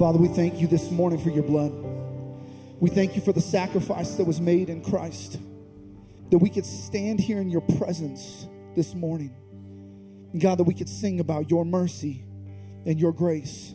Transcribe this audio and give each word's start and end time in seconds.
Father, 0.00 0.18
we 0.18 0.28
thank 0.28 0.58
you 0.62 0.66
this 0.66 0.90
morning 0.90 1.18
for 1.18 1.28
your 1.28 1.42
blood. 1.42 1.72
We 2.80 2.88
thank 2.88 3.16
you 3.16 3.20
for 3.20 3.34
the 3.34 3.40
sacrifice 3.42 4.14
that 4.14 4.24
was 4.24 4.40
made 4.40 4.70
in 4.70 4.82
Christ, 4.82 5.38
that 6.30 6.38
we 6.38 6.48
could 6.48 6.64
stand 6.64 7.20
here 7.20 7.38
in 7.38 7.50
your 7.50 7.60
presence 7.60 8.46
this 8.74 8.94
morning. 8.94 9.36
God, 10.38 10.56
that 10.56 10.64
we 10.64 10.72
could 10.72 10.88
sing 10.88 11.20
about 11.20 11.50
your 11.50 11.66
mercy 11.66 12.24
and 12.86 12.98
your 12.98 13.12
grace. 13.12 13.74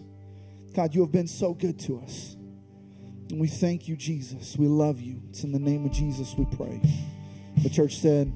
God, 0.74 0.96
you 0.96 1.02
have 1.02 1.12
been 1.12 1.28
so 1.28 1.54
good 1.54 1.78
to 1.82 2.00
us. 2.00 2.36
And 3.30 3.40
we 3.40 3.48
thank 3.48 3.88
you, 3.88 3.96
Jesus. 3.96 4.58
We 4.58 4.66
love 4.66 5.00
you. 5.00 5.22
It's 5.30 5.44
in 5.44 5.52
the 5.52 5.60
name 5.60 5.86
of 5.86 5.92
Jesus 5.92 6.34
we 6.36 6.46
pray. 6.46 6.82
The 7.62 7.70
church 7.70 8.00
said, 8.00 8.34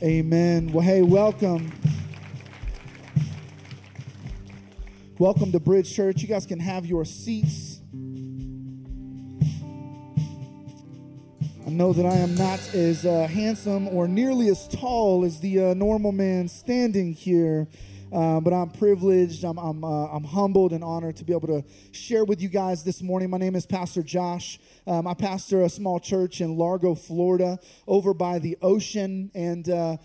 Amen. 0.00 0.70
Well, 0.70 0.84
hey, 0.84 1.02
welcome. 1.02 1.72
Welcome 5.22 5.52
to 5.52 5.60
Bridge 5.60 5.94
Church. 5.94 6.20
You 6.20 6.26
guys 6.26 6.46
can 6.46 6.58
have 6.58 6.84
your 6.84 7.04
seats. 7.04 7.78
I 11.64 11.70
know 11.70 11.92
that 11.92 12.04
I 12.04 12.16
am 12.16 12.34
not 12.34 12.58
as 12.74 13.06
uh, 13.06 13.28
handsome 13.28 13.86
or 13.86 14.08
nearly 14.08 14.48
as 14.48 14.66
tall 14.66 15.24
as 15.24 15.38
the 15.38 15.66
uh, 15.66 15.74
normal 15.74 16.10
man 16.10 16.48
standing 16.48 17.12
here, 17.12 17.68
uh, 18.12 18.40
but 18.40 18.52
I'm 18.52 18.70
privileged, 18.70 19.44
I'm, 19.44 19.58
I'm, 19.58 19.84
uh, 19.84 20.06
I'm 20.06 20.24
humbled 20.24 20.72
and 20.72 20.82
honored 20.82 21.14
to 21.18 21.24
be 21.24 21.32
able 21.32 21.46
to 21.46 21.64
share 21.92 22.24
with 22.24 22.42
you 22.42 22.48
guys 22.48 22.82
this 22.82 23.00
morning. 23.00 23.30
My 23.30 23.38
name 23.38 23.54
is 23.54 23.64
Pastor 23.64 24.02
Josh. 24.02 24.58
Um, 24.88 25.06
I 25.06 25.14
pastor 25.14 25.62
a 25.62 25.68
small 25.68 26.00
church 26.00 26.40
in 26.40 26.56
Largo, 26.56 26.96
Florida, 26.96 27.60
over 27.86 28.12
by 28.12 28.40
the 28.40 28.58
ocean, 28.60 29.30
and 29.36 29.68
uh, 29.68 29.98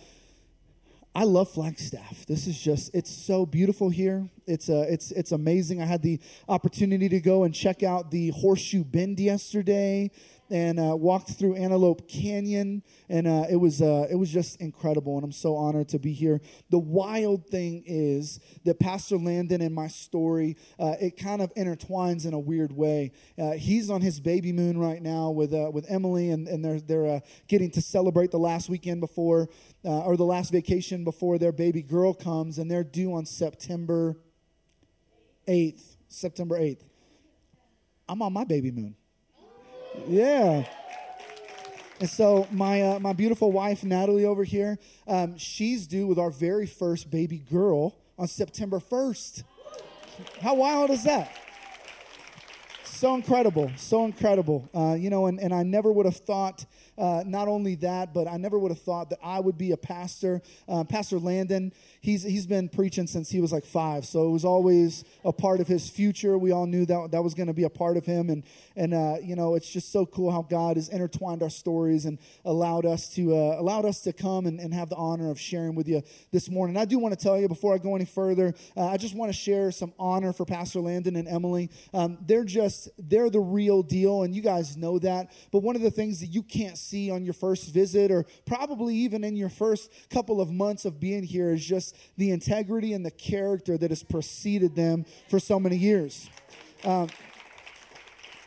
I 1.17 1.23
love 1.23 1.49
Flagstaff. 1.49 2.27
This 2.27 2.45
is 2.45 2.61
just, 2.61 2.93
it's 2.93 3.09
so 3.09 3.43
beautiful 3.43 3.89
here. 3.89 4.29
It's, 4.45 4.69
uh, 4.69 4.85
it's, 4.87 5.09
it's 5.09 5.31
amazing. 5.31 5.81
I 5.81 5.85
had 5.87 6.03
the 6.03 6.19
opportunity 6.47 7.09
to 7.09 7.19
go 7.19 7.43
and 7.43 7.55
check 7.55 7.81
out 7.81 8.11
the 8.11 8.29
Horseshoe 8.29 8.83
Bend 8.83 9.19
yesterday 9.19 10.11
and 10.49 10.79
uh, 10.79 10.95
walked 10.95 11.31
through 11.31 11.55
Antelope 11.55 12.07
Canyon, 12.07 12.83
and 13.09 13.27
uh, 13.27 13.45
it 13.49 13.57
was 13.57 13.81
uh, 13.81 14.07
it 14.09 14.15
was 14.15 14.31
just 14.31 14.61
incredible. 14.61 15.15
And 15.15 15.23
I'm 15.23 15.31
so 15.31 15.55
honored 15.55 15.89
to 15.89 15.99
be 15.99 16.13
here. 16.13 16.41
The 16.69 16.79
wild 16.79 17.47
thing 17.47 17.83
is 17.85 18.39
that 18.65 18.79
Pastor 18.79 19.17
Landon 19.17 19.61
and 19.61 19.73
my 19.73 19.87
story 19.87 20.57
uh, 20.79 20.95
it 20.99 21.17
kind 21.17 21.41
of 21.41 21.53
intertwines 21.55 22.25
in 22.25 22.33
a 22.33 22.39
weird 22.39 22.71
way. 22.71 23.11
Uh, 23.37 23.51
he's 23.51 23.89
on 23.89 24.01
his 24.01 24.19
baby 24.19 24.51
moon 24.51 24.77
right 24.77 25.01
now 25.01 25.31
with 25.31 25.53
uh, 25.53 25.69
with 25.71 25.85
Emily, 25.89 26.29
and, 26.29 26.47
and 26.47 26.63
they're 26.63 26.79
they're 26.79 27.21
getting 27.47 27.71
to 27.71 27.81
celebrate 27.81 28.31
the 28.31 28.39
last 28.39 28.69
weekend 28.69 29.01
before 29.01 29.49
or 29.83 30.17
the 30.17 30.25
last 30.25 30.51
vacation 30.51 31.03
before 31.03 31.37
their 31.37 31.51
baby 31.51 31.81
girl 31.81 32.13
comes, 32.13 32.57
and 32.57 32.69
they're 32.69 32.83
due 32.83 33.13
on 33.13 33.25
September 33.25 34.17
eighth. 35.47 35.95
September 36.09 36.57
eighth. 36.57 36.83
I'm 38.09 38.21
on 38.21 38.33
my 38.33 38.43
baby 38.43 38.71
moon. 38.71 38.95
Yeah. 40.05 40.65
And 41.99 42.09
so 42.09 42.47
my 42.51 42.81
uh, 42.81 42.99
my 42.99 43.13
beautiful 43.13 43.51
wife 43.51 43.83
Natalie 43.83 44.25
over 44.25 44.43
here, 44.43 44.77
um, 45.07 45.37
she's 45.37 45.87
due 45.87 46.05
with 46.05 46.19
our 46.19 46.29
very 46.29 46.67
first 46.67 47.09
baby 47.09 47.39
girl 47.39 47.95
on 48.19 48.27
September 48.27 48.79
first. 48.79 49.43
How 50.41 50.55
wild 50.55 50.91
is 50.91 51.03
that? 51.05 51.35
So 52.83 53.15
incredible, 53.15 53.71
so 53.77 54.05
incredible. 54.05 54.69
Uh, 54.73 54.93
you 54.93 55.09
know, 55.09 55.27
and, 55.27 55.39
and 55.39 55.53
I 55.53 55.63
never 55.63 55.91
would 55.91 56.05
have 56.05 56.17
thought 56.17 56.65
uh, 56.97 57.23
not 57.25 57.47
only 57.47 57.75
that, 57.75 58.13
but 58.13 58.27
I 58.27 58.37
never 58.37 58.57
would 58.57 58.71
have 58.71 58.81
thought 58.81 59.09
that 59.09 59.19
I 59.23 59.39
would 59.39 59.57
be 59.57 59.71
a 59.71 59.77
pastor. 59.77 60.41
Uh, 60.67 60.83
pastor 60.83 61.19
Landon, 61.19 61.73
he's, 62.01 62.23
he's 62.23 62.47
been 62.47 62.69
preaching 62.69 63.07
since 63.07 63.29
he 63.29 63.39
was 63.41 63.51
like 63.51 63.65
five, 63.65 64.05
so 64.05 64.27
it 64.27 64.31
was 64.31 64.45
always 64.45 65.03
a 65.23 65.33
part 65.33 65.59
of 65.59 65.67
his 65.67 65.89
future. 65.89 66.37
We 66.37 66.51
all 66.51 66.65
knew 66.65 66.85
that 66.85 67.11
that 67.11 67.23
was 67.23 67.33
going 67.33 67.47
to 67.47 67.53
be 67.53 67.63
a 67.63 67.69
part 67.69 67.97
of 67.97 68.05
him. 68.05 68.29
And, 68.29 68.43
and 68.75 68.93
uh, 68.93 69.15
you 69.21 69.35
know, 69.35 69.55
it's 69.55 69.69
just 69.69 69.91
so 69.91 70.05
cool 70.05 70.31
how 70.31 70.41
God 70.41 70.77
has 70.77 70.89
intertwined 70.89 71.43
our 71.43 71.49
stories 71.49 72.05
and 72.05 72.17
allowed 72.45 72.85
us 72.85 73.13
to, 73.15 73.35
uh, 73.35 73.59
allowed 73.59 73.85
us 73.85 74.01
to 74.01 74.13
come 74.13 74.45
and, 74.45 74.59
and 74.59 74.73
have 74.73 74.89
the 74.89 74.95
honor 74.95 75.29
of 75.31 75.39
sharing 75.39 75.75
with 75.75 75.87
you 75.87 76.01
this 76.31 76.49
morning. 76.49 76.77
I 76.77 76.85
do 76.85 76.99
want 76.99 77.17
to 77.17 77.21
tell 77.21 77.39
you 77.39 77.47
before 77.47 77.73
I 77.73 77.77
go 77.77 77.95
any 77.95 78.05
further, 78.05 78.53
uh, 78.75 78.87
I 78.87 78.97
just 78.97 79.15
want 79.15 79.31
to 79.31 79.37
share 79.37 79.71
some 79.71 79.93
honor 79.99 80.33
for 80.33 80.45
Pastor 80.45 80.79
Landon 80.79 81.15
and 81.15 81.27
Emily. 81.27 81.69
Um, 81.93 82.17
they're 82.25 82.43
just, 82.43 82.89
they're 82.97 83.29
the 83.29 83.39
real 83.39 83.83
deal, 83.83 84.23
and 84.23 84.35
you 84.35 84.41
guys 84.41 84.77
know 84.77 84.99
that. 84.99 85.31
But 85.51 85.63
one 85.63 85.75
of 85.75 85.81
the 85.81 85.91
things 85.91 86.19
that 86.21 86.27
you 86.27 86.43
can't 86.43 86.77
see 86.87 87.11
on 87.11 87.25
your 87.25 87.33
first 87.33 87.73
visit, 87.73 88.11
or 88.11 88.25
probably 88.45 88.95
even 88.95 89.23
in 89.23 89.35
your 89.35 89.49
first 89.49 89.91
couple 90.09 90.39
of 90.39 90.49
months 90.51 90.85
of 90.85 90.99
being 90.99 91.23
here, 91.23 91.51
is 91.51 91.65
just 91.65 91.95
the 92.17 92.31
integrity 92.31 92.93
and 92.93 93.05
the 93.05 93.11
character 93.11 93.77
that 93.77 93.91
has 93.91 94.03
preceded 94.03 94.75
them 94.75 95.05
for 95.29 95.39
so 95.39 95.59
many 95.59 95.77
years. 95.77 96.29
Um, 96.83 97.09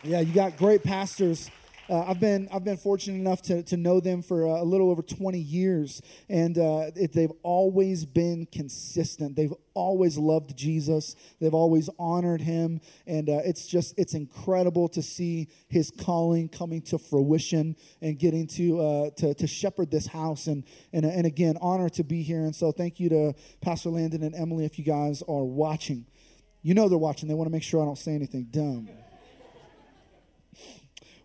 yeah, 0.03 0.21
you 0.21 0.33
got 0.33 0.56
great 0.56 0.83
pastors 0.83 1.51
uh, 1.91 2.05
I've 2.06 2.21
been 2.21 2.49
I've 2.53 2.62
been 2.62 2.77
fortunate 2.77 3.19
enough 3.19 3.43
to, 3.43 3.65
to 3.65 3.77
know 3.77 3.99
them 3.99 4.23
for 4.23 4.43
a 4.43 4.62
little 4.62 4.91
over 4.91 5.03
20 5.03 5.39
years, 5.39 6.01
and 6.28 6.56
uh, 6.56 6.91
it, 6.95 7.12
they've 7.12 7.33
always 7.43 8.06
been 8.06 8.47
consistent. 8.47 9.34
They've 9.34 9.53
always 9.75 10.17
loved 10.17 10.56
Jesus. 10.56 11.17
They've 11.41 11.53
always 11.55 11.91
honored 11.99 12.43
Him, 12.43 12.81
and 13.09 13.28
uh, 13.28 13.41
it's 13.45 13.67
just 13.67 13.95
it's 13.99 14.15
incredible 14.15 14.89
to 14.91 15.03
see 15.03 15.49
His 15.69 15.91
calling 15.91 16.49
coming 16.49 16.81
to 16.83 16.99
fruition 16.99 17.75
and 18.01 18.19
getting 18.19 18.47
to 18.49 18.81
uh, 18.81 19.11
to, 19.17 19.34
to 19.34 19.47
shepherd 19.49 19.91
this 19.91 20.07
house. 20.07 20.47
And 20.47 20.65
and 20.93 21.05
and 21.05 21.27
again, 21.27 21.59
honor 21.61 21.89
to 21.91 22.05
be 22.05 22.22
here. 22.22 22.43
And 22.43 22.55
so, 22.55 22.71
thank 22.71 23.01
you 23.01 23.09
to 23.09 23.34
Pastor 23.61 23.91
Landon 23.91 24.22
and 24.22 24.34
Emily 24.37 24.65
if 24.65 24.78
you 24.78 24.84
guys 24.84 25.22
are 25.22 25.45
watching. 25.45 26.07
You 26.62 26.75
know 26.75 26.89
they're 26.89 26.99
watching. 26.99 27.28
They 27.28 27.34
want 27.34 27.49
to 27.49 27.53
make 27.53 27.65
sure 27.65 27.83
I 27.83 27.84
don't 27.84 27.99
say 27.99 28.12
anything 28.12 28.47
dumb. 28.51 28.89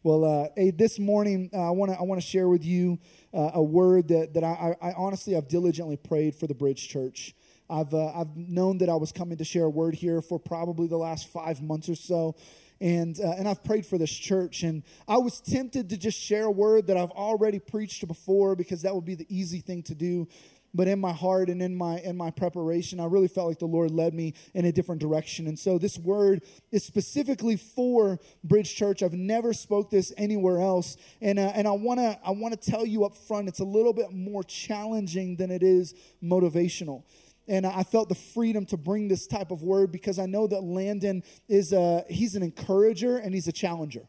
Well, 0.06 0.24
uh, 0.24 0.50
hey, 0.56 0.70
this 0.70 1.00
morning 1.00 1.50
uh, 1.52 1.68
I 1.68 1.72
want 1.72 1.92
to 1.92 1.98
I 1.98 2.04
want 2.04 2.22
to 2.22 2.28
share 2.28 2.48
with 2.48 2.64
you 2.64 3.00
uh, 3.34 3.50
a 3.56 3.64
word 3.64 4.10
that 4.10 4.36
that 4.36 4.44
I, 4.44 4.76
I, 4.80 4.94
honestly 4.96 5.36
I've 5.36 5.48
diligently 5.48 5.98
prayed 5.98 6.36
for 6.36 6.46
the 6.46 6.54
Bridge 6.54 6.88
Church. 6.88 7.34
I've 7.72 7.92
uh, 7.92 8.12
I've 8.14 8.38
known 8.38 8.78
that 8.78 8.90
I 8.90 8.98
was 8.98 9.12
coming 9.12 9.40
to 9.40 9.44
share 9.44 9.64
a 9.64 9.70
word 9.70 9.96
here 9.96 10.22
for 10.22 10.38
probably 10.38 10.88
the 10.88 10.98
last 10.98 11.30
five 11.30 11.60
months 11.60 11.90
or 11.90 11.96
so, 11.96 12.36
and 12.80 13.20
uh, 13.20 13.32
and 13.32 13.48
I've 13.48 13.64
prayed 13.64 13.88
for 13.88 13.98
this 13.98 14.12
church. 14.12 14.62
And 14.62 14.84
I 15.08 15.18
was 15.18 15.42
tempted 15.42 15.90
to 15.90 15.98
just 15.98 16.20
share 16.20 16.44
a 16.44 16.52
word 16.52 16.86
that 16.86 16.98
I've 16.98 17.10
already 17.10 17.58
preached 17.58 18.08
before 18.08 18.56
because 18.56 18.84
that 18.84 18.94
would 18.94 19.06
be 19.06 19.16
the 19.16 19.26
easy 19.28 19.62
thing 19.62 19.82
to 19.82 19.96
do 19.96 20.28
but 20.76 20.88
in 20.88 21.00
my 21.00 21.14
heart 21.14 21.50
and 21.50 21.62
in 21.62 21.76
my 21.76 22.00
in 22.00 22.16
my 22.18 22.30
preparation 22.32 23.00
i 23.00 23.06
really 23.06 23.28
felt 23.28 23.48
like 23.48 23.60
the 23.60 23.66
lord 23.66 23.92
led 23.92 24.14
me 24.14 24.34
in 24.54 24.66
a 24.66 24.72
different 24.72 25.02
direction. 25.02 25.48
And 25.48 25.58
so 25.58 25.78
this 25.78 25.98
word 25.98 26.44
is 26.72 26.84
specifically 26.84 27.56
for 27.56 28.20
bridge 28.44 28.76
church. 28.76 29.02
I've 29.02 29.14
never 29.14 29.54
spoke 29.54 29.90
this 29.90 30.14
anywhere 30.18 30.60
else. 30.60 30.98
And 31.22 31.40
uh, 31.40 31.52
and 31.56 31.68
i 31.68 31.72
want 31.72 32.00
to 32.00 32.20
i 32.24 32.32
want 32.32 32.60
to 32.60 32.72
tell 32.72 32.86
you 32.86 33.06
up 33.06 33.16
front 33.16 33.48
it's 33.48 33.60
a 33.60 33.66
little 33.66 33.94
bit 33.94 34.12
more 34.12 34.44
challenging 34.44 35.38
than 35.38 35.52
it 35.52 35.64
is 35.64 35.94
motivational. 36.24 37.04
And 37.48 37.66
I 37.66 37.84
felt 37.84 38.10
the 38.10 38.16
freedom 38.16 38.66
to 38.68 38.78
bring 38.78 39.08
this 39.08 39.28
type 39.28 39.52
of 39.52 39.62
word 39.62 39.92
because 39.92 40.18
I 40.18 40.26
know 40.26 40.48
that 40.48 40.62
Landon 40.62 41.22
is 41.48 41.74
a, 41.74 42.04
he's 42.10 42.36
an 42.36 42.42
encourager 42.42 43.18
and 43.18 43.36
he's 43.36 43.48
a 43.48 43.52
challenger. 43.52 44.08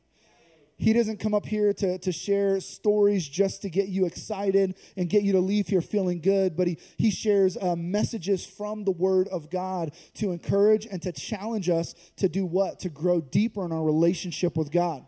He 0.78 0.92
doesn't 0.92 1.20
come 1.20 1.32
up 1.32 1.46
here 1.46 1.72
to, 1.72 1.98
to 1.98 2.12
share 2.12 2.60
stories 2.60 3.26
just 3.26 3.62
to 3.62 3.70
get 3.70 3.88
you 3.88 4.04
excited 4.04 4.74
and 4.96 5.08
get 5.08 5.22
you 5.22 5.32
to 5.32 5.40
leave 5.40 5.68
here 5.68 5.80
feeling 5.80 6.20
good, 6.20 6.54
but 6.54 6.66
he, 6.66 6.78
he 6.98 7.10
shares 7.10 7.56
uh, 7.56 7.76
messages 7.76 8.44
from 8.44 8.84
the 8.84 8.90
Word 8.90 9.26
of 9.28 9.48
God 9.48 9.92
to 10.14 10.32
encourage 10.32 10.84
and 10.84 11.00
to 11.02 11.12
challenge 11.12 11.70
us 11.70 11.94
to 12.16 12.28
do 12.28 12.44
what? 12.44 12.80
To 12.80 12.90
grow 12.90 13.22
deeper 13.22 13.64
in 13.64 13.72
our 13.72 13.82
relationship 13.82 14.54
with 14.54 14.70
God. 14.70 15.06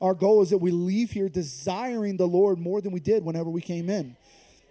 Our 0.00 0.14
goal 0.14 0.42
is 0.42 0.50
that 0.50 0.58
we 0.58 0.72
leave 0.72 1.12
here 1.12 1.28
desiring 1.28 2.16
the 2.16 2.26
Lord 2.26 2.58
more 2.58 2.80
than 2.80 2.92
we 2.92 3.00
did 3.00 3.24
whenever 3.24 3.48
we 3.48 3.62
came 3.62 3.88
in 3.88 4.16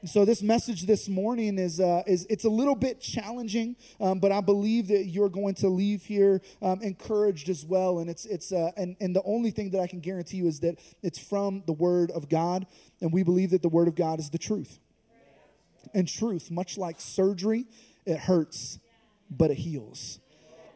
so 0.09 0.25
this 0.25 0.41
message 0.41 0.83
this 0.83 1.07
morning 1.07 1.57
is, 1.57 1.79
uh, 1.79 2.03
is 2.05 2.25
it's 2.29 2.43
a 2.43 2.49
little 2.49 2.75
bit 2.75 2.99
challenging, 2.99 3.75
um, 4.01 4.19
but 4.19 4.31
I 4.31 4.41
believe 4.41 4.88
that 4.89 5.05
you're 5.05 5.29
going 5.29 5.55
to 5.55 5.69
leave 5.69 6.03
here 6.03 6.41
um, 6.61 6.81
encouraged 6.81 7.49
as 7.49 7.66
well. 7.66 7.99
And 7.99 8.09
it's 8.09 8.25
it's 8.25 8.52
uh, 8.52 8.72
and 8.75 8.96
and 8.99 9.16
the 9.16 9.23
only 9.23 9.52
thing 9.52 9.72
that 9.72 9.79
I 9.79 9.87
can 9.87 9.99
guarantee 9.99 10.37
you 10.37 10.47
is 10.47 10.59
that 10.61 10.79
it's 11.02 11.19
from 11.19 11.63
the 11.66 11.73
Word 11.73 12.11
of 12.11 12.29
God, 12.29 12.67
and 13.02 13.13
we 13.13 13.23
believe 13.23 13.52
that 13.52 13.61
the 13.61 13.69
Word 13.69 13.87
of 13.87 13.96
God 13.96 14.19
is 14.19 14.29
the 14.29 14.37
truth. 14.37 14.79
And 15.93 16.08
truth, 16.08 16.51
much 16.51 16.78
like 16.78 16.99
surgery, 16.99 17.66
it 18.05 18.17
hurts, 18.17 18.79
but 19.29 19.51
it 19.51 19.59
heals. 19.59 20.19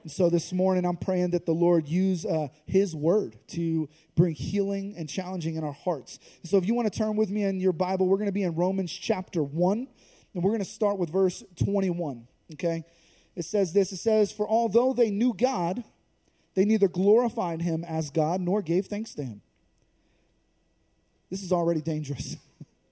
And 0.03 0.11
so 0.11 0.29
this 0.29 0.53
morning, 0.53 0.85
I'm 0.85 0.97
praying 0.97 1.31
that 1.31 1.45
the 1.45 1.53
Lord 1.53 1.87
use 1.87 2.25
uh, 2.25 2.47
His 2.65 2.95
word 2.95 3.37
to 3.49 3.89
bring 4.15 4.33
healing 4.33 4.95
and 4.97 5.09
challenging 5.09 5.55
in 5.55 5.63
our 5.63 5.73
hearts. 5.73 6.19
So 6.43 6.57
if 6.57 6.65
you 6.65 6.73
want 6.73 6.91
to 6.91 6.97
turn 6.97 7.15
with 7.15 7.29
me 7.29 7.43
in 7.43 7.59
your 7.59 7.73
Bible, 7.73 8.07
we're 8.07 8.17
going 8.17 8.27
to 8.27 8.31
be 8.31 8.43
in 8.43 8.55
Romans 8.55 8.91
chapter 8.91 9.43
1, 9.43 9.87
and 10.33 10.43
we're 10.43 10.51
going 10.51 10.59
to 10.59 10.65
start 10.65 10.97
with 10.97 11.09
verse 11.09 11.43
21. 11.63 12.27
Okay? 12.53 12.85
It 13.35 13.43
says 13.43 13.73
this 13.73 13.91
It 13.91 13.97
says, 13.97 14.31
For 14.31 14.47
although 14.47 14.93
they 14.93 15.09
knew 15.09 15.33
God, 15.33 15.83
they 16.55 16.65
neither 16.65 16.87
glorified 16.87 17.61
Him 17.61 17.83
as 17.83 18.09
God 18.09 18.41
nor 18.41 18.61
gave 18.61 18.87
thanks 18.87 19.13
to 19.15 19.23
Him. 19.23 19.41
This 21.29 21.43
is 21.43 21.51
already 21.51 21.81
dangerous. 21.81 22.37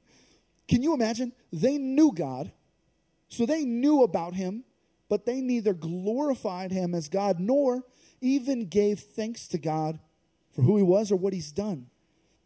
Can 0.67 0.83
you 0.83 0.93
imagine? 0.93 1.31
They 1.51 1.77
knew 1.77 2.11
God, 2.13 2.51
so 3.29 3.45
they 3.45 3.63
knew 3.63 4.03
about 4.03 4.35
Him 4.35 4.63
but 5.09 5.25
they 5.25 5.41
neither 5.41 5.73
glorified 5.73 6.71
him 6.71 6.93
as 6.93 7.09
God 7.09 7.39
nor 7.39 7.83
even 8.21 8.67
gave 8.67 8.99
thanks 8.99 9.47
to 9.49 9.57
God 9.57 9.99
for 10.53 10.61
who 10.63 10.77
he 10.77 10.83
was 10.83 11.11
or 11.11 11.15
what 11.15 11.33
he's 11.33 11.51
done. 11.51 11.87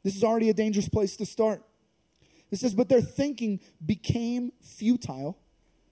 This 0.03 0.15
is 0.15 0.23
already 0.23 0.49
a 0.49 0.53
dangerous 0.53 0.89
place 0.89 1.15
to 1.17 1.25
start. 1.25 1.63
It 2.51 2.57
says, 2.59 2.75
But 2.75 2.89
their 2.89 3.01
thinking 3.01 3.59
became 3.83 4.51
futile, 4.61 5.37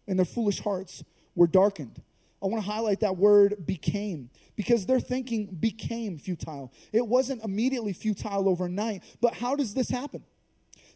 and 0.07 0.19
their 0.19 0.25
foolish 0.25 0.59
hearts 0.59 1.03
were 1.35 1.47
darkened. 1.47 2.01
I 2.41 2.47
want 2.47 2.63
to 2.63 2.69
highlight 2.69 3.01
that 3.01 3.17
word 3.17 3.65
became 3.65 4.29
because 4.55 4.85
their 4.85 4.99
thinking 4.99 5.47
became 5.47 6.17
futile. 6.17 6.71
It 6.93 7.05
wasn't 7.05 7.43
immediately 7.43 7.93
futile 7.93 8.47
overnight, 8.47 9.03
but 9.21 9.33
how 9.35 9.55
does 9.55 9.73
this 9.73 9.89
happen? 9.89 10.23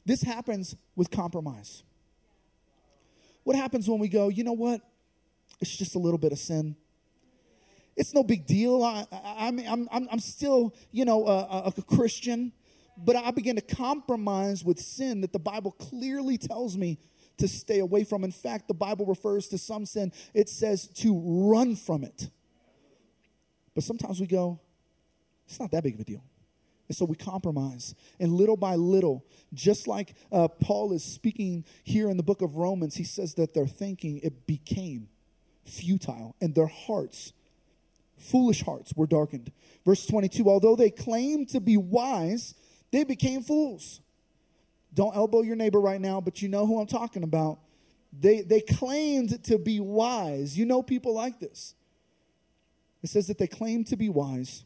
This 0.05 0.21
happens 0.21 0.75
with 0.95 1.11
compromise. 1.11 1.83
What 3.43 3.55
happens 3.55 3.89
when 3.89 3.99
we 3.99 4.07
go, 4.07 4.29
you 4.29 4.43
know 4.43 4.53
what? 4.53 4.81
It's 5.63 5.77
just 5.77 5.95
a 5.95 5.99
little 5.99 6.17
bit 6.17 6.33
of 6.33 6.39
sin. 6.39 6.75
It's 7.95 8.13
no 8.13 8.21
big 8.23 8.45
deal. 8.45 8.83
I, 8.83 9.05
am 9.11 9.59
I'm, 9.59 9.87
I'm, 9.91 10.07
I'm 10.11 10.19
still, 10.19 10.75
you 10.91 11.05
know, 11.05 11.25
a, 11.25 11.71
a 11.77 11.81
Christian, 11.83 12.51
but 12.97 13.15
I 13.15 13.31
begin 13.31 13.55
to 13.55 13.61
compromise 13.61 14.63
with 14.63 14.77
sin 14.79 15.21
that 15.21 15.31
the 15.31 15.39
Bible 15.39 15.71
clearly 15.71 16.37
tells 16.37 16.75
me 16.75 16.99
to 17.37 17.47
stay 17.47 17.79
away 17.79 18.03
from. 18.03 18.25
In 18.25 18.31
fact, 18.31 18.67
the 18.67 18.73
Bible 18.73 19.05
refers 19.05 19.47
to 19.49 19.57
some 19.57 19.85
sin, 19.85 20.11
it 20.33 20.49
says 20.49 20.87
to 20.95 21.17
run 21.23 21.77
from 21.77 22.03
it. 22.03 22.29
But 23.73 23.85
sometimes 23.85 24.19
we 24.19 24.27
go, 24.27 24.59
it's 25.45 25.59
not 25.61 25.71
that 25.71 25.83
big 25.83 25.93
of 25.93 26.01
a 26.01 26.03
deal. 26.03 26.23
And 26.89 26.97
so 26.97 27.05
we 27.05 27.15
compromise. 27.15 27.95
And 28.19 28.33
little 28.33 28.57
by 28.57 28.75
little, 28.75 29.25
just 29.53 29.87
like 29.87 30.15
uh, 30.29 30.49
Paul 30.49 30.91
is 30.91 31.03
speaking 31.03 31.63
here 31.83 32.09
in 32.09 32.17
the 32.17 32.23
book 32.23 32.41
of 32.41 32.57
Romans, 32.57 32.95
he 32.95 33.05
says 33.05 33.35
that 33.35 33.53
their 33.53 33.67
thinking, 33.67 34.19
it 34.21 34.45
became 34.45 35.07
futile, 35.65 36.35
and 36.41 36.55
their 36.55 36.67
hearts, 36.67 37.33
foolish 38.17 38.63
hearts, 38.63 38.93
were 38.95 39.07
darkened. 39.07 39.51
Verse 39.85 40.05
22 40.05 40.49
Although 40.49 40.75
they 40.75 40.89
claimed 40.89 41.49
to 41.49 41.59
be 41.59 41.77
wise, 41.77 42.55
they 42.91 43.03
became 43.03 43.41
fools. 43.41 44.01
Don't 44.93 45.15
elbow 45.15 45.41
your 45.41 45.55
neighbor 45.55 45.81
right 45.81 45.99
now, 45.99 46.21
but 46.21 46.41
you 46.41 46.47
know 46.47 46.65
who 46.65 46.79
I'm 46.79 46.87
talking 46.87 47.23
about. 47.23 47.59
They, 48.17 48.41
they 48.41 48.61
claimed 48.61 49.43
to 49.45 49.57
be 49.57 49.79
wise. 49.79 50.57
You 50.57 50.65
know 50.65 50.83
people 50.83 51.15
like 51.15 51.39
this. 51.39 51.73
It 53.01 53.09
says 53.09 53.27
that 53.27 53.37
they 53.37 53.47
claimed 53.47 53.87
to 53.87 53.97
be 53.97 54.09
wise, 54.09 54.65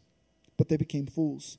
but 0.58 0.68
they 0.68 0.78
became 0.78 1.08
fools. 1.08 1.58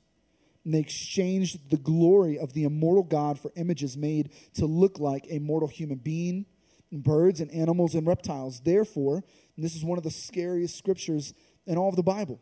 And 0.63 0.73
they 0.73 0.79
exchanged 0.79 1.71
the 1.71 1.77
glory 1.77 2.37
of 2.37 2.53
the 2.53 2.63
immortal 2.63 3.03
God 3.03 3.39
for 3.39 3.51
images 3.55 3.97
made 3.97 4.29
to 4.55 4.65
look 4.65 4.99
like 4.99 5.25
a 5.29 5.39
mortal 5.39 5.67
human 5.67 5.97
being, 5.97 6.45
and 6.91 7.03
birds 7.03 7.39
and 7.39 7.51
animals 7.51 7.95
and 7.95 8.07
reptiles. 8.07 8.61
Therefore, 8.61 9.23
and 9.55 9.65
this 9.65 9.75
is 9.75 9.83
one 9.83 9.97
of 9.97 10.03
the 10.03 10.11
scariest 10.11 10.77
scriptures 10.77 11.33
in 11.65 11.77
all 11.77 11.89
of 11.89 11.95
the 11.95 12.03
Bible. 12.03 12.41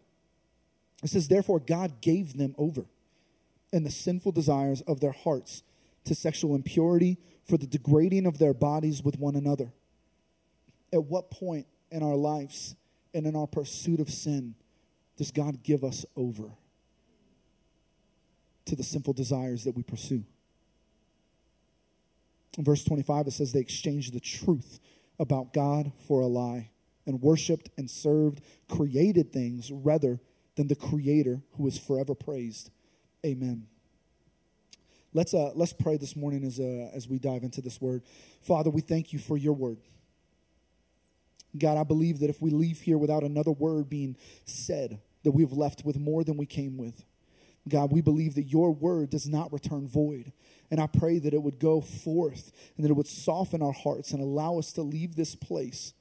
It 1.04 1.10
says, 1.10 1.28
Therefore, 1.28 1.60
God 1.60 2.02
gave 2.02 2.38
them 2.38 2.56
over 2.58 2.86
in 3.72 3.84
the 3.84 3.92
sinful 3.92 4.32
desires 4.32 4.82
of 4.82 5.00
their 5.00 5.12
hearts 5.12 5.64
to 6.06 6.16
sexual 6.16 6.56
impurity 6.56 7.18
for 7.48 7.58
the 7.58 7.68
degrading 7.68 8.26
of 8.26 8.40
their 8.40 8.54
bodies 8.54 9.04
with 9.04 9.20
one 9.20 9.36
another. 9.36 9.74
At 10.94 11.04
what 11.04 11.30
point 11.30 11.68
in 11.92 12.02
our 12.02 12.16
lives 12.16 12.76
and 13.14 13.26
in 13.26 13.36
our 13.36 13.48
pursuit 13.48 14.00
of 14.00 14.10
sin 14.10 14.56
does 15.18 15.32
God 15.32 15.64
give 15.64 15.84
us 15.84 16.06
over 16.16 16.52
to 18.66 18.76
the 18.76 18.84
sinful 18.84 19.14
desires 19.14 19.64
that 19.64 19.76
we 19.76 19.84
pursue? 19.84 20.24
Verse 22.58 22.84
25, 22.84 23.28
it 23.28 23.32
says 23.32 23.52
they 23.52 23.60
exchanged 23.60 24.14
the 24.14 24.20
truth 24.20 24.80
about 25.20 25.54
God 25.54 25.92
for 26.08 26.22
a 26.22 26.28
lie 26.28 26.72
and 27.06 27.22
worshiped 27.22 27.70
and 27.78 27.90
served 27.90 28.42
created 28.68 29.32
things 29.32 29.72
rather 29.72 30.20
than 30.56 30.68
the 30.68 30.76
Creator 30.76 31.42
who 31.54 31.68
is 31.68 31.78
forever 31.78 32.16
praised. 32.16 32.72
Amen. 33.26 33.68
Let's, 35.14 35.34
uh, 35.34 35.52
let's 35.56 35.74
pray 35.74 35.98
this 35.98 36.16
morning 36.16 36.44
as, 36.44 36.60
uh, 36.60 36.90
as 36.94 37.08
we 37.08 37.20
dive 37.20 37.44
into 37.44 37.62
this 37.62 37.80
word. 37.80 38.04
Father, 38.42 38.70
we 38.70 38.82
thank 38.82 39.14
you 39.14 39.20
for 39.20 39.38
your 39.38 39.54
word. 39.54 39.80
God, 41.58 41.78
I 41.78 41.84
believe 41.84 42.20
that 42.20 42.30
if 42.30 42.42
we 42.42 42.52
leave 42.52 42.82
here 42.82 42.98
without 42.98 43.24
another 43.24 43.52
word 43.52 43.90
being 43.90 44.18
said, 44.46 45.00
that 45.24 45.32
we've 45.32 45.52
left 45.52 45.84
with 45.84 46.00
more 46.00 46.24
than 46.24 46.38
we 46.38 46.46
came 46.46 46.78
with. 46.78 47.04
God, 47.70 47.92
we 47.92 48.02
believe 48.02 48.36
that 48.36 48.44
your 48.44 48.72
word 48.72 49.10
does 49.10 49.28
not 49.28 49.52
return 49.54 49.88
void. 49.88 50.32
And 50.70 50.80
I 50.80 50.88
pray 50.88 51.20
that 51.20 51.34
it 51.34 51.42
would 51.42 51.60
go 51.60 51.82
forth 51.82 52.52
and 52.76 52.86
that 52.86 52.90
it 52.90 52.96
would 52.96 53.08
soften 53.08 53.62
our 53.62 53.72
hearts 53.72 54.12
and 54.12 54.22
allow 54.22 54.58
us 54.58 54.72
to 54.74 54.82
leave 54.82 55.16
this 55.16 55.36
place 55.36 55.94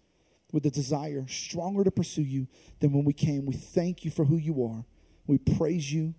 with 0.53 0.67
a 0.67 0.71
desire 0.71 1.27
stronger 1.29 1.85
to 1.85 1.91
pursue 1.91 2.23
you 2.23 2.49
than 2.81 2.93
when 2.93 3.05
we 3.05 3.13
came. 3.13 3.47
We 3.47 3.55
thank 3.55 4.05
you 4.05 4.11
for 4.11 4.25
who 4.25 4.37
you 4.37 4.65
are. 4.65 4.85
We 5.27 5.39
praise 5.39 5.93
you 5.93 6.15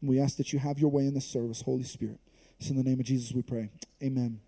and 0.00 0.10
we 0.10 0.20
ask 0.20 0.36
that 0.36 0.52
you 0.52 0.58
have 0.58 0.78
your 0.78 0.90
way 0.90 1.06
in 1.06 1.14
this 1.14 1.26
service, 1.26 1.62
Holy 1.62 1.82
Spirit. 1.82 2.20
It's 2.58 2.70
in 2.70 2.76
the 2.76 2.82
name 2.82 3.00
of 3.00 3.06
Jesus 3.06 3.32
we 3.32 3.42
pray. 3.42 3.70
Amen. 4.02 4.40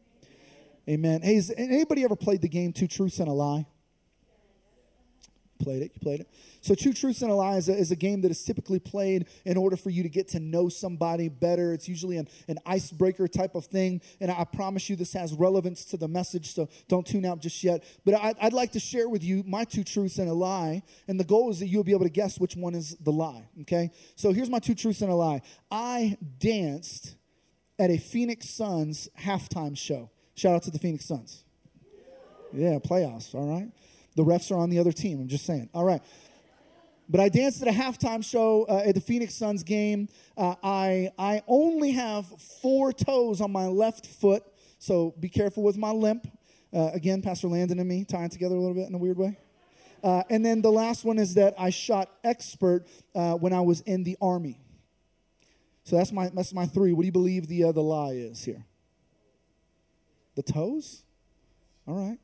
Amen. 0.89 1.23
Hey, 1.23 1.35
has 1.35 1.53
anybody 1.57 2.05
ever 2.05 2.17
played 2.17 2.41
the 2.41 2.49
game 2.49 2.73
Two 2.73 2.89
Truths 2.89 3.19
and 3.19 3.29
a 3.29 3.33
Lie? 3.33 3.67
Played 5.61 5.83
it. 5.83 5.93
You 5.95 6.01
played 6.01 6.21
it. 6.21 6.29
So, 6.63 6.75
Two 6.75 6.93
Truths 6.95 7.21
and 7.21 7.31
a 7.31 7.35
Lie 7.35 7.57
is 7.57 7.69
a, 7.69 7.75
is 7.75 7.91
a, 7.91 7.97
game 7.97 8.23
that 8.23 8.31
is 8.31 8.43
typically 8.43 8.79
played 8.79 9.27
in 9.45 9.59
order 9.59 9.77
for 9.77 9.91
you 9.91 10.03
to 10.03 10.09
get 10.09 10.29
to 10.29 10.41
know 10.41 10.71
somebody 10.71 11.29
better. 11.29 11.75
It's 11.75 11.87
usually 11.87 12.17
an, 12.17 12.29
an 12.49 12.59
icebreaker 12.65 13.29
type 13.29 13.55
of 13.55 13.67
thing. 13.67 14.01
And 14.21 14.31
I 14.31 14.45
promise 14.45 14.89
you 14.89 14.97
this 14.97 15.13
has 15.13 15.35
relevance 15.35 15.85
to 15.87 15.99
the 15.99 16.09
message, 16.09 16.55
so 16.55 16.69
don't 16.89 17.07
tune 17.07 17.27
out 17.27 17.41
just 17.41 17.63
yet. 17.63 17.85
But 18.07 18.15
I, 18.15 18.35
I'd 18.41 18.55
like 18.55 18.73
to 18.73 18.81
share 18.81 19.09
with 19.09 19.23
you 19.23 19.43
my 19.47 19.65
two 19.65 19.85
truths 19.85 20.19
and 20.19 20.31
a 20.31 20.35
lie. 20.35 20.83
And 21.09 21.21
the 21.21 21.25
goal 21.25 21.51
is 21.51 21.61
that 21.61 21.67
you'll 21.67 21.85
be 21.85 21.93
able 21.93 22.05
to 22.05 22.11
guess 22.11 22.39
which 22.39 22.57
one 22.57 22.75
is 22.75 22.97
the 22.97 23.13
lie. 23.13 23.49
Okay? 23.63 23.91
So, 24.17 24.33
here's 24.33 24.51
my 24.51 24.61
two 24.61 24.75
truths 24.75 25.03
and 25.03 25.11
a 25.11 25.15
lie 25.15 25.43
I 25.71 26.17
danced 26.39 27.17
at 27.79 27.91
a 27.91 27.99
Phoenix 27.99 28.49
Suns 28.49 29.09
halftime 29.19 29.77
show. 29.77 30.11
Shout 30.35 30.55
out 30.55 30.63
to 30.63 30.71
the 30.71 30.79
Phoenix 30.79 31.05
Suns. 31.05 31.45
Yeah, 32.53 32.79
playoffs, 32.79 33.35
all 33.35 33.47
right? 33.47 33.71
The 34.17 34.25
refs 34.25 34.51
are 34.51 34.59
on 34.59 34.71
the 34.71 34.79
other 34.79 34.93
team. 34.93 35.21
I'm 35.21 35.29
just 35.29 35.47
saying. 35.47 35.71
All 35.73 35.85
right. 35.85 36.03
But 37.09 37.21
I 37.21 37.29
danced 37.29 37.61
at 37.61 37.69
a 37.69 37.73
halftime 37.73 38.25
show 38.25 38.67
uh, 38.69 38.83
at 38.87 38.95
the 38.95 39.01
Phoenix 39.01 39.35
Suns 39.35 39.65
game. 39.65 40.09
Uh, 40.37 40.55
I, 40.63 41.11
I 41.19 41.43
only 41.49 41.91
have 41.93 42.27
four 42.63 42.93
toes 42.93 43.41
on 43.41 43.51
my 43.51 43.67
left 43.67 44.07
foot, 44.07 44.45
so 44.79 45.15
be 45.19 45.29
careful 45.29 45.65
with 45.65 45.77
my 45.77 45.91
limp. 45.91 46.29
Uh, 46.73 46.91
again, 46.93 47.21
Pastor 47.21 47.49
Landon 47.49 47.81
and 47.81 47.89
me 47.89 48.05
tying 48.05 48.31
together 48.31 48.55
a 48.55 48.59
little 48.61 48.77
bit 48.77 48.89
in 48.89 48.95
a 48.95 48.99
weird 48.99 49.19
way. 49.19 49.37
Uh, 50.05 50.23
and 50.31 50.45
then 50.47 50.63
the 50.63 50.71
last 50.71 51.05
one 51.05 51.19
is 51.19 51.35
that 51.35 51.55
I 51.59 51.71
shot 51.71 52.11
expert 52.23 52.87
uh, 53.15 53.35
when 53.35 53.53
I 53.53 53.61
was 53.61 53.81
in 53.81 54.05
the 54.05 54.17
Army. 54.21 54.61
So 55.83 55.97
that's 55.97 56.13
my, 56.13 56.31
that's 56.33 56.55
my 56.55 56.67
three. 56.67 56.93
What 56.93 57.03
do 57.03 57.07
you 57.07 57.13
believe 57.13 57.49
the, 57.49 57.65
uh, 57.65 57.73
the 57.73 57.83
lie 57.83 58.13
is 58.13 58.45
here? 58.45 58.67
The 60.37 60.43
toes? 60.43 61.03
All 61.89 61.97
right. 61.97 62.19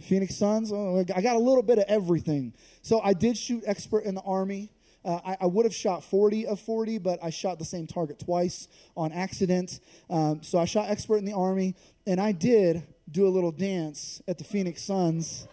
Phoenix 0.00 0.36
Suns. 0.36 0.72
Oh, 0.72 1.04
I 1.14 1.22
got 1.22 1.36
a 1.36 1.38
little 1.38 1.62
bit 1.62 1.78
of 1.78 1.84
everything. 1.88 2.52
So 2.82 3.00
I 3.00 3.12
did 3.12 3.36
shoot 3.36 3.62
expert 3.66 4.04
in 4.04 4.14
the 4.14 4.22
Army. 4.22 4.70
Uh, 5.04 5.20
I, 5.24 5.36
I, 5.40 5.46
would 5.46 5.66
have 5.66 5.74
shot 5.74 6.04
40 6.04 6.46
of 6.46 6.60
40, 6.60 6.98
but 6.98 7.18
I 7.22 7.30
shot 7.30 7.58
the 7.58 7.64
same 7.64 7.88
target 7.88 8.20
twice 8.20 8.68
on 8.96 9.10
accident. 9.10 9.80
Um, 10.08 10.44
so 10.44 10.58
I 10.58 10.64
shot 10.64 10.90
expert 10.90 11.16
in 11.16 11.24
the 11.24 11.32
Army, 11.32 11.74
and 12.06 12.20
I 12.20 12.30
did 12.30 12.84
do 13.10 13.26
a 13.26 13.30
little 13.30 13.50
dance 13.50 14.22
at 14.28 14.38
the 14.38 14.44
Phoenix 14.44 14.82
Suns. 14.82 15.48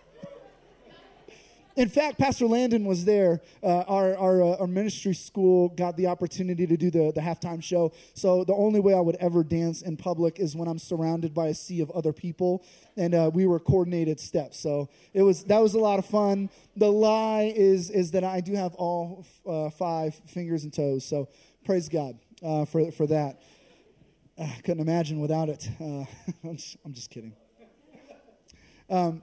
In 1.79 1.87
fact, 1.87 2.19
Pastor 2.19 2.45
Landon 2.45 2.83
was 2.83 3.05
there. 3.05 3.39
Uh, 3.63 3.83
our, 3.87 4.13
our, 4.17 4.43
uh, 4.43 4.57
our, 4.57 4.67
ministry 4.67 5.15
school 5.15 5.69
got 5.69 5.95
the 5.95 6.07
opportunity 6.07 6.67
to 6.67 6.75
do 6.75 6.91
the, 6.91 7.13
the 7.15 7.21
halftime 7.21 7.63
show. 7.63 7.93
So 8.13 8.43
the 8.43 8.53
only 8.53 8.81
way 8.81 8.93
I 8.93 8.99
would 8.99 9.15
ever 9.15 9.45
dance 9.45 9.81
in 9.81 9.95
public 9.95 10.41
is 10.41 10.57
when 10.57 10.67
I'm 10.67 10.77
surrounded 10.77 11.33
by 11.33 11.47
a 11.47 11.53
sea 11.53 11.79
of 11.79 11.89
other 11.91 12.11
people. 12.11 12.65
And 12.97 13.15
uh, 13.15 13.31
we 13.33 13.47
were 13.47 13.61
coordinated 13.61 14.19
steps. 14.19 14.59
So 14.59 14.89
it 15.13 15.21
was 15.21 15.45
that 15.45 15.59
was 15.59 15.73
a 15.73 15.79
lot 15.79 15.99
of 15.99 16.05
fun. 16.05 16.49
The 16.75 16.91
lie 16.91 17.53
is, 17.55 17.89
is 17.89 18.11
that 18.11 18.25
I 18.25 18.41
do 18.41 18.55
have 18.55 18.75
all 18.75 19.25
uh, 19.47 19.69
five 19.69 20.15
fingers 20.15 20.65
and 20.65 20.73
toes. 20.73 21.05
So 21.05 21.29
praise 21.63 21.87
God 21.87 22.19
uh, 22.43 22.65
for, 22.65 22.91
for 22.91 23.07
that. 23.07 23.41
I 24.37 24.53
couldn't 24.65 24.81
imagine 24.81 25.21
without 25.21 25.47
it. 25.47 25.69
Uh, 25.79 26.03
I'm, 26.43 26.57
just, 26.57 26.75
I'm 26.83 26.91
just 26.91 27.09
kidding. 27.09 27.37
Um, 28.89 29.21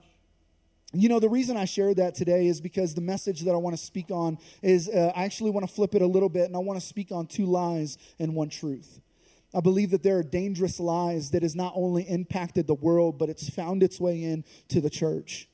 you 0.93 1.09
know, 1.09 1.19
the 1.19 1.29
reason 1.29 1.57
I 1.57 1.65
shared 1.65 1.97
that 1.97 2.15
today 2.15 2.47
is 2.47 2.61
because 2.61 2.95
the 2.95 3.01
message 3.01 3.41
that 3.41 3.51
I 3.51 3.57
want 3.57 3.75
to 3.75 3.81
speak 3.81 4.09
on 4.09 4.37
is 4.61 4.87
uh, 4.87 5.11
I 5.15 5.25
actually 5.25 5.51
want 5.51 5.67
to 5.67 5.73
flip 5.73 5.95
it 5.95 6.01
a 6.01 6.07
little 6.07 6.29
bit 6.29 6.45
and 6.45 6.55
I 6.55 6.59
want 6.59 6.79
to 6.79 6.85
speak 6.85 7.11
on 7.11 7.27
two 7.27 7.45
lies 7.45 7.97
and 8.19 8.33
one 8.33 8.49
truth. 8.49 9.01
I 9.53 9.59
believe 9.59 9.91
that 9.91 10.03
there 10.03 10.17
are 10.17 10.23
dangerous 10.23 10.79
lies 10.79 11.31
that 11.31 11.41
has 11.41 11.55
not 11.55 11.73
only 11.75 12.03
impacted 12.03 12.67
the 12.67 12.73
world, 12.73 13.17
but 13.17 13.29
it's 13.29 13.49
found 13.49 13.83
its 13.83 13.99
way 13.99 14.23
in 14.23 14.45
to 14.69 14.79
the 14.79 14.89
church. 14.89 15.49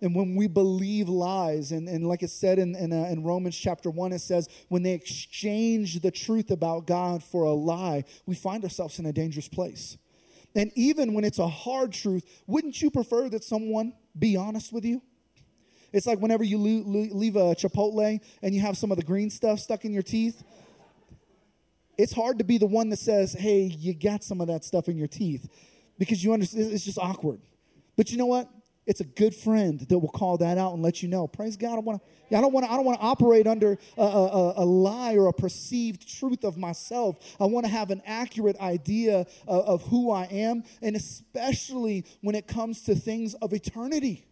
And 0.00 0.14
when 0.14 0.34
we 0.34 0.48
believe 0.48 1.08
lies, 1.08 1.72
and, 1.72 1.88
and 1.88 2.06
like 2.06 2.22
it 2.22 2.30
said 2.30 2.58
in, 2.58 2.74
in, 2.74 2.92
uh, 2.92 3.08
in 3.10 3.22
Romans 3.22 3.56
chapter 3.56 3.90
1, 3.90 4.12
it 4.12 4.18
says, 4.20 4.48
when 4.68 4.82
they 4.82 4.92
exchange 4.92 6.00
the 6.00 6.10
truth 6.10 6.50
about 6.50 6.86
God 6.86 7.22
for 7.22 7.44
a 7.44 7.52
lie, 7.52 8.04
we 8.26 8.34
find 8.34 8.62
ourselves 8.64 8.98
in 8.98 9.06
a 9.06 9.12
dangerous 9.12 9.48
place. 9.48 9.96
And 10.54 10.70
even 10.76 11.14
when 11.14 11.24
it's 11.24 11.38
a 11.38 11.48
hard 11.48 11.92
truth, 11.92 12.24
wouldn't 12.46 12.80
you 12.80 12.90
prefer 12.90 13.28
that 13.28 13.42
someone 13.42 13.92
be 14.16 14.36
honest 14.36 14.72
with 14.72 14.84
you? 14.84 15.02
It's 15.92 16.06
like 16.06 16.18
whenever 16.20 16.44
you 16.44 16.58
leave 16.58 17.36
a 17.36 17.54
Chipotle 17.54 18.20
and 18.42 18.54
you 18.54 18.60
have 18.60 18.76
some 18.76 18.90
of 18.90 18.96
the 18.96 19.04
green 19.04 19.30
stuff 19.30 19.60
stuck 19.60 19.84
in 19.84 19.92
your 19.92 20.02
teeth. 20.02 20.42
It's 21.96 22.12
hard 22.12 22.38
to 22.38 22.44
be 22.44 22.58
the 22.58 22.66
one 22.66 22.88
that 22.90 22.98
says, 22.98 23.32
"Hey, 23.34 23.62
you 23.62 23.94
got 23.94 24.24
some 24.24 24.40
of 24.40 24.48
that 24.48 24.64
stuff 24.64 24.88
in 24.88 24.96
your 24.96 25.06
teeth," 25.06 25.48
because 25.98 26.24
you 26.24 26.32
understand 26.32 26.72
it's 26.72 26.84
just 26.84 26.98
awkward. 26.98 27.40
But 27.96 28.10
you 28.10 28.18
know 28.18 28.26
what? 28.26 28.50
It's 28.86 29.00
a 29.00 29.04
good 29.04 29.34
friend 29.34 29.80
that 29.80 29.98
will 29.98 30.10
call 30.10 30.36
that 30.38 30.58
out 30.58 30.74
and 30.74 30.82
let 30.82 31.02
you 31.02 31.08
know. 31.08 31.26
Praise 31.26 31.56
God. 31.56 31.76
I 31.76 31.78
want 31.78 32.02
to. 32.02 32.36
I 32.36 32.40
don't 32.40 32.52
want 32.52 32.66
to. 32.66 32.72
I 32.72 32.76
don't 32.76 32.84
want 32.84 32.98
to 33.00 33.04
operate 33.04 33.46
under 33.46 33.78
a, 33.96 34.02
a, 34.02 34.54
a, 34.58 34.64
lie 34.64 35.16
or 35.16 35.28
a 35.28 35.32
perceived 35.32 36.06
truth 36.18 36.44
of 36.44 36.58
myself. 36.58 37.16
I 37.40 37.46
want 37.46 37.64
to 37.64 37.72
have 37.72 37.90
an 37.90 38.02
accurate 38.04 38.58
idea 38.60 39.26
of, 39.46 39.64
of 39.64 39.82
who 39.84 40.10
I 40.10 40.24
am, 40.24 40.64
and 40.82 40.96
especially 40.96 42.04
when 42.20 42.34
it 42.34 42.46
comes 42.46 42.82
to 42.82 42.94
things 42.94 43.34
of 43.34 43.54
eternity. 43.54 44.26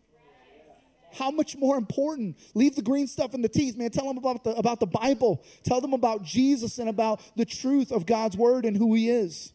How 1.15 1.31
much 1.31 1.57
more 1.57 1.77
important? 1.77 2.39
Leave 2.55 2.75
the 2.75 2.83
green 2.83 3.07
stuff 3.07 3.35
in 3.35 3.43
the 3.43 3.49
teeth, 3.49 3.77
man. 3.77 3.91
Tell 3.91 4.07
them 4.07 4.17
about 4.19 4.45
the, 4.45 4.51
about 4.57 4.81
the 4.81 4.87
Bible. 4.87 5.45
Tell 5.63 5.81
them 5.81 5.93
about 5.93 6.25
Jesus 6.25 6.79
and 6.79 6.89
about 6.89 7.21
the 7.37 7.45
truth 7.45 7.93
of 7.93 8.07
God's 8.07 8.37
word 8.37 8.65
and 8.65 8.77
who 8.77 8.95
He 8.95 9.11
is. 9.11 9.53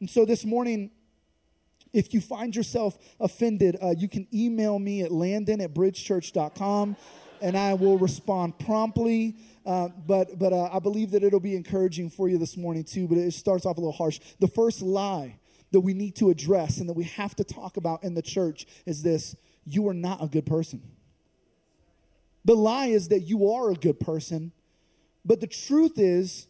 And 0.00 0.10
so 0.10 0.24
this 0.24 0.44
morning, 0.44 0.90
if 1.92 2.12
you 2.12 2.20
find 2.20 2.54
yourself 2.54 2.98
offended, 3.20 3.76
uh, 3.82 3.94
you 3.96 4.08
can 4.08 4.26
email 4.32 4.78
me 4.78 5.02
at 5.02 5.12
landon 5.12 5.60
at 5.60 5.74
bridgechurch.com 5.74 6.96
and 7.40 7.56
I 7.56 7.74
will 7.74 7.98
respond 7.98 8.58
promptly. 8.58 9.36
Uh, 9.64 9.88
but 10.06 10.38
but 10.38 10.52
uh, 10.52 10.70
I 10.72 10.78
believe 10.78 11.10
that 11.12 11.22
it'll 11.22 11.40
be 11.40 11.54
encouraging 11.54 12.10
for 12.10 12.28
you 12.28 12.38
this 12.38 12.56
morning 12.56 12.84
too. 12.84 13.06
But 13.06 13.18
it 13.18 13.32
starts 13.32 13.66
off 13.66 13.76
a 13.76 13.80
little 13.80 13.92
harsh. 13.92 14.20
The 14.40 14.48
first 14.48 14.82
lie 14.82 15.38
that 15.72 15.80
we 15.80 15.94
need 15.94 16.16
to 16.16 16.30
address 16.30 16.78
and 16.78 16.88
that 16.88 16.94
we 16.94 17.04
have 17.04 17.34
to 17.36 17.44
talk 17.44 17.76
about 17.76 18.02
in 18.02 18.14
the 18.14 18.22
church 18.22 18.66
is 18.86 19.02
this 19.02 19.36
you 19.64 19.86
are 19.88 19.94
not 19.94 20.22
a 20.22 20.26
good 20.26 20.46
person. 20.46 20.82
The 22.44 22.54
lie 22.54 22.86
is 22.86 23.08
that 23.08 23.20
you 23.20 23.50
are 23.50 23.70
a 23.70 23.74
good 23.74 24.00
person, 24.00 24.52
but 25.24 25.40
the 25.40 25.46
truth 25.46 25.98
is 25.98 26.46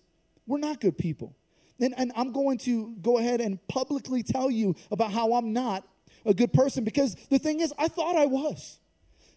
we're 0.46 0.58
not 0.58 0.80
good 0.80 0.96
people. 0.96 1.34
And, 1.80 1.94
and 1.96 2.12
I'm 2.16 2.32
going 2.32 2.58
to 2.58 2.94
go 3.00 3.18
ahead 3.18 3.40
and 3.40 3.58
publicly 3.68 4.22
tell 4.22 4.50
you 4.50 4.74
about 4.90 5.12
how 5.12 5.34
I'm 5.34 5.52
not 5.52 5.86
a 6.24 6.34
good 6.34 6.52
person 6.52 6.84
because 6.84 7.14
the 7.30 7.38
thing 7.38 7.60
is, 7.60 7.72
I 7.78 7.88
thought 7.88 8.16
I 8.16 8.26
was. 8.26 8.78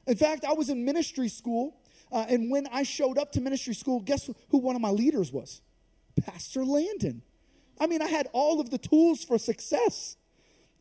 In 0.08 0.16
fact, 0.16 0.44
I 0.46 0.54
was 0.54 0.70
in 0.70 0.84
ministry 0.84 1.30
school, 1.30 1.78
uh, 2.12 2.26
and 2.28 2.52
when 2.52 2.68
I 2.68 2.84
showed 2.84 3.18
up 3.18 3.32
to 3.34 3.42
ministry 3.42 3.76
school, 3.76 4.00
guess 4.00 4.30
who 4.50 4.58
one 4.58 4.76
of 4.76 4.82
my 4.82 4.90
leaders 4.90 5.32
was? 5.32 5.62
Pastor 6.26 6.66
Landon. 6.66 7.22
I 7.80 7.88
mean, 7.88 8.02
I 8.02 8.08
had 8.08 8.28
all 8.34 8.60
of 8.60 8.70
the 8.70 8.78
tools 8.78 9.24
for 9.24 9.38
success. 9.38 10.18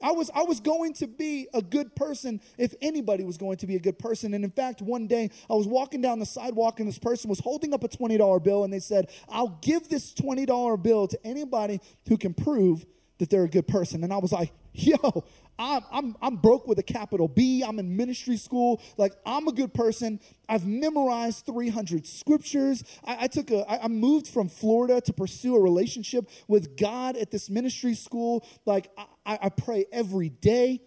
I 0.02 0.12
was, 0.12 0.30
I 0.35 0.42
was 0.42 0.61
going 0.61 0.95
to 0.95 1.07
be 1.07 1.49
a 1.52 1.62
good 1.62 1.95
person 1.95 2.40
if 2.59 2.75
anybody 2.80 3.25
was 3.25 3.37
going 3.37 3.59
to 3.59 3.66
be 3.66 3.76
a 3.76 3.80
good 3.80 3.99
person. 3.99 4.35
And 4.35 4.45
in 4.45 4.50
fact, 4.50 4.83
one 4.83 5.07
day 5.07 5.30
I 5.49 5.54
was 5.54 5.66
walking 5.66 6.00
down 6.00 6.19
the 6.19 6.26
sidewalk 6.26 6.80
and 6.80 6.88
this 6.88 6.99
person 6.99 7.28
was 7.28 7.40
holding 7.40 7.75
up 7.75 7.85
a 7.85 7.88
$20 7.88 8.42
bill 8.42 8.64
and 8.64 8.73
they 8.73 8.80
said, 8.80 9.11
I'll 9.28 9.59
give 9.62 9.88
this 9.88 10.12
$20 10.14 10.83
bill 10.83 11.09
to 11.09 11.26
anybody 11.26 11.80
who 12.09 12.16
can 12.16 12.35
prove 12.35 12.87
that 13.19 13.28
they're 13.28 13.45
a 13.45 13.49
good 13.49 13.69
person. 13.69 14.02
And 14.02 14.12
I 14.12 14.16
was 14.16 14.33
like, 14.33 14.52
yo, 14.73 15.25
I'm, 15.59 15.83
I'm, 15.92 16.16
I'm 16.23 16.37
broke 16.37 16.66
with 16.66 16.78
a 16.78 16.83
capital 16.83 17.28
B. 17.28 17.62
I'm 17.62 17.78
in 17.78 17.97
ministry 17.97 18.38
school. 18.38 18.80
Like, 18.97 19.12
I'm 19.26 19.47
a 19.47 19.52
good 19.52 19.75
person. 19.75 20.21
I've 20.49 20.66
memorized 20.66 21.45
300 21.45 22.07
scriptures. 22.07 22.83
I, 23.04 23.25
I 23.25 23.26
took 23.26 23.50
a, 23.50 23.71
I, 23.71 23.85
I 23.85 23.88
moved 23.88 24.26
from 24.26 24.49
Florida 24.49 25.02
to 25.02 25.12
pursue 25.12 25.54
a 25.54 25.61
relationship 25.61 26.30
with 26.49 26.78
God 26.78 27.16
at 27.19 27.30
this 27.30 27.50
ministry 27.50 27.95
school. 27.95 28.47
Like, 28.64 28.90
I, 28.97 29.04
I 29.27 29.49
pray 29.49 29.87
every 29.93 30.29
day. 30.29 30.81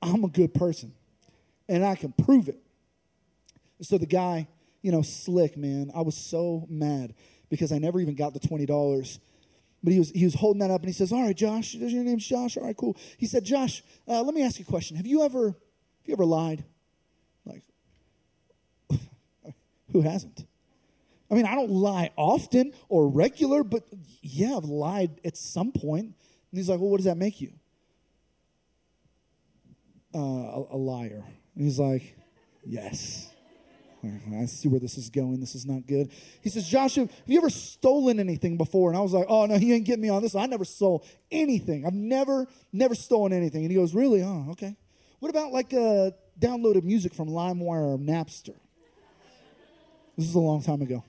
I'm 0.00 0.24
a 0.24 0.28
good 0.28 0.54
person. 0.54 0.92
And 1.68 1.84
I 1.84 1.96
can 1.96 2.12
prove 2.12 2.48
it. 2.48 2.58
So 3.82 3.98
the 3.98 4.06
guy, 4.06 4.48
you 4.82 4.92
know, 4.92 5.02
slick, 5.02 5.56
man. 5.56 5.90
I 5.94 6.02
was 6.02 6.16
so 6.16 6.66
mad 6.68 7.14
because 7.48 7.72
I 7.72 7.78
never 7.78 8.00
even 8.00 8.14
got 8.14 8.34
the 8.34 8.40
$20 8.40 9.18
but 9.82 9.92
he 9.92 9.98
was, 9.98 10.10
he 10.10 10.24
was 10.24 10.34
holding 10.34 10.60
that 10.60 10.70
up 10.70 10.80
and 10.80 10.88
he 10.88 10.92
says, 10.92 11.12
All 11.12 11.22
right, 11.22 11.36
Josh, 11.36 11.74
your 11.74 12.04
name's 12.04 12.26
Josh? 12.26 12.56
All 12.56 12.64
right, 12.64 12.76
cool. 12.76 12.96
He 13.16 13.26
said, 13.26 13.44
Josh, 13.44 13.82
uh, 14.08 14.22
let 14.22 14.34
me 14.34 14.42
ask 14.42 14.58
you 14.58 14.64
a 14.66 14.70
question. 14.70 14.96
Have 14.96 15.06
you 15.06 15.22
ever, 15.22 15.46
have 15.46 15.54
you 16.04 16.14
ever 16.14 16.24
lied? 16.24 16.64
Like, 17.44 17.62
who 19.92 20.02
hasn't? 20.02 20.46
I 21.30 21.34
mean, 21.34 21.46
I 21.46 21.54
don't 21.54 21.70
lie 21.70 22.10
often 22.16 22.72
or 22.88 23.08
regular, 23.08 23.62
but 23.62 23.84
yeah, 24.22 24.56
I've 24.56 24.64
lied 24.64 25.20
at 25.24 25.36
some 25.36 25.72
point. 25.72 26.06
And 26.06 26.58
he's 26.58 26.68
like, 26.68 26.80
Well, 26.80 26.90
what 26.90 26.96
does 26.96 27.06
that 27.06 27.18
make 27.18 27.40
you? 27.40 27.52
Uh, 30.14 30.18
a, 30.70 30.76
liar. 30.76 31.22
And 31.54 31.64
he's 31.64 31.78
like, 31.78 32.16
Yes. 32.64 33.30
I 34.04 34.44
see 34.46 34.68
where 34.68 34.78
this 34.78 34.96
is 34.96 35.10
going. 35.10 35.40
This 35.40 35.54
is 35.54 35.66
not 35.66 35.86
good. 35.86 36.10
He 36.40 36.50
says, 36.50 36.68
Joshua, 36.68 37.06
have 37.06 37.12
you 37.26 37.38
ever 37.38 37.50
stolen 37.50 38.20
anything 38.20 38.56
before? 38.56 38.90
And 38.90 38.96
I 38.96 39.00
was 39.00 39.12
like, 39.12 39.26
oh, 39.28 39.46
no, 39.46 39.58
he 39.58 39.72
ain't 39.72 39.84
getting 39.86 40.02
me 40.02 40.08
on 40.08 40.22
this. 40.22 40.36
I 40.36 40.46
never 40.46 40.64
stole 40.64 41.04
anything. 41.32 41.84
I've 41.84 41.94
never, 41.94 42.46
never 42.72 42.94
stolen 42.94 43.32
anything. 43.32 43.62
And 43.62 43.70
he 43.70 43.76
goes, 43.76 43.94
really? 43.94 44.22
Oh, 44.22 44.46
okay. 44.52 44.76
What 45.18 45.30
about 45.30 45.52
like 45.52 45.74
uh, 45.74 46.12
downloaded 46.38 46.84
music 46.84 47.12
from 47.12 47.28
LimeWire 47.28 47.94
or 47.94 47.98
Napster? 47.98 48.54
This 50.16 50.28
is 50.28 50.34
a 50.34 50.40
long 50.40 50.62
time 50.62 50.82
ago. 50.82 51.04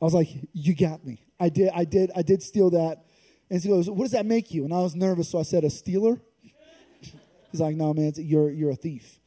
I 0.00 0.04
was 0.04 0.14
like, 0.14 0.28
you 0.54 0.74
got 0.74 1.04
me. 1.04 1.22
I 1.38 1.50
did, 1.50 1.70
I 1.74 1.84
did, 1.84 2.10
I 2.16 2.22
did 2.22 2.42
steal 2.42 2.70
that. 2.70 3.04
And 3.50 3.62
he 3.62 3.68
goes, 3.68 3.90
what 3.90 4.04
does 4.04 4.12
that 4.12 4.24
make 4.24 4.52
you? 4.52 4.64
And 4.64 4.72
I 4.72 4.78
was 4.78 4.94
nervous, 4.94 5.28
so 5.28 5.38
I 5.38 5.42
said, 5.42 5.64
a 5.64 5.70
stealer? 5.70 6.18
He's 7.50 7.60
like, 7.60 7.76
no, 7.76 7.92
man, 7.92 8.12
you're, 8.16 8.50
you're 8.50 8.70
a 8.70 8.76
thief. 8.76 9.18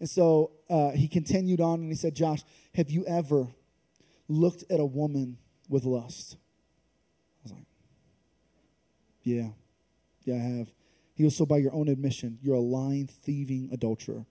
And 0.00 0.08
so 0.08 0.50
uh, 0.68 0.90
he 0.90 1.08
continued 1.08 1.60
on 1.60 1.80
and 1.80 1.88
he 1.88 1.94
said, 1.94 2.14
Josh, 2.14 2.42
have 2.74 2.90
you 2.90 3.04
ever 3.06 3.48
looked 4.28 4.64
at 4.70 4.80
a 4.80 4.84
woman 4.84 5.38
with 5.68 5.84
lust? 5.84 6.36
I 6.36 7.42
was 7.44 7.52
like, 7.52 7.66
Yeah, 9.22 9.48
yeah, 10.24 10.34
I 10.34 10.38
have. 10.38 10.72
He 11.14 11.22
goes, 11.22 11.36
So 11.36 11.46
by 11.46 11.58
your 11.58 11.72
own 11.72 11.88
admission, 11.88 12.38
you're 12.42 12.56
a 12.56 12.60
lying, 12.60 13.06
thieving 13.06 13.70
adulterer. 13.72 14.26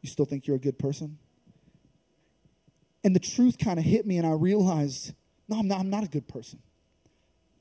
You 0.00 0.08
still 0.08 0.26
think 0.26 0.46
you're 0.46 0.56
a 0.56 0.60
good 0.60 0.78
person? 0.78 1.18
And 3.02 3.14
the 3.14 3.20
truth 3.20 3.58
kind 3.58 3.78
of 3.78 3.84
hit 3.84 4.06
me, 4.06 4.16
and 4.16 4.26
I 4.26 4.32
realized, 4.32 5.12
no, 5.48 5.58
I'm 5.58 5.68
not, 5.68 5.80
I'm 5.80 5.90
not 5.90 6.04
a 6.04 6.08
good 6.08 6.26
person. 6.26 6.60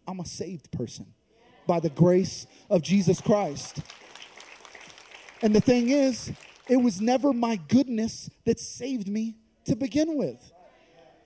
I'm 0.08 0.22
a 0.22 0.26
saved 0.26 0.72
person 0.72 1.08
by 1.68 1.82
the 1.82 1.90
grace 1.90 2.48
of 2.70 2.82
Jesus 2.82 3.20
Christ. 3.20 3.82
And 5.44 5.54
the 5.54 5.60
thing 5.60 5.90
is, 5.90 6.32
it 6.70 6.78
was 6.78 7.02
never 7.02 7.34
my 7.34 7.58
goodness 7.58 8.30
that 8.46 8.62
saved 8.62 9.10
me 9.10 9.36
to 9.66 9.76
begin 9.76 10.16
with. 10.16 10.54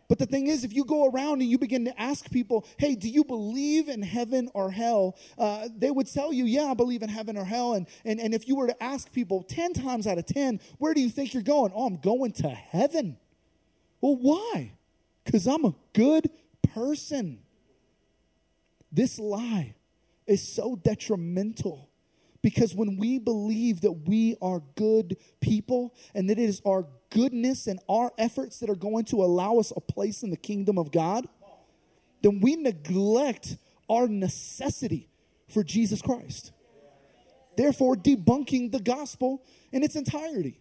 But 0.07 0.17
the 0.17 0.25
thing 0.25 0.47
is, 0.47 0.63
if 0.63 0.73
you 0.73 0.85
go 0.85 1.07
around 1.07 1.41
and 1.41 1.51
you 1.51 1.59
begin 1.59 1.85
to 1.85 2.01
ask 2.01 2.31
people, 2.31 2.65
hey, 2.77 2.95
do 2.95 3.07
you 3.07 3.23
believe 3.23 3.89
in 3.89 4.01
heaven 4.01 4.49
or 4.55 4.71
hell? 4.71 5.15
Uh, 5.37 5.67
they 5.77 5.91
would 5.91 6.11
tell 6.11 6.33
you, 6.33 6.45
yeah, 6.45 6.63
I 6.63 6.73
believe 6.73 7.03
in 7.03 7.09
heaven 7.09 7.37
or 7.37 7.45
hell. 7.45 7.73
And, 7.73 7.85
and, 8.05 8.19
and 8.19 8.33
if 8.33 8.47
you 8.47 8.55
were 8.55 8.65
to 8.65 8.83
ask 8.83 9.11
people 9.11 9.43
10 9.43 9.73
times 9.73 10.07
out 10.07 10.17
of 10.17 10.25
10, 10.25 10.61
where 10.79 10.95
do 10.95 11.01
you 11.01 11.09
think 11.09 11.35
you're 11.35 11.43
going? 11.43 11.71
Oh, 11.75 11.85
I'm 11.85 11.97
going 11.97 12.31
to 12.33 12.49
heaven. 12.49 13.17
Well, 14.01 14.15
why? 14.15 14.71
Because 15.25 15.45
I'm 15.45 15.63
a 15.63 15.75
good 15.93 16.31
person. 16.73 17.43
This 18.91 19.19
lie 19.19 19.75
is 20.25 20.41
so 20.41 20.75
detrimental 20.75 21.86
because 22.41 22.75
when 22.75 22.97
we 22.97 23.19
believe 23.19 23.81
that 23.81 23.91
we 23.91 24.35
are 24.41 24.61
good 24.75 25.17
people 25.41 25.93
and 26.13 26.29
that 26.29 26.39
it 26.39 26.43
is 26.43 26.61
our 26.65 26.85
goodness 27.09 27.67
and 27.67 27.79
our 27.89 28.11
efforts 28.17 28.59
that 28.59 28.69
are 28.69 28.75
going 28.75 29.05
to 29.05 29.23
allow 29.23 29.57
us 29.57 29.71
a 29.75 29.81
place 29.81 30.23
in 30.23 30.29
the 30.29 30.37
kingdom 30.37 30.77
of 30.77 30.91
God, 30.91 31.27
then 32.21 32.39
we 32.41 32.55
neglect 32.55 33.57
our 33.89 34.07
necessity 34.07 35.09
for 35.47 35.63
Jesus 35.63 36.01
Christ. 36.01 36.51
Therefore, 37.55 37.95
debunking 37.95 38.71
the 38.71 38.79
gospel 38.79 39.43
in 39.71 39.83
its 39.83 39.95
entirety. 39.95 40.59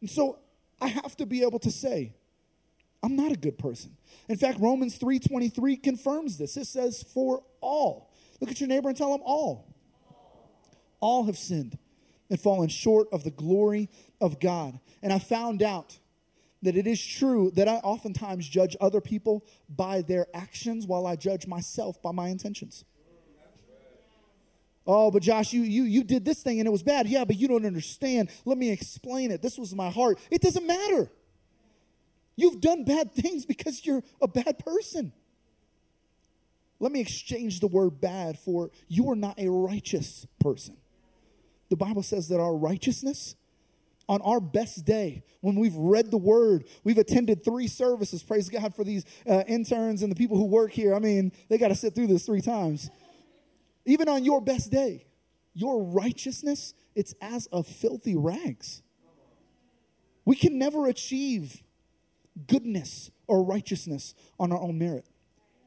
And 0.00 0.10
so 0.10 0.38
I 0.80 0.88
have 0.88 1.16
to 1.16 1.26
be 1.26 1.42
able 1.42 1.58
to 1.60 1.70
say, 1.70 2.12
I'm 3.02 3.16
not 3.16 3.32
a 3.32 3.36
good 3.36 3.58
person. 3.58 3.96
In 4.28 4.36
fact, 4.36 4.58
Romans 4.60 4.98
3:23 4.98 5.82
confirms 5.82 6.38
this. 6.38 6.56
It 6.56 6.66
says, 6.66 7.02
for 7.02 7.44
all. 7.60 8.10
Look 8.40 8.50
at 8.50 8.60
your 8.60 8.68
neighbor 8.68 8.88
and 8.88 8.98
tell 8.98 9.12
them 9.12 9.22
all. 9.24 9.75
All 11.06 11.26
have 11.26 11.38
sinned 11.38 11.78
and 12.28 12.40
fallen 12.40 12.68
short 12.68 13.06
of 13.12 13.22
the 13.22 13.30
glory 13.30 13.88
of 14.20 14.40
God. 14.40 14.80
And 15.04 15.12
I 15.12 15.20
found 15.20 15.62
out 15.62 16.00
that 16.62 16.76
it 16.76 16.88
is 16.88 17.00
true 17.00 17.52
that 17.54 17.68
I 17.68 17.74
oftentimes 17.76 18.48
judge 18.48 18.76
other 18.80 19.00
people 19.00 19.44
by 19.68 20.02
their 20.02 20.26
actions 20.34 20.84
while 20.84 21.06
I 21.06 21.14
judge 21.14 21.46
myself 21.46 22.02
by 22.02 22.10
my 22.10 22.26
intentions. 22.26 22.84
Oh, 24.84 25.12
but 25.12 25.22
Josh, 25.22 25.52
you, 25.52 25.62
you, 25.62 25.84
you 25.84 26.02
did 26.02 26.24
this 26.24 26.42
thing 26.42 26.58
and 26.58 26.66
it 26.66 26.72
was 26.72 26.82
bad. 26.82 27.06
Yeah, 27.06 27.24
but 27.24 27.36
you 27.36 27.46
don't 27.46 27.66
understand. 27.66 28.28
Let 28.44 28.58
me 28.58 28.70
explain 28.70 29.30
it. 29.30 29.42
This 29.42 29.58
was 29.58 29.76
my 29.76 29.90
heart. 29.90 30.18
It 30.28 30.42
doesn't 30.42 30.66
matter. 30.66 31.08
You've 32.34 32.60
done 32.60 32.84
bad 32.84 33.12
things 33.14 33.46
because 33.46 33.86
you're 33.86 34.02
a 34.20 34.26
bad 34.26 34.58
person. 34.58 35.12
Let 36.80 36.90
me 36.90 37.00
exchange 37.00 37.60
the 37.60 37.68
word 37.68 38.00
bad 38.00 38.40
for 38.40 38.72
you 38.88 39.08
are 39.12 39.16
not 39.16 39.38
a 39.38 39.48
righteous 39.48 40.26
person. 40.40 40.76
The 41.68 41.76
Bible 41.76 42.02
says 42.02 42.28
that 42.28 42.40
our 42.40 42.54
righteousness 42.54 43.34
on 44.08 44.22
our 44.22 44.40
best 44.40 44.84
day, 44.84 45.24
when 45.40 45.56
we've 45.56 45.74
read 45.74 46.10
the 46.10 46.16
word, 46.16 46.64
we've 46.84 46.98
attended 46.98 47.44
three 47.44 47.66
services. 47.66 48.22
Praise 48.22 48.48
God 48.48 48.74
for 48.74 48.84
these 48.84 49.04
uh, 49.28 49.42
interns 49.48 50.02
and 50.02 50.10
the 50.10 50.16
people 50.16 50.36
who 50.36 50.44
work 50.44 50.72
here. 50.72 50.94
I 50.94 51.00
mean, 51.00 51.32
they 51.48 51.58
got 51.58 51.68
to 51.68 51.74
sit 51.74 51.94
through 51.94 52.06
this 52.06 52.24
three 52.24 52.40
times. 52.40 52.88
Even 53.84 54.08
on 54.08 54.24
your 54.24 54.40
best 54.40 54.70
day, 54.70 55.06
your 55.54 55.82
righteousness, 55.82 56.74
it's 56.94 57.14
as 57.20 57.46
of 57.46 57.66
filthy 57.66 58.14
rags. 58.14 58.82
We 60.24 60.36
can 60.36 60.58
never 60.58 60.86
achieve 60.86 61.62
goodness 62.46 63.10
or 63.26 63.42
righteousness 63.42 64.14
on 64.38 64.52
our 64.52 64.60
own 64.60 64.78
merit. 64.78 65.06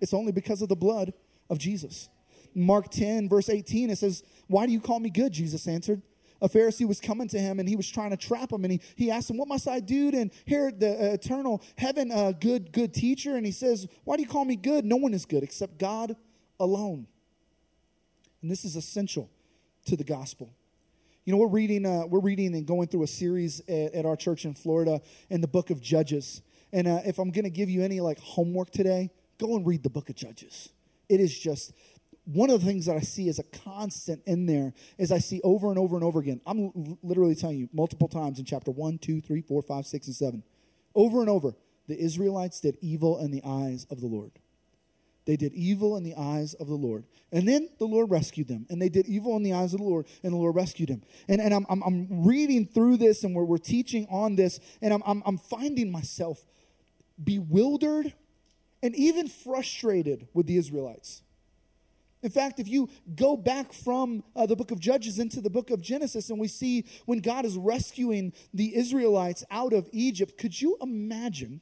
It's 0.02 0.14
only 0.14 0.32
because 0.32 0.62
of 0.62 0.70
the 0.70 0.76
blood 0.76 1.14
of 1.50 1.58
Jesus. 1.58 2.10
Mark 2.56 2.90
10, 2.90 3.30
verse 3.30 3.50
18, 3.50 3.90
it 3.90 3.98
says, 3.98 4.24
Why 4.50 4.66
do 4.66 4.74
you 4.74 4.82
call 4.82 5.00
me 5.00 5.10
good? 5.12 5.32
Jesus 5.32 5.68
answered. 5.68 6.02
A 6.42 6.50
Pharisee 6.50 6.88
was 6.88 7.00
coming 7.00 7.28
to 7.30 7.40
him 7.40 7.60
and 7.60 7.70
he 7.70 7.76
was 7.76 7.90
trying 7.90 8.10
to 8.10 8.18
trap 8.18 8.52
him. 8.52 8.64
And 8.64 8.74
he, 8.74 8.82
he 8.96 9.12
asked 9.12 9.30
him, 9.30 9.38
What 9.38 9.48
must 9.48 9.68
I 9.68 9.80
do 9.80 10.10
to 10.12 10.18
inherit 10.18 10.80
the 10.80 10.92
uh, 10.92 11.14
eternal 11.14 11.62
heaven, 11.78 12.12
uh, 12.12 12.32
good, 12.32 12.72
good 12.72 12.94
teacher? 12.94 13.36
And 13.36 13.46
he 13.46 13.52
says, 13.52 13.88
Why 14.06 14.16
do 14.16 14.24
you 14.24 14.28
call 14.28 14.46
me 14.46 14.56
good? 14.56 14.86
No 14.86 14.96
one 14.96 15.14
is 15.14 15.26
good 15.26 15.44
except 15.44 15.78
God 15.78 16.16
alone. 16.60 17.08
And 18.42 18.50
this 18.50 18.66
is 18.66 18.76
essential 18.76 19.30
to 19.86 19.96
the 19.96 20.04
gospel. 20.04 20.54
You 21.26 21.34
know, 21.34 21.40
we're 21.40 21.48
reading, 21.48 21.86
uh, 21.86 22.08
we're 22.08 22.22
reading 22.22 22.56
and 22.56 22.66
going 22.66 22.88
through 22.88 23.04
a 23.04 23.08
series 23.08 23.60
at, 23.68 23.94
at, 23.94 24.06
our 24.06 24.16
church 24.16 24.46
in 24.46 24.56
Florida 24.56 25.02
in 25.30 25.42
the 25.42 25.48
book 25.48 25.70
of 25.70 25.82
Judges. 25.82 26.42
And 26.74 26.88
uh, 26.88 27.02
if 27.06 27.20
I'm 27.20 27.32
going 27.32 27.44
to 27.44 27.52
give 27.52 27.70
you 27.70 27.84
any 27.84 28.00
like 28.00 28.20
homework 28.20 28.72
today, 28.72 29.12
go 29.38 29.56
and 29.56 29.68
read 29.68 29.84
the 29.84 29.90
book 29.90 30.10
of 30.10 30.16
Judges. 30.16 30.70
It 31.10 31.20
is 31.20 31.38
just 31.38 31.74
one 32.32 32.52
of 32.52 32.60
the 32.60 32.66
things 32.68 32.86
that 32.86 32.96
I 32.96 33.00
see 33.00 33.28
as 33.28 33.40
a 33.40 33.44
constant 33.44 34.22
in 34.28 34.46
there 34.46 34.74
is 35.00 35.12
I 35.12 35.18
see 35.18 35.42
over 35.44 35.70
and 35.70 35.80
over 35.80 35.96
and 35.96 36.06
over 36.06 36.20
again. 36.20 36.42
I'm 36.46 36.66
l- 36.66 37.00
literally 37.02 37.34
telling 37.34 37.58
you 37.58 37.70
multiple 37.74 38.08
times 38.08 38.38
in 38.38 38.46
chapter 38.46 38.70
1, 38.70 39.00
2, 39.00 39.20
3, 39.20 39.42
4, 39.42 39.62
5, 39.64 39.86
6, 39.86 40.08
and 40.08 40.16
7. 40.16 40.44
Over 40.94 41.22
and 41.22 41.30
over, 41.30 41.56
the 41.88 42.00
Israelites 42.00 42.60
did 42.60 42.78
evil 42.82 43.18
in 43.18 43.32
the 43.32 43.42
eyes 43.44 43.88
of 43.90 44.00
the 44.00 44.06
Lord. 44.06 44.32
They 45.26 45.38
did 45.38 45.54
evil 45.54 45.98
in 45.98 46.04
the 46.04 46.14
eyes 46.16 46.54
of 46.54 46.68
the 46.68 46.76
Lord. 46.76 47.06
And 47.32 47.48
then 47.48 47.70
the 47.80 47.86
Lord 47.86 48.12
rescued 48.12 48.48
them. 48.48 48.68
And 48.70 48.80
they 48.80 48.90
did 48.90 49.08
evil 49.08 49.36
in 49.36 49.42
the 49.42 49.54
eyes 49.54 49.74
of 49.74 49.80
the 49.80 49.86
Lord, 49.86 50.06
and 50.24 50.32
the 50.32 50.38
Lord 50.38 50.56
rescued 50.56 50.90
them. 50.90 51.02
And, 51.28 51.42
and 51.42 51.52
I'm, 51.52 51.66
I'm, 51.68 51.82
I'm 51.82 52.26
reading 52.28 52.68
through 52.68 52.98
this, 52.98 53.24
and 53.24 53.34
we're, 53.34 53.44
we're 53.44 53.58
teaching 53.58 54.08
on 54.12 54.36
this, 54.36 54.60
and 54.84 54.94
I'm, 54.94 55.02
I'm, 55.04 55.24
I'm 55.26 55.38
finding 55.40 55.92
myself 55.92 56.46
bewildered 57.24 58.14
and 58.84 58.96
even 58.96 59.28
frustrated 59.28 60.28
with 60.34 60.46
the 60.46 60.58
Israelites. 60.58 61.24
In 62.22 62.30
fact, 62.30 62.60
if 62.60 62.68
you 62.68 62.90
go 63.16 63.38
back 63.38 63.72
from 63.72 64.24
uh, 64.36 64.46
the 64.46 64.56
book 64.56 64.72
of 64.72 64.80
Judges 64.80 65.20
into 65.20 65.40
the 65.40 65.50
book 65.50 65.70
of 65.70 65.82
Genesis, 65.82 66.30
and 66.30 66.40
we 66.40 66.50
see 66.50 66.86
when 67.06 67.20
God 67.20 67.46
is 67.46 67.56
rescuing 67.56 68.34
the 68.54 68.76
Israelites 68.76 69.46
out 69.50 69.72
of 69.72 69.88
Egypt, 69.94 70.38
could 70.38 70.60
you 70.60 70.78
imagine 70.82 71.62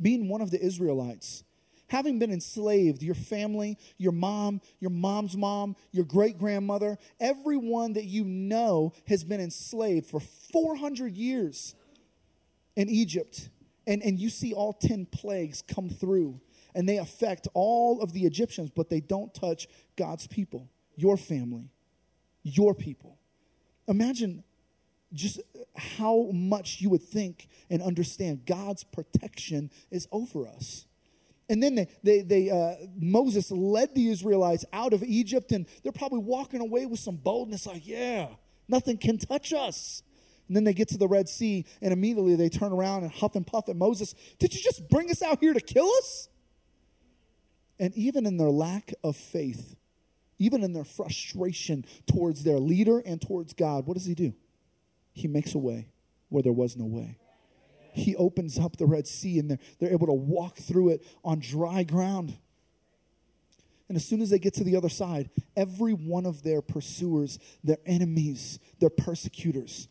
being 0.00 0.28
one 0.28 0.40
of 0.40 0.50
the 0.50 0.64
Israelites? 0.64 1.42
Having 1.88 2.20
been 2.20 2.32
enslaved, 2.32 3.02
your 3.02 3.14
family, 3.14 3.78
your 3.98 4.12
mom, 4.12 4.60
your 4.80 4.90
mom's 4.90 5.36
mom, 5.36 5.76
your 5.92 6.04
great 6.04 6.38
grandmother, 6.38 6.98
everyone 7.20 7.94
that 7.94 8.04
you 8.04 8.24
know 8.24 8.92
has 9.08 9.24
been 9.24 9.40
enslaved 9.40 10.06
for 10.06 10.20
400 10.20 11.16
years 11.16 11.74
in 12.76 12.88
Egypt. 12.88 13.48
And, 13.88 14.02
and 14.02 14.18
you 14.18 14.30
see 14.30 14.52
all 14.52 14.72
10 14.72 15.06
plagues 15.06 15.62
come 15.62 15.88
through 15.88 16.40
and 16.76 16.86
they 16.86 16.98
affect 16.98 17.48
all 17.54 18.02
of 18.02 18.12
the 18.12 18.26
Egyptians, 18.26 18.70
but 18.70 18.90
they 18.90 19.00
don't 19.00 19.32
touch 19.32 19.66
God's 19.96 20.26
people, 20.26 20.68
your 20.94 21.16
family, 21.16 21.70
your 22.42 22.74
people. 22.74 23.16
Imagine 23.88 24.44
just 25.14 25.40
how 25.74 26.28
much 26.34 26.80
you 26.80 26.90
would 26.90 27.02
think 27.02 27.48
and 27.70 27.82
understand 27.82 28.44
God's 28.44 28.84
protection 28.84 29.70
is 29.90 30.06
over 30.12 30.46
us. 30.46 30.84
And 31.48 31.62
then 31.62 31.76
they, 31.76 31.88
they, 32.02 32.20
they 32.20 32.50
uh, 32.50 32.74
Moses 32.94 33.50
led 33.50 33.94
the 33.94 34.10
Israelites 34.10 34.66
out 34.70 34.92
of 34.92 35.02
Egypt, 35.02 35.52
and 35.52 35.66
they're 35.82 35.92
probably 35.92 36.18
walking 36.18 36.60
away 36.60 36.84
with 36.84 37.00
some 37.00 37.16
boldness, 37.16 37.66
like, 37.66 37.86
yeah, 37.86 38.26
nothing 38.68 38.98
can 38.98 39.16
touch 39.16 39.54
us. 39.54 40.02
And 40.48 40.56
then 40.56 40.64
they 40.64 40.74
get 40.74 40.88
to 40.88 40.98
the 40.98 41.08
Red 41.08 41.28
Sea, 41.28 41.64
and 41.80 41.92
immediately 41.92 42.36
they 42.36 42.50
turn 42.50 42.72
around 42.72 43.04
and 43.04 43.12
huff 43.12 43.34
and 43.34 43.46
puff 43.46 43.70
at 43.70 43.76
Moses. 43.76 44.14
Did 44.38 44.54
you 44.54 44.60
just 44.60 44.90
bring 44.90 45.10
us 45.10 45.22
out 45.22 45.38
here 45.40 45.54
to 45.54 45.60
kill 45.60 45.88
us? 45.98 46.28
And 47.78 47.94
even 47.94 48.26
in 48.26 48.36
their 48.36 48.50
lack 48.50 48.94
of 49.04 49.16
faith, 49.16 49.76
even 50.38 50.62
in 50.62 50.72
their 50.72 50.84
frustration 50.84 51.84
towards 52.06 52.44
their 52.44 52.58
leader 52.58 53.00
and 53.00 53.20
towards 53.20 53.52
God, 53.52 53.86
what 53.86 53.94
does 53.94 54.06
he 54.06 54.14
do? 54.14 54.34
He 55.12 55.28
makes 55.28 55.54
a 55.54 55.58
way 55.58 55.88
where 56.28 56.42
there 56.42 56.52
was 56.52 56.76
no 56.76 56.84
way. 56.84 57.18
He 57.92 58.14
opens 58.16 58.58
up 58.58 58.76
the 58.76 58.86
Red 58.86 59.06
Sea 59.06 59.38
and 59.38 59.50
they're, 59.50 59.58
they're 59.78 59.92
able 59.92 60.06
to 60.06 60.12
walk 60.12 60.56
through 60.56 60.90
it 60.90 61.06
on 61.24 61.38
dry 61.38 61.82
ground. 61.82 62.36
And 63.88 63.96
as 63.96 64.04
soon 64.04 64.20
as 64.20 64.30
they 64.30 64.38
get 64.38 64.54
to 64.54 64.64
the 64.64 64.76
other 64.76 64.88
side, 64.88 65.30
every 65.56 65.92
one 65.92 66.26
of 66.26 66.42
their 66.42 66.60
pursuers, 66.60 67.38
their 67.62 67.78
enemies, 67.86 68.58
their 68.80 68.90
persecutors, 68.90 69.88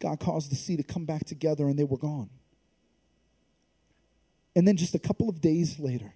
God 0.00 0.18
caused 0.18 0.50
the 0.50 0.56
sea 0.56 0.76
to 0.76 0.82
come 0.82 1.04
back 1.04 1.24
together 1.24 1.68
and 1.68 1.78
they 1.78 1.84
were 1.84 1.96
gone. 1.96 2.28
And 4.54 4.66
then 4.66 4.76
just 4.76 4.94
a 4.94 4.98
couple 4.98 5.28
of 5.28 5.40
days 5.40 5.78
later, 5.78 6.12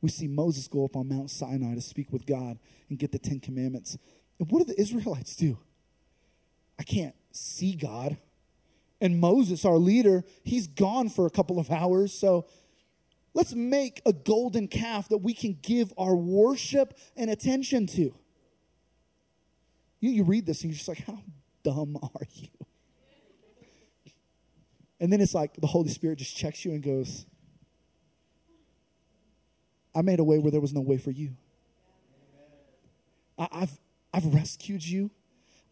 we 0.00 0.08
see 0.08 0.28
Moses 0.28 0.68
go 0.68 0.84
up 0.84 0.96
on 0.96 1.08
Mount 1.08 1.30
Sinai 1.30 1.74
to 1.74 1.80
speak 1.80 2.12
with 2.12 2.26
God 2.26 2.58
and 2.88 2.98
get 2.98 3.12
the 3.12 3.18
Ten 3.18 3.40
Commandments. 3.40 3.96
And 4.38 4.50
what 4.50 4.66
do 4.66 4.72
the 4.72 4.80
Israelites 4.80 5.34
do? 5.36 5.58
I 6.78 6.82
can't 6.82 7.14
see 7.32 7.74
God. 7.74 8.18
And 9.00 9.20
Moses, 9.20 9.64
our 9.64 9.76
leader, 9.76 10.24
he's 10.44 10.66
gone 10.66 11.08
for 11.08 11.26
a 11.26 11.30
couple 11.30 11.58
of 11.58 11.70
hours. 11.70 12.12
So 12.12 12.46
let's 13.34 13.54
make 13.54 14.00
a 14.06 14.12
golden 14.12 14.68
calf 14.68 15.08
that 15.08 15.18
we 15.18 15.34
can 15.34 15.58
give 15.62 15.92
our 15.98 16.14
worship 16.14 16.94
and 17.16 17.30
attention 17.30 17.86
to. 17.88 18.14
You, 20.00 20.10
you 20.10 20.24
read 20.24 20.46
this 20.46 20.62
and 20.62 20.70
you're 20.70 20.76
just 20.76 20.88
like, 20.88 21.04
how 21.06 21.22
dumb 21.62 21.98
are 22.02 22.26
you? 22.34 22.48
And 24.98 25.12
then 25.12 25.20
it's 25.20 25.34
like 25.34 25.54
the 25.56 25.66
Holy 25.66 25.90
Spirit 25.90 26.18
just 26.18 26.36
checks 26.36 26.64
you 26.64 26.72
and 26.72 26.82
goes, 26.82 27.26
I 29.96 30.02
made 30.02 30.20
a 30.20 30.24
way 30.24 30.38
where 30.38 30.50
there 30.50 30.60
was 30.60 30.74
no 30.74 30.82
way 30.82 30.98
for 30.98 31.10
you. 31.10 31.36
I, 33.38 33.48
have 33.60 33.80
I've 34.12 34.26
rescued 34.34 34.84
you. 34.84 35.10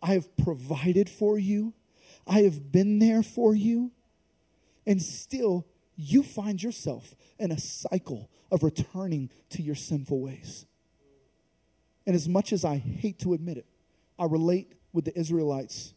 I 0.02 0.14
have 0.14 0.34
provided 0.38 1.10
for 1.10 1.38
you. 1.38 1.74
I 2.26 2.40
have 2.40 2.72
been 2.72 2.98
there 2.98 3.22
for 3.22 3.54
you. 3.54 3.92
And 4.86 5.02
still, 5.02 5.66
you 5.96 6.22
find 6.22 6.62
yourself 6.62 7.14
in 7.38 7.52
a 7.52 7.58
cycle 7.58 8.30
of 8.50 8.62
returning 8.62 9.28
to 9.50 9.62
your 9.62 9.74
sinful 9.74 10.20
ways. 10.20 10.64
And 12.06 12.16
as 12.16 12.26
much 12.26 12.52
as 12.52 12.64
I 12.64 12.76
hate 12.76 13.18
to 13.20 13.34
admit 13.34 13.58
it, 13.58 13.66
I 14.18 14.24
relate 14.24 14.72
with 14.94 15.04
the 15.04 15.18
Israelites 15.18 15.92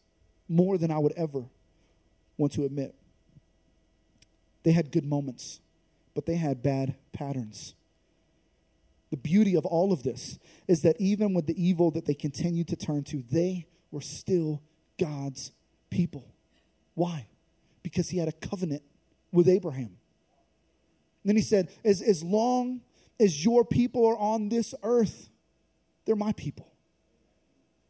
more 0.48 0.76
than 0.76 0.90
I 0.90 0.98
would 0.98 1.12
ever 1.16 1.44
want 2.36 2.52
to 2.54 2.64
admit. 2.64 2.94
They 4.64 4.72
had 4.72 4.90
good 4.90 5.04
moments, 5.04 5.60
but 6.14 6.26
they 6.26 6.36
had 6.36 6.62
bad 6.62 6.94
patterns. 7.12 7.74
The 9.10 9.16
beauty 9.16 9.56
of 9.56 9.64
all 9.64 9.92
of 9.92 10.02
this 10.02 10.38
is 10.66 10.82
that 10.82 10.96
even 11.00 11.34
with 11.34 11.46
the 11.46 11.62
evil 11.62 11.90
that 11.92 12.04
they 12.04 12.14
continued 12.14 12.68
to 12.68 12.76
turn 12.76 13.04
to, 13.04 13.22
they 13.30 13.66
were 13.90 14.02
still 14.02 14.62
God's 14.98 15.52
people. 15.90 16.34
Why? 16.94 17.26
Because 17.82 18.10
he 18.10 18.18
had 18.18 18.28
a 18.28 18.32
covenant 18.32 18.82
with 19.32 19.48
Abraham. 19.48 19.96
And 21.22 21.24
then 21.24 21.36
he 21.36 21.42
said, 21.42 21.68
as, 21.84 22.02
as 22.02 22.22
long 22.22 22.82
as 23.18 23.44
your 23.44 23.64
people 23.64 24.06
are 24.06 24.18
on 24.18 24.48
this 24.48 24.74
earth, 24.82 25.28
they're 26.04 26.16
my 26.16 26.32
people. 26.32 26.72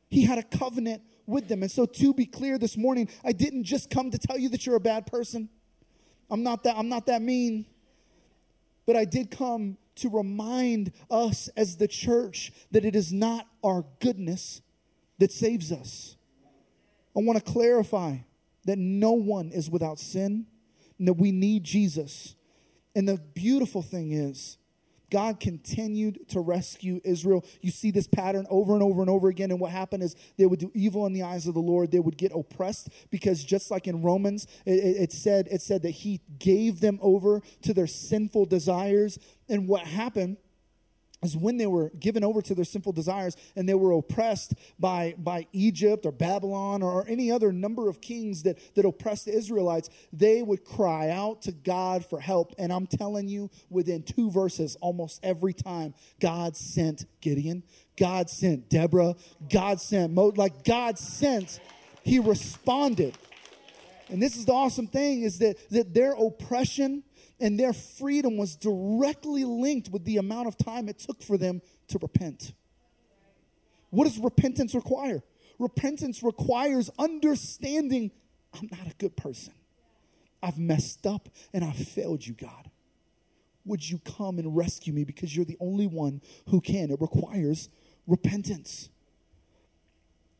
He 0.08 0.24
had 0.24 0.38
a 0.38 0.42
covenant 0.42 1.02
with 1.26 1.48
them. 1.48 1.62
And 1.62 1.70
so, 1.70 1.84
to 1.84 2.14
be 2.14 2.26
clear 2.26 2.58
this 2.58 2.76
morning, 2.76 3.08
I 3.24 3.32
didn't 3.32 3.64
just 3.64 3.90
come 3.90 4.10
to 4.10 4.18
tell 4.18 4.38
you 4.38 4.48
that 4.50 4.64
you're 4.66 4.76
a 4.76 4.80
bad 4.80 5.06
person. 5.06 5.48
I'm 6.30 6.42
not 6.42 6.64
that, 6.64 6.76
I'm 6.76 6.88
not 6.88 7.06
that 7.06 7.22
mean. 7.22 7.66
But 8.86 8.96
I 8.96 9.04
did 9.04 9.30
come 9.30 9.76
to 9.98 10.08
remind 10.08 10.92
us 11.10 11.48
as 11.56 11.76
the 11.76 11.88
church 11.88 12.52
that 12.70 12.84
it 12.84 12.96
is 12.96 13.12
not 13.12 13.46
our 13.62 13.84
goodness 14.00 14.62
that 15.18 15.32
saves 15.32 15.72
us. 15.72 16.16
I 17.16 17.20
want 17.20 17.44
to 17.44 17.52
clarify 17.52 18.18
that 18.64 18.78
no 18.78 19.12
one 19.12 19.50
is 19.50 19.70
without 19.70 19.98
sin 19.98 20.46
and 20.98 21.08
that 21.08 21.14
we 21.14 21.32
need 21.32 21.64
Jesus. 21.64 22.34
And 22.94 23.08
the 23.08 23.18
beautiful 23.34 23.82
thing 23.82 24.12
is, 24.12 24.58
God 25.10 25.40
continued 25.40 26.28
to 26.30 26.40
rescue 26.40 27.00
Israel. 27.04 27.44
You 27.60 27.70
see 27.70 27.90
this 27.90 28.06
pattern 28.06 28.46
over 28.50 28.74
and 28.74 28.82
over 28.82 29.00
and 29.00 29.10
over 29.10 29.28
again. 29.28 29.50
And 29.50 29.60
what 29.60 29.72
happened 29.72 30.02
is 30.02 30.16
they 30.36 30.46
would 30.46 30.58
do 30.58 30.70
evil 30.74 31.06
in 31.06 31.12
the 31.12 31.22
eyes 31.22 31.46
of 31.46 31.54
the 31.54 31.60
Lord. 31.60 31.90
They 31.90 32.00
would 32.00 32.16
get 32.16 32.32
oppressed 32.34 32.90
because 33.10 33.42
just 33.42 33.70
like 33.70 33.86
in 33.86 34.02
Romans, 34.02 34.46
it, 34.66 34.72
it, 34.72 35.12
said 35.12 35.48
it 35.50 35.62
said 35.62 35.82
that 35.82 35.90
He 35.90 36.20
gave 36.38 36.80
them 36.80 36.98
over 37.00 37.42
to 37.62 37.72
their 37.72 37.86
sinful 37.86 38.46
desires. 38.46 39.18
And 39.48 39.68
what 39.68 39.86
happened 39.86 40.36
is 41.22 41.36
when 41.36 41.56
they 41.56 41.66
were 41.66 41.90
given 41.98 42.22
over 42.22 42.40
to 42.40 42.54
their 42.54 42.64
sinful 42.64 42.92
desires 42.92 43.36
and 43.56 43.68
they 43.68 43.74
were 43.74 43.92
oppressed 43.92 44.54
by, 44.78 45.14
by 45.18 45.46
Egypt 45.52 46.06
or 46.06 46.12
Babylon 46.12 46.82
or, 46.82 46.98
any 47.08 47.30
other 47.30 47.52
number 47.52 47.88
of 47.88 48.00
kings 48.00 48.42
that, 48.42 48.58
that 48.74 48.84
oppressed 48.84 49.24
the 49.24 49.32
Israelites, 49.32 49.88
they 50.12 50.42
would 50.42 50.64
cry 50.64 51.08
out 51.08 51.40
to 51.42 51.52
God 51.52 52.04
for 52.04 52.20
help. 52.20 52.54
And 52.58 52.70
I'm 52.72 52.86
telling 52.86 53.28
you, 53.28 53.50
within 53.70 54.02
two 54.02 54.30
verses, 54.30 54.76
almost 54.80 55.20
every 55.22 55.54
time, 55.54 55.94
God 56.20 56.54
sent 56.56 57.06
Gideon, 57.20 57.62
God 57.96 58.28
sent 58.28 58.68
Deborah, 58.68 59.14
God 59.50 59.80
sent 59.80 60.12
Mo, 60.12 60.32
like 60.36 60.64
God 60.64 60.98
sent, 60.98 61.60
He 62.02 62.18
responded. 62.18 63.16
And 64.10 64.22
this 64.22 64.36
is 64.36 64.44
the 64.44 64.52
awesome 64.52 64.86
thing 64.86 65.22
is 65.22 65.38
that, 65.38 65.56
that 65.70 65.94
their 65.94 66.12
oppression 66.12 67.04
and 67.40 67.58
their 67.58 67.72
freedom 67.72 68.36
was 68.36 68.56
directly 68.56 69.44
linked 69.44 69.90
with 69.90 70.04
the 70.04 70.16
amount 70.16 70.48
of 70.48 70.56
time 70.56 70.88
it 70.88 70.98
took 70.98 71.22
for 71.22 71.38
them 71.38 71.62
to 71.88 71.98
repent. 71.98 72.52
What 73.90 74.04
does 74.04 74.18
repentance 74.18 74.74
require? 74.74 75.22
Repentance 75.58 76.22
requires 76.22 76.90
understanding 76.98 78.10
I'm 78.54 78.68
not 78.70 78.86
a 78.86 78.94
good 78.98 79.16
person. 79.16 79.54
I've 80.42 80.58
messed 80.58 81.06
up 81.06 81.28
and 81.52 81.64
I've 81.64 81.76
failed 81.76 82.26
you, 82.26 82.34
God. 82.34 82.70
Would 83.64 83.88
you 83.88 83.98
come 83.98 84.38
and 84.38 84.56
rescue 84.56 84.92
me 84.92 85.04
because 85.04 85.34
you're 85.34 85.44
the 85.44 85.58
only 85.60 85.86
one 85.86 86.22
who 86.48 86.60
can? 86.60 86.90
It 86.90 87.00
requires 87.00 87.68
repentance. 88.06 88.88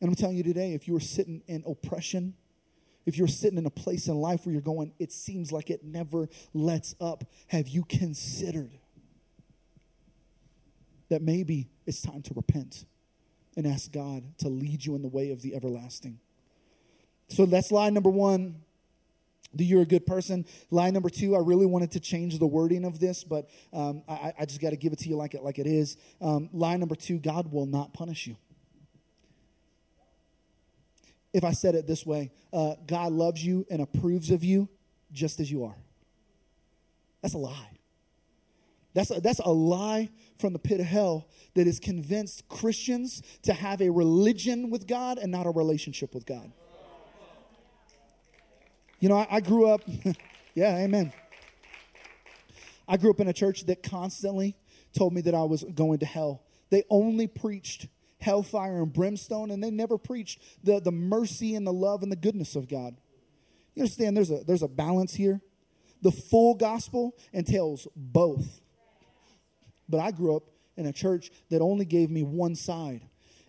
And 0.01 0.09
I'm 0.09 0.15
telling 0.15 0.37
you 0.37 0.43
today, 0.43 0.73
if 0.73 0.87
you 0.87 0.95
are 0.95 1.01
sitting 1.01 1.43
in 1.47 1.63
oppression, 1.67 2.33
if 3.09 3.17
you're 3.17 3.27
sitting 3.27 3.57
in 3.57 3.65
a 3.65 3.71
place 3.71 4.07
in 4.07 4.15
life 4.15 4.45
where 4.45 4.53
you're 4.53 4.61
going, 4.61 4.93
it 4.99 5.11
seems 5.11 5.51
like 5.51 5.71
it 5.71 5.83
never 5.83 6.29
lets 6.53 6.93
up, 7.01 7.23
have 7.47 7.67
you 7.67 7.83
considered 7.83 8.77
that 11.09 11.23
maybe 11.23 11.71
it's 11.87 12.03
time 12.03 12.21
to 12.21 12.33
repent 12.35 12.85
and 13.57 13.65
ask 13.65 13.91
God 13.91 14.37
to 14.37 14.47
lead 14.47 14.85
you 14.85 14.95
in 14.95 15.01
the 15.01 15.07
way 15.07 15.31
of 15.31 15.41
the 15.41 15.55
everlasting? 15.55 16.19
So 17.29 17.47
that's 17.47 17.71
lie 17.71 17.89
number 17.89 18.11
one. 18.11 18.61
That 19.55 19.63
you're 19.63 19.81
a 19.81 19.87
good 19.87 20.05
person. 20.05 20.45
Lie 20.69 20.91
number 20.91 21.09
two, 21.09 21.35
I 21.35 21.39
really 21.39 21.65
wanted 21.65 21.89
to 21.93 21.99
change 21.99 22.37
the 22.37 22.45
wording 22.45 22.85
of 22.85 22.99
this, 22.99 23.23
but 23.23 23.49
um, 23.73 24.03
I, 24.07 24.31
I, 24.37 24.45
just 24.45 24.61
got 24.61 24.69
to 24.69 24.75
give 24.75 24.93
it 24.93 24.99
to 24.99 25.09
you 25.09 25.15
like 25.15 25.33
it 25.33 25.41
like 25.41 25.57
it 25.57 25.65
is. 25.65 25.97
Um, 26.21 26.49
lie 26.53 26.77
number 26.77 26.93
two, 26.93 27.17
God 27.17 27.51
will 27.51 27.65
not 27.65 27.91
punish 27.91 28.27
you 28.27 28.37
if 31.33 31.43
I 31.43 31.51
said 31.51 31.75
it 31.75 31.87
this 31.87 32.05
way 32.05 32.31
uh, 32.53 32.75
God 32.87 33.11
loves 33.11 33.43
you 33.43 33.65
and 33.69 33.81
approves 33.81 34.31
of 34.31 34.43
you 34.43 34.69
just 35.11 35.39
as 35.39 35.51
you 35.51 35.63
are. 35.63 35.75
That's 37.21 37.33
a 37.33 37.37
lie. 37.37 37.79
That's 38.93 39.11
a, 39.11 39.21
that's 39.21 39.39
a 39.39 39.51
lie 39.51 40.09
from 40.39 40.53
the 40.53 40.59
pit 40.59 40.79
of 40.79 40.85
hell 40.85 41.27
that 41.55 41.67
has 41.67 41.79
convinced 41.79 42.47
Christians 42.47 43.21
to 43.43 43.53
have 43.53 43.81
a 43.81 43.89
religion 43.89 44.69
with 44.69 44.87
God 44.87 45.17
and 45.17 45.31
not 45.31 45.45
a 45.45 45.51
relationship 45.51 46.13
with 46.13 46.25
God. 46.25 46.51
You 48.99 49.09
know, 49.09 49.17
I, 49.17 49.27
I 49.29 49.39
grew 49.39 49.67
up, 49.67 49.81
yeah, 50.55 50.77
amen. 50.77 51.13
I 52.87 52.97
grew 52.97 53.11
up 53.11 53.19
in 53.19 53.27
a 53.27 53.33
church 53.33 53.65
that 53.67 53.83
constantly 53.83 54.55
told 54.97 55.13
me 55.13 55.21
that 55.21 55.35
I 55.35 55.43
was 55.43 55.63
going 55.63 55.99
to 55.99 56.05
hell. 56.05 56.43
They 56.71 56.83
only 56.89 57.27
preached 57.27 57.87
hellfire 58.19 58.81
and 58.81 58.91
brimstone, 58.91 59.51
and 59.51 59.63
they 59.63 59.71
never 59.71 59.97
preached 59.97 60.41
the, 60.63 60.79
the 60.79 60.91
mercy 60.91 61.55
and 61.55 61.65
the 61.65 61.73
love 61.73 62.03
and 62.03 62.11
the 62.11 62.17
goodness 62.17 62.55
of 62.55 62.67
God. 62.67 62.95
You 63.75 63.83
understand 63.83 64.17
there's 64.17 64.31
a, 64.31 64.43
there's 64.45 64.63
a 64.63 64.67
balance 64.67 65.13
here. 65.13 65.41
The 66.01 66.11
full 66.11 66.55
gospel 66.55 67.15
entails 67.33 67.87
both. 67.95 68.61
But 69.87 69.99
I 69.99 70.11
grew 70.11 70.35
up 70.35 70.43
in 70.77 70.85
a 70.85 70.93
church 70.93 71.31
that 71.49 71.61
only 71.61 71.85
gave 71.85 72.09
me 72.09 72.23
one 72.23 72.55
side. 72.55 73.01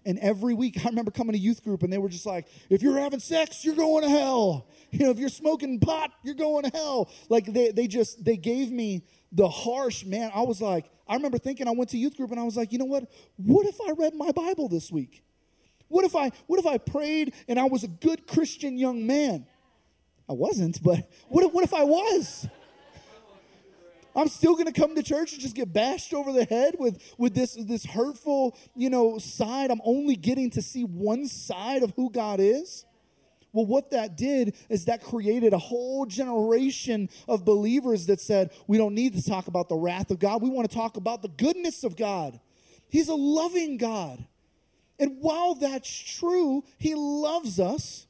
And 0.07 0.19
every 0.19 0.55
week, 0.55 0.79
I 0.85 0.89
remember 0.89 1.11
coming 1.11 1.35
to 1.35 1.39
youth 1.39 1.63
group, 1.63 1.83
and 1.83 1.93
they 1.93 1.99
were 1.99 2.09
just 2.09 2.25
like, 2.25 2.47
if 2.71 2.83
you're 2.83 2.99
having 2.99 3.21
sex, 3.21 3.65
you're 3.65 3.77
going 3.77 4.03
to 4.03 4.09
hell. 4.09 4.67
You 4.91 5.05
know, 5.05 5.11
if 5.11 5.19
you're 5.19 5.29
smoking 5.29 5.79
pot, 5.79 6.11
you're 6.23 6.35
going 6.35 6.65
to 6.65 6.71
hell. 6.71 7.11
Like, 7.29 7.47
they, 7.47 7.71
they 7.71 7.87
just, 7.87 8.25
they 8.25 8.37
gave 8.37 8.73
me 8.73 9.05
the 9.31 9.49
harsh, 9.49 10.05
man. 10.05 10.31
I 10.35 10.43
was 10.43 10.61
like, 10.61 10.87
I 11.11 11.15
remember 11.15 11.39
thinking, 11.39 11.67
I 11.67 11.73
went 11.73 11.91
to 11.91 11.99
youth 11.99 12.17
group, 12.17 12.31
and 12.31 12.39
I 12.39 12.45
was 12.45 12.57
like, 12.57 12.71
you 12.71 12.79
know 12.79 12.85
what? 12.85 13.11
What 13.37 13.67
if 13.67 13.81
I 13.81 13.91
read 13.99 14.15
my 14.15 14.31
Bible 14.31 14.69
this 14.69 14.93
week? 14.93 15.25
What 15.89 16.05
if 16.05 16.15
I, 16.15 16.31
what 16.47 16.61
if 16.61 16.67
I 16.67 16.79
prayed 16.79 17.35
and 17.49 17.59
I 17.59 17.65
was 17.65 17.83
a 17.83 17.89
good 17.89 18.29
Christian 18.29 18.79
young 18.79 19.09
man? 19.09 19.45
I 20.29 20.35
wasn't, 20.35 20.81
but 20.85 21.11
what 21.29 21.45
if, 21.45 21.53
what 21.53 21.65
if 21.65 21.75
I 21.75 21.83
was? 21.83 22.47
I'm 24.15 24.29
still 24.29 24.55
going 24.55 24.67
to 24.67 24.73
come 24.73 24.95
to 24.95 25.03
church 25.03 25.33
and 25.33 25.41
just 25.41 25.57
get 25.57 25.73
bashed 25.73 26.15
over 26.15 26.33
the 26.33 26.45
head 26.45 26.77
with, 26.79 27.03
with 27.19 27.35
this, 27.35 27.55
this 27.55 27.85
hurtful, 27.85 28.57
you 28.77 28.89
know, 28.89 29.19
side. 29.19 29.73
I'm 29.73 29.81
only 29.85 30.15
getting 30.15 30.51
to 30.51 30.63
see 30.63 30.83
one 30.85 31.27
side 31.27 31.83
of 31.83 31.93
who 31.97 32.11
God 32.11 32.39
is. 32.39 32.85
Well, 33.53 33.67
what 33.67 33.91
that 33.91 34.17
did 34.17 34.55
is 34.69 34.85
that 34.85 35.03
created 35.03 35.53
a 35.53 35.59
whole 35.59 36.07
generation 36.07 37.09
of 37.27 37.45
believers 37.45 38.07
that 38.07 38.21
said, 38.21 38.51
we 38.67 38.79
don't 38.79 38.95
need 38.95 39.15
to 39.15 39.23
talk 39.23 39.49
about 39.49 39.69
the 39.69 39.77
wrath 39.77 40.11
of 40.11 40.19
God. 40.19 40.43
We 40.43 40.51
want 40.51 40.71
to 40.71 40.77
talk 40.77 40.97
about 40.97 41.23
the 41.23 41.29
goodness 41.29 41.83
of 41.83 41.97
God. 41.97 42.39
He's 42.89 43.09
a 43.09 43.15
loving 43.15 43.77
God. 43.77 44.25
And 44.99 45.17
while 45.21 45.55
that's 45.55 45.91
true, 45.91 46.63
He 46.79 46.95
loves 46.95 47.59
us. 47.59 48.07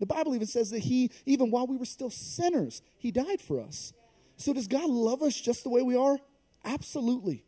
The 0.00 0.06
Bible 0.06 0.34
even 0.34 0.46
says 0.46 0.70
that 0.70 0.80
He, 0.80 1.10
even 1.26 1.50
while 1.50 1.66
we 1.66 1.76
were 1.76 1.84
still 1.84 2.10
sinners, 2.10 2.82
He 2.98 3.12
died 3.12 3.40
for 3.40 3.60
us. 3.60 3.92
So, 4.36 4.52
does 4.52 4.66
God 4.66 4.88
love 4.88 5.22
us 5.22 5.38
just 5.38 5.62
the 5.62 5.70
way 5.70 5.82
we 5.82 5.94
are? 5.94 6.18
Absolutely. 6.64 7.44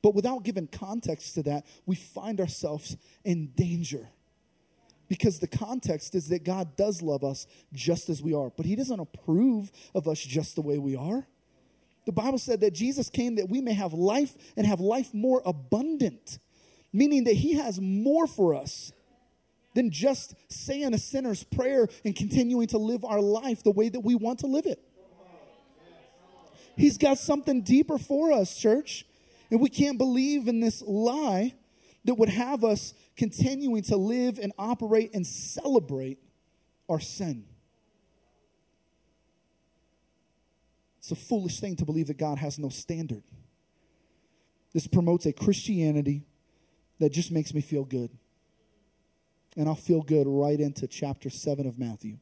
But 0.00 0.14
without 0.14 0.44
giving 0.44 0.66
context 0.66 1.34
to 1.34 1.42
that, 1.44 1.66
we 1.86 1.96
find 1.96 2.40
ourselves 2.40 2.96
in 3.24 3.48
danger. 3.56 4.08
Because 5.16 5.38
the 5.38 5.46
context 5.46 6.16
is 6.16 6.26
that 6.30 6.42
God 6.42 6.74
does 6.74 7.00
love 7.00 7.22
us 7.22 7.46
just 7.72 8.08
as 8.08 8.20
we 8.20 8.34
are, 8.34 8.50
but 8.56 8.66
He 8.66 8.74
doesn't 8.74 8.98
approve 8.98 9.70
of 9.94 10.08
us 10.08 10.18
just 10.18 10.56
the 10.56 10.60
way 10.60 10.76
we 10.76 10.96
are. 10.96 11.24
The 12.04 12.10
Bible 12.10 12.38
said 12.38 12.62
that 12.62 12.74
Jesus 12.74 13.10
came 13.10 13.36
that 13.36 13.48
we 13.48 13.60
may 13.60 13.74
have 13.74 13.92
life 13.92 14.34
and 14.56 14.66
have 14.66 14.80
life 14.80 15.14
more 15.14 15.40
abundant, 15.46 16.40
meaning 16.92 17.22
that 17.24 17.34
He 17.34 17.52
has 17.52 17.80
more 17.80 18.26
for 18.26 18.56
us 18.56 18.90
than 19.76 19.92
just 19.92 20.34
saying 20.48 20.92
a 20.92 20.98
sinner's 20.98 21.44
prayer 21.44 21.86
and 22.04 22.16
continuing 22.16 22.66
to 22.66 22.78
live 22.78 23.04
our 23.04 23.20
life 23.20 23.62
the 23.62 23.70
way 23.70 23.88
that 23.88 24.00
we 24.00 24.16
want 24.16 24.40
to 24.40 24.48
live 24.48 24.66
it. 24.66 24.82
He's 26.76 26.98
got 26.98 27.18
something 27.18 27.62
deeper 27.62 27.98
for 27.98 28.32
us, 28.32 28.56
church. 28.56 29.06
And 29.52 29.60
we 29.60 29.68
can't 29.68 29.96
believe 29.96 30.48
in 30.48 30.58
this 30.58 30.82
lie 30.82 31.54
that 32.04 32.14
would 32.14 32.28
have 32.28 32.64
us 32.64 32.94
continuing 33.16 33.82
to 33.84 33.96
live 33.96 34.38
and 34.38 34.52
operate 34.58 35.14
and 35.14 35.26
celebrate 35.26 36.18
our 36.88 37.00
sin. 37.00 37.44
It's 40.98 41.10
a 41.10 41.16
foolish 41.16 41.60
thing 41.60 41.76
to 41.76 41.84
believe 41.84 42.06
that 42.06 42.18
God 42.18 42.38
has 42.38 42.58
no 42.58 42.68
standard. 42.68 43.22
This 44.72 44.86
promotes 44.86 45.26
a 45.26 45.32
Christianity 45.32 46.24
that 46.98 47.10
just 47.10 47.30
makes 47.30 47.54
me 47.54 47.60
feel 47.60 47.84
good. 47.84 48.10
And 49.56 49.68
I'll 49.68 49.74
feel 49.74 50.02
good 50.02 50.26
right 50.26 50.58
into 50.58 50.86
chapter 50.86 51.30
7 51.30 51.66
of 51.66 51.78
Matthew. 51.78 52.18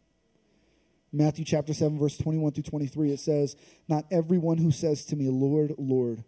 Matthew 1.13 1.45
chapter 1.45 1.75
7, 1.75 1.99
verse 1.99 2.17
21 2.19 2.53
through 2.53 2.63
23, 2.65 3.13
it 3.13 3.21
says, 3.21 3.57
Not 3.87 4.05
everyone 4.11 4.59
who 4.59 4.71
says 4.71 5.05
to 5.07 5.17
me, 5.17 5.29
Lord, 5.29 5.75
Lord, 5.79 6.25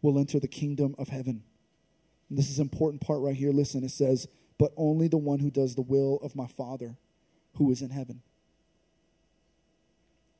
will 0.00 0.18
enter 0.18 0.40
the 0.40 0.48
kingdom 0.48 0.94
of 0.98 1.08
heaven. 1.08 1.44
This 2.36 2.50
is 2.50 2.58
an 2.58 2.62
important 2.62 3.02
part 3.02 3.20
right 3.20 3.34
here. 3.34 3.52
Listen, 3.52 3.84
it 3.84 3.90
says, 3.90 4.26
But 4.58 4.72
only 4.76 5.08
the 5.08 5.18
one 5.18 5.38
who 5.38 5.50
does 5.50 5.74
the 5.74 5.82
will 5.82 6.18
of 6.22 6.34
my 6.34 6.46
Father 6.46 6.96
who 7.56 7.70
is 7.70 7.82
in 7.82 7.90
heaven. 7.90 8.22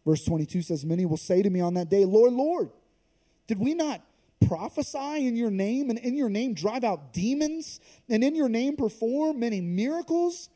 Verse 0.07 0.25
22 0.25 0.63
says, 0.63 0.85
Many 0.85 1.07
will 1.07 1.17
say 1.17 1.43
to 1.43 1.51
me 1.51 1.61
on 1.61 1.75
that 1.75 1.91
day, 1.91 2.05
Lord, 2.05 2.33
Lord, 2.33 2.71
did 3.47 3.59
we 3.59 3.75
not 3.75 4.03
prophesy 4.47 5.27
in 5.27 5.37
your 5.37 5.51
name 5.51 5.91
and 5.91 5.99
in 5.99 6.17
your 6.17 6.31
name 6.31 6.55
drive 6.55 6.83
out 6.83 7.13
demons 7.13 7.79
and 8.09 8.25
in 8.25 8.35
your 8.35 8.49
name 8.49 8.77
perform 8.77 9.39
many 9.39 9.61
miracles? 9.61 10.49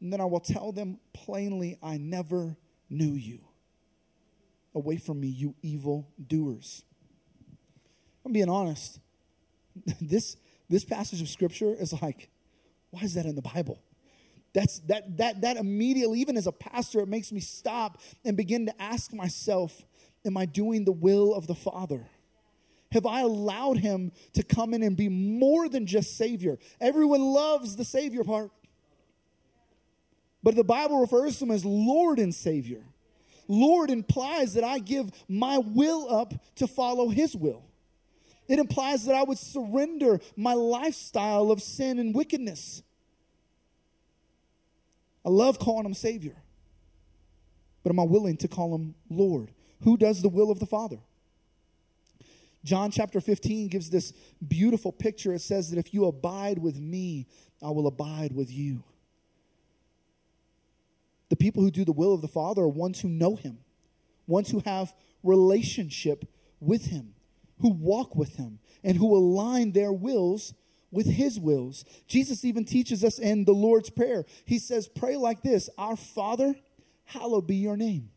And 0.00 0.12
then 0.12 0.20
I 0.20 0.26
will 0.26 0.40
tell 0.40 0.70
them 0.70 0.98
plainly, 1.12 1.78
I 1.82 1.96
never 1.96 2.56
knew 2.90 3.14
you. 3.14 3.40
Away 4.74 4.98
from 4.98 5.20
me, 5.20 5.28
you 5.28 5.54
evil 5.62 6.08
doers. 6.24 6.84
I'm 8.24 8.32
being 8.32 8.50
honest. 8.50 8.98
this, 10.00 10.36
this 10.68 10.84
passage 10.84 11.20
of 11.20 11.28
scripture 11.28 11.74
is 11.74 11.92
like, 12.00 12.28
why 12.90 13.02
is 13.02 13.14
that 13.14 13.26
in 13.26 13.34
the 13.34 13.42
Bible? 13.42 13.82
That's 14.52 14.78
that 14.80 15.16
that 15.18 15.40
that 15.40 15.56
immediately, 15.56 16.20
even 16.20 16.36
as 16.36 16.46
a 16.46 16.52
pastor, 16.52 17.00
it 17.00 17.08
makes 17.08 17.32
me 17.32 17.40
stop 17.40 18.00
and 18.24 18.36
begin 18.36 18.66
to 18.66 18.82
ask 18.82 19.12
myself, 19.12 19.84
am 20.24 20.36
I 20.36 20.46
doing 20.46 20.84
the 20.84 20.92
will 20.92 21.34
of 21.34 21.46
the 21.46 21.54
Father? 21.54 22.06
Have 22.92 23.06
I 23.06 23.22
allowed 23.22 23.78
him 23.78 24.12
to 24.34 24.44
come 24.44 24.72
in 24.72 24.84
and 24.84 24.96
be 24.96 25.08
more 25.08 25.68
than 25.68 25.84
just 25.84 26.16
Savior? 26.16 26.58
Everyone 26.80 27.20
loves 27.20 27.74
the 27.74 27.84
Savior 27.84 28.22
part. 28.22 28.52
But 30.44 30.54
the 30.54 30.62
Bible 30.62 31.00
refers 31.00 31.38
to 31.38 31.46
him 31.46 31.50
as 31.50 31.64
Lord 31.64 32.20
and 32.20 32.32
Savior. 32.32 32.84
Lord 33.48 33.90
implies 33.90 34.54
that 34.54 34.62
I 34.62 34.78
give 34.78 35.10
my 35.28 35.58
will 35.58 36.08
up 36.08 36.34
to 36.56 36.68
follow 36.68 37.08
his 37.08 37.34
will. 37.34 37.64
It 38.48 38.58
implies 38.58 39.04
that 39.06 39.14
I 39.14 39.22
would 39.22 39.38
surrender 39.38 40.20
my 40.36 40.54
lifestyle 40.54 41.50
of 41.50 41.62
sin 41.62 41.98
and 41.98 42.14
wickedness. 42.14 42.82
I 45.24 45.30
love 45.30 45.58
calling 45.58 45.86
him 45.86 45.94
Savior, 45.94 46.36
but 47.82 47.90
am 47.90 48.00
I 48.00 48.04
willing 48.04 48.36
to 48.38 48.48
call 48.48 48.74
him 48.74 48.94
Lord? 49.08 49.50
Who 49.82 49.96
does 49.96 50.20
the 50.20 50.28
will 50.28 50.50
of 50.50 50.58
the 50.58 50.66
Father? 50.66 50.98
John 52.64 52.90
chapter 52.90 53.20
15 53.20 53.68
gives 53.68 53.90
this 53.90 54.12
beautiful 54.46 54.92
picture. 54.92 55.34
It 55.34 55.40
says 55.40 55.70
that 55.70 55.78
if 55.78 55.92
you 55.92 56.06
abide 56.06 56.58
with 56.58 56.78
me, 56.78 57.26
I 57.62 57.70
will 57.70 57.86
abide 57.86 58.32
with 58.32 58.50
you. 58.50 58.84
The 61.28 61.36
people 61.36 61.62
who 61.62 61.70
do 61.70 61.84
the 61.84 61.92
will 61.92 62.14
of 62.14 62.22
the 62.22 62.28
Father 62.28 62.62
are 62.62 62.68
ones 62.68 63.00
who 63.00 63.08
know 63.08 63.36
him, 63.36 63.58
ones 64.26 64.50
who 64.50 64.62
have 64.64 64.94
relationship 65.22 66.26
with 66.60 66.86
him, 66.86 67.13
who 67.64 67.70
walk 67.70 68.14
with 68.14 68.36
him, 68.36 68.58
and 68.82 68.98
who 68.98 69.16
align 69.16 69.72
their 69.72 69.90
wills 69.90 70.52
with 70.90 71.06
his 71.06 71.40
wills. 71.40 71.82
Jesus 72.06 72.44
even 72.44 72.66
teaches 72.66 73.02
us 73.02 73.18
in 73.18 73.46
the 73.46 73.54
Lord's 73.54 73.88
Prayer. 73.88 74.26
He 74.44 74.58
says, 74.58 74.86
Pray 74.86 75.16
like 75.16 75.40
this 75.40 75.70
Our 75.78 75.96
Father, 75.96 76.54
hallowed 77.06 77.46
be 77.46 77.56
your 77.56 77.78
name. 77.78 78.10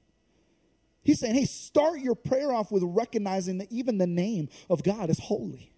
He's 1.02 1.22
saying, 1.22 1.36
hey, 1.36 1.46
start 1.46 2.02
your 2.02 2.16
prayer 2.16 2.52
off 2.52 2.74
with 2.74 2.84
recognizing 2.86 3.60
that 3.60 3.72
even 3.72 3.98
the 3.98 4.06
name 4.06 4.50
of 4.70 4.84
God 4.84 5.10
is 5.10 5.18
holy. 5.18 5.72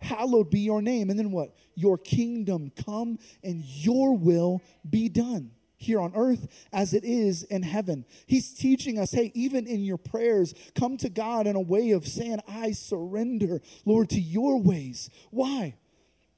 Hallowed 0.00 0.50
be 0.50 0.58
your 0.58 0.82
name. 0.82 1.08
And 1.08 1.16
then 1.16 1.30
what? 1.30 1.54
Your 1.76 1.96
kingdom 1.96 2.72
come 2.84 3.20
and 3.44 3.62
your 3.64 4.16
will 4.16 4.60
be 4.90 5.08
done 5.08 5.52
here 5.82 6.00
on 6.00 6.12
earth 6.14 6.48
as 6.72 6.94
it 6.94 7.04
is 7.04 7.42
in 7.44 7.62
heaven. 7.62 8.04
He's 8.26 8.52
teaching 8.52 8.98
us, 8.98 9.12
hey, 9.12 9.32
even 9.34 9.66
in 9.66 9.82
your 9.82 9.98
prayers, 9.98 10.54
come 10.74 10.96
to 10.98 11.08
God 11.08 11.46
in 11.46 11.56
a 11.56 11.60
way 11.60 11.90
of 11.90 12.06
saying, 12.06 12.40
I 12.48 12.72
surrender, 12.72 13.60
Lord, 13.84 14.10
to 14.10 14.20
your 14.20 14.60
ways. 14.60 15.10
Why? 15.30 15.76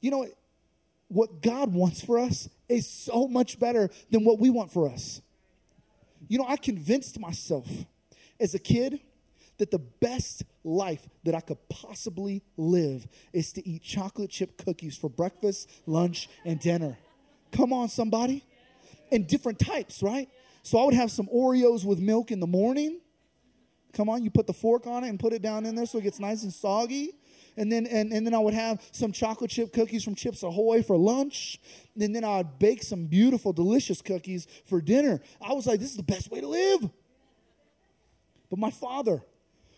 You 0.00 0.10
know, 0.10 0.26
what 1.08 1.42
God 1.42 1.72
wants 1.72 2.02
for 2.02 2.18
us 2.18 2.48
is 2.68 2.88
so 2.88 3.28
much 3.28 3.58
better 3.58 3.90
than 4.10 4.24
what 4.24 4.38
we 4.38 4.50
want 4.50 4.72
for 4.72 4.88
us. 4.88 5.20
You 6.28 6.38
know, 6.38 6.46
I 6.48 6.56
convinced 6.56 7.20
myself 7.20 7.68
as 8.40 8.54
a 8.54 8.58
kid 8.58 9.00
that 9.58 9.70
the 9.70 9.78
best 9.78 10.42
life 10.64 11.08
that 11.24 11.34
I 11.34 11.40
could 11.40 11.68
possibly 11.68 12.42
live 12.56 13.06
is 13.32 13.52
to 13.52 13.68
eat 13.68 13.82
chocolate 13.82 14.30
chip 14.30 14.56
cookies 14.64 14.96
for 14.96 15.08
breakfast, 15.08 15.70
lunch, 15.86 16.28
and 16.44 16.58
dinner. 16.58 16.98
Come 17.52 17.72
on, 17.72 17.88
somebody. 17.88 18.42
And 19.14 19.28
different 19.28 19.60
types, 19.60 20.02
right? 20.02 20.28
So 20.62 20.76
I 20.78 20.84
would 20.84 20.94
have 20.94 21.10
some 21.10 21.28
Oreos 21.28 21.84
with 21.84 22.00
milk 22.00 22.32
in 22.32 22.40
the 22.40 22.46
morning. 22.48 23.00
Come 23.92 24.08
on, 24.08 24.24
you 24.24 24.30
put 24.30 24.48
the 24.48 24.52
fork 24.52 24.88
on 24.88 25.04
it 25.04 25.08
and 25.08 25.20
put 25.20 25.32
it 25.32 25.40
down 25.40 25.64
in 25.64 25.76
there 25.76 25.86
so 25.86 25.98
it 25.98 26.02
gets 26.02 26.18
nice 26.18 26.42
and 26.42 26.52
soggy. 26.52 27.12
And 27.56 27.70
then 27.70 27.86
and, 27.86 28.12
and 28.12 28.26
then 28.26 28.34
I 28.34 28.40
would 28.40 28.54
have 28.54 28.82
some 28.90 29.12
chocolate 29.12 29.50
chip 29.50 29.72
cookies 29.72 30.02
from 30.02 30.16
Chips 30.16 30.42
Ahoy 30.42 30.82
for 30.82 30.96
lunch. 30.96 31.60
And 31.98 32.12
then 32.12 32.24
I 32.24 32.38
would 32.38 32.58
bake 32.58 32.82
some 32.82 33.06
beautiful, 33.06 33.52
delicious 33.52 34.02
cookies 34.02 34.48
for 34.66 34.80
dinner. 34.80 35.20
I 35.40 35.52
was 35.52 35.64
like, 35.64 35.78
this 35.78 35.90
is 35.90 35.96
the 35.96 36.02
best 36.02 36.32
way 36.32 36.40
to 36.40 36.48
live. 36.48 36.90
But 38.50 38.58
my 38.58 38.70
father, 38.70 39.22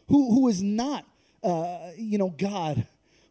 who, 0.09 0.33
who 0.33 0.49
is 0.49 0.63
not, 0.63 1.05
uh, 1.43 1.91
you 1.99 2.17
know, 2.17 2.31
God, 2.31 2.87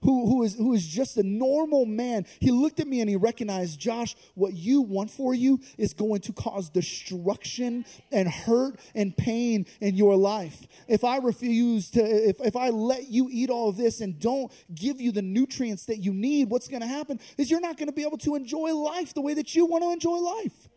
who, 0.06 0.28
who, 0.28 0.44
is, 0.44 0.56
who 0.56 0.74
is 0.74 0.86
just 0.86 1.18
a 1.18 1.24
normal 1.24 1.86
man, 1.86 2.28
he 2.40 2.52
looked 2.52 2.80
at 2.80 2.88
me 2.88 3.02
and 3.02 3.10
he 3.10 3.16
recognized, 3.16 3.80
Josh, 3.80 4.16
what 4.36 4.54
you 4.54 4.82
want 4.82 5.10
for 5.10 5.34
you 5.34 5.60
is 5.80 5.94
going 5.94 6.22
to 6.22 6.34
cause 6.34 6.70
destruction 6.70 7.86
and 8.12 8.30
hurt 8.30 8.80
and 8.94 9.18
pain 9.18 9.66
in 9.82 9.96
your 9.96 10.16
life. 10.16 10.68
If 10.88 11.04
I 11.04 11.18
refuse 11.18 11.90
to, 11.92 12.02
if, 12.02 12.40
if 12.40 12.56
I 12.56 12.70
let 12.70 13.08
you 13.08 13.30
eat 13.32 13.50
all 13.50 13.72
this 13.72 14.00
and 14.00 14.20
don't 14.20 14.52
give 14.74 15.02
you 15.02 15.12
the 15.12 15.24
nutrients 15.24 15.86
that 15.86 15.98
you 15.98 16.14
need, 16.14 16.52
what's 16.52 16.68
going 16.68 16.82
to 16.82 16.88
happen 16.88 17.20
is 17.38 17.50
you're 17.50 17.60
not 17.60 17.78
going 17.78 17.88
to 17.88 17.94
be 17.94 18.04
able 18.04 18.20
to 18.20 18.36
enjoy 18.36 18.76
life 18.76 19.16
the 19.16 19.22
way 19.22 19.34
that 19.34 19.56
you 19.56 19.66
want 19.66 19.84
to 19.84 19.92
enjoy 19.92 20.18
life. 20.18 20.70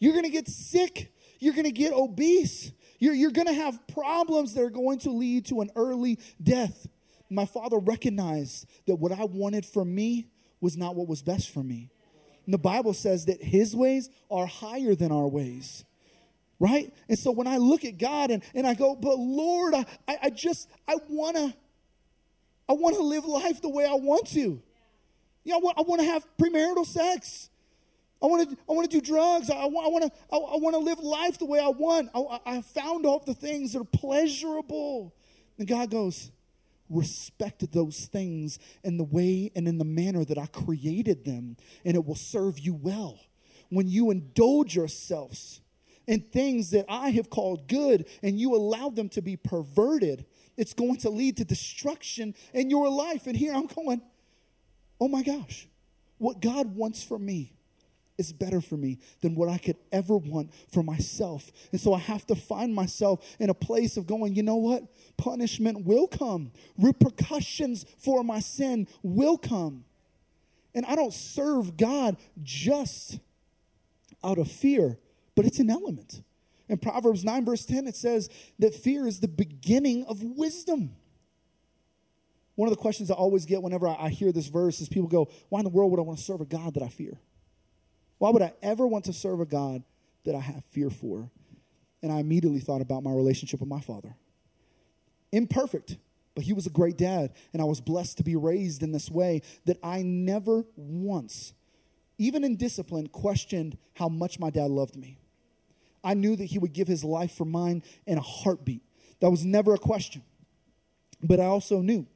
You're 0.00 0.12
going 0.12 0.24
to 0.24 0.30
get 0.30 0.48
sick. 0.48 1.12
You're 1.38 1.54
going 1.54 1.66
to 1.66 1.72
get 1.72 1.92
obese. 1.92 2.72
You're, 2.98 3.14
you're 3.14 3.30
going 3.30 3.46
to 3.46 3.54
have 3.54 3.78
problems 3.86 4.54
that 4.54 4.62
are 4.62 4.70
going 4.70 4.98
to 5.00 5.10
lead 5.10 5.46
to 5.46 5.60
an 5.60 5.70
early 5.76 6.18
death. 6.42 6.88
My 7.30 7.46
father 7.46 7.78
recognized 7.78 8.66
that 8.86 8.96
what 8.96 9.12
I 9.12 9.24
wanted 9.24 9.64
for 9.64 9.84
me 9.84 10.26
was 10.60 10.76
not 10.76 10.96
what 10.96 11.08
was 11.08 11.22
best 11.22 11.50
for 11.50 11.62
me. 11.62 11.90
And 12.44 12.52
the 12.52 12.58
Bible 12.58 12.92
says 12.92 13.26
that 13.26 13.42
his 13.42 13.76
ways 13.76 14.10
are 14.30 14.46
higher 14.46 14.94
than 14.94 15.12
our 15.12 15.28
ways. 15.28 15.84
Right? 16.58 16.92
And 17.08 17.18
so 17.18 17.30
when 17.30 17.46
I 17.46 17.56
look 17.56 17.84
at 17.84 17.96
God 17.96 18.30
and, 18.30 18.42
and 18.54 18.66
I 18.66 18.74
go, 18.74 18.94
but 18.94 19.18
Lord, 19.18 19.74
I, 19.74 19.86
I 20.06 20.30
just, 20.30 20.68
I 20.86 20.96
want 21.08 21.36
to, 21.36 21.54
I 22.68 22.72
want 22.74 22.96
to 22.96 23.02
live 23.02 23.24
life 23.24 23.62
the 23.62 23.70
way 23.70 23.86
I 23.86 23.94
want 23.94 24.26
to. 24.28 24.60
You 25.44 25.52
know, 25.52 25.56
I 25.56 25.60
want, 25.60 25.78
I 25.78 25.82
want 25.82 26.00
to 26.02 26.06
have 26.06 26.26
premarital 26.38 26.84
sex. 26.84 27.48
I 28.22 28.26
want 28.26 28.50
to, 28.50 28.56
I 28.68 28.72
want 28.72 28.90
to 28.90 29.00
do 29.00 29.04
drugs. 29.04 29.48
I, 29.48 29.54
I 29.54 29.64
want, 29.66 29.86
I 29.86 29.90
want 29.90 30.04
to, 30.04 30.10
I, 30.30 30.36
I 30.36 30.56
want 30.58 30.74
to 30.74 30.80
live 30.80 30.98
life 30.98 31.38
the 31.38 31.46
way 31.46 31.60
I 31.60 31.68
want. 31.68 32.10
I, 32.14 32.40
I 32.58 32.60
found 32.60 33.06
all 33.06 33.22
the 33.24 33.34
things 33.34 33.72
that 33.72 33.80
are 33.80 33.84
pleasurable. 33.84 35.14
And 35.58 35.66
God 35.66 35.90
goes, 35.90 36.30
respect 36.90 37.70
those 37.72 38.06
things 38.06 38.58
in 38.84 38.98
the 38.98 39.04
way 39.04 39.50
and 39.54 39.66
in 39.66 39.78
the 39.78 39.84
manner 39.84 40.24
that 40.24 40.38
I 40.38 40.46
created 40.46 41.24
them, 41.24 41.56
and 41.84 41.94
it 41.94 42.04
will 42.04 42.14
serve 42.14 42.58
you 42.58 42.74
well. 42.74 43.18
When 43.70 43.88
you 43.88 44.10
indulge 44.10 44.74
yourselves 44.74 45.60
in 46.06 46.20
things 46.20 46.70
that 46.70 46.86
I 46.88 47.10
have 47.10 47.30
called 47.30 47.68
good 47.68 48.06
and 48.22 48.38
you 48.38 48.54
allow 48.54 48.90
them 48.90 49.08
to 49.10 49.22
be 49.22 49.36
perverted, 49.36 50.26
it's 50.56 50.74
going 50.74 50.96
to 50.98 51.10
lead 51.10 51.36
to 51.36 51.44
destruction 51.44 52.34
in 52.52 52.68
your 52.68 52.88
life. 52.88 53.26
And 53.26 53.36
here 53.36 53.54
I'm 53.54 53.66
going, 53.66 54.02
oh 55.00 55.08
my 55.08 55.22
gosh, 55.22 55.68
what 56.18 56.40
God 56.40 56.74
wants 56.74 57.02
for 57.02 57.18
me 57.18 57.52
is 58.20 58.32
better 58.32 58.60
for 58.60 58.76
me 58.76 58.98
than 59.22 59.34
what 59.34 59.48
I 59.48 59.58
could 59.58 59.76
ever 59.90 60.16
want 60.16 60.50
for 60.72 60.82
myself. 60.82 61.50
And 61.72 61.80
so 61.80 61.94
I 61.94 61.98
have 61.98 62.26
to 62.26 62.36
find 62.36 62.74
myself 62.74 63.24
in 63.40 63.50
a 63.50 63.54
place 63.54 63.96
of 63.96 64.06
going, 64.06 64.36
you 64.36 64.44
know 64.44 64.56
what? 64.56 64.84
Punishment 65.16 65.84
will 65.84 66.06
come, 66.06 66.52
repercussions 66.78 67.86
for 67.98 68.22
my 68.22 68.38
sin 68.38 68.86
will 69.02 69.38
come. 69.38 69.84
And 70.74 70.86
I 70.86 70.94
don't 70.94 71.12
serve 71.12 71.76
God 71.76 72.16
just 72.42 73.18
out 74.22 74.38
of 74.38 74.48
fear, 74.48 74.98
but 75.34 75.46
it's 75.46 75.58
an 75.58 75.70
element. 75.70 76.22
In 76.68 76.78
Proverbs 76.78 77.24
9, 77.24 77.44
verse 77.44 77.64
10, 77.64 77.88
it 77.88 77.96
says 77.96 78.28
that 78.60 78.74
fear 78.74 79.06
is 79.08 79.18
the 79.18 79.28
beginning 79.28 80.04
of 80.04 80.22
wisdom. 80.22 80.94
One 82.54 82.68
of 82.68 82.74
the 82.76 82.80
questions 82.80 83.10
I 83.10 83.14
always 83.14 83.46
get 83.46 83.62
whenever 83.62 83.88
I 83.88 84.10
hear 84.10 84.32
this 84.32 84.48
verse 84.48 84.80
is 84.80 84.88
people 84.88 85.08
go, 85.08 85.30
Why 85.48 85.60
in 85.60 85.64
the 85.64 85.70
world 85.70 85.90
would 85.90 85.98
I 85.98 86.02
want 86.02 86.18
to 86.18 86.24
serve 86.24 86.42
a 86.42 86.44
God 86.44 86.74
that 86.74 86.82
I 86.82 86.88
fear? 86.88 87.18
Why 88.20 88.28
would 88.28 88.42
I 88.42 88.52
ever 88.62 88.86
want 88.86 89.06
to 89.06 89.14
serve 89.14 89.40
a 89.40 89.46
God 89.46 89.82
that 90.26 90.34
I 90.34 90.40
have 90.40 90.62
fear 90.66 90.90
for? 90.90 91.30
And 92.02 92.12
I 92.12 92.18
immediately 92.18 92.60
thought 92.60 92.82
about 92.82 93.02
my 93.02 93.12
relationship 93.12 93.60
with 93.60 93.68
my 93.68 93.80
father. 93.80 94.14
Imperfect, 95.32 95.96
but 96.34 96.44
he 96.44 96.52
was 96.52 96.66
a 96.66 96.70
great 96.70 96.98
dad, 96.98 97.32
and 97.54 97.62
I 97.62 97.64
was 97.64 97.80
blessed 97.80 98.18
to 98.18 98.22
be 98.22 98.36
raised 98.36 98.82
in 98.82 98.92
this 98.92 99.10
way 99.10 99.40
that 99.64 99.78
I 99.82 100.02
never 100.02 100.66
once, 100.76 101.54
even 102.18 102.44
in 102.44 102.56
discipline, 102.56 103.06
questioned 103.06 103.78
how 103.94 104.10
much 104.10 104.38
my 104.38 104.50
dad 104.50 104.70
loved 104.70 104.96
me. 104.96 105.16
I 106.04 106.12
knew 106.12 106.36
that 106.36 106.44
he 106.44 106.58
would 106.58 106.74
give 106.74 106.88
his 106.88 107.02
life 107.02 107.32
for 107.32 107.46
mine 107.46 107.82
in 108.06 108.18
a 108.18 108.22
heartbeat. 108.22 108.82
That 109.20 109.30
was 109.30 109.46
never 109.46 109.72
a 109.72 109.78
question. 109.78 110.22
But 111.22 111.40
I 111.40 111.44
also 111.44 111.80
knew 111.80 112.06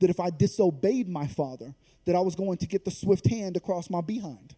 that 0.00 0.10
if 0.10 0.18
I 0.18 0.30
disobeyed 0.30 1.08
my 1.08 1.28
father, 1.28 1.76
that 2.04 2.16
I 2.16 2.20
was 2.20 2.34
going 2.34 2.58
to 2.58 2.66
get 2.66 2.84
the 2.84 2.90
swift 2.90 3.28
hand 3.28 3.56
across 3.56 3.88
my 3.88 4.00
behind 4.00 4.56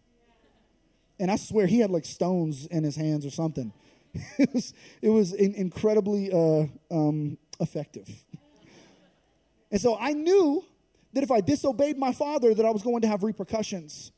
and 1.19 1.29
I 1.29 1.35
swear 1.35 1.67
he 1.67 1.79
had 1.79 1.91
like 1.91 2.05
stones 2.05 2.65
in 2.67 2.83
his 2.83 2.95
hands 2.95 3.25
or 3.25 3.29
something. 3.29 3.73
it 4.39 4.49
was 4.53 4.73
it 5.01 5.09
was 5.09 5.33
in, 5.33 5.53
incredibly 5.53 6.31
uh, 6.31 6.65
um, 6.91 7.37
effective. 7.59 8.09
And 9.71 9.79
so 9.79 9.97
I 9.99 10.13
knew 10.13 10.63
that 11.13 11.23
if 11.23 11.31
I 11.31 11.41
disobeyed 11.41 11.97
my 11.97 12.13
father, 12.13 12.53
that 12.53 12.65
I 12.65 12.71
was 12.71 12.81
going 12.81 13.01
to 13.01 13.07
have 13.07 13.23
repercussions. 13.23 14.11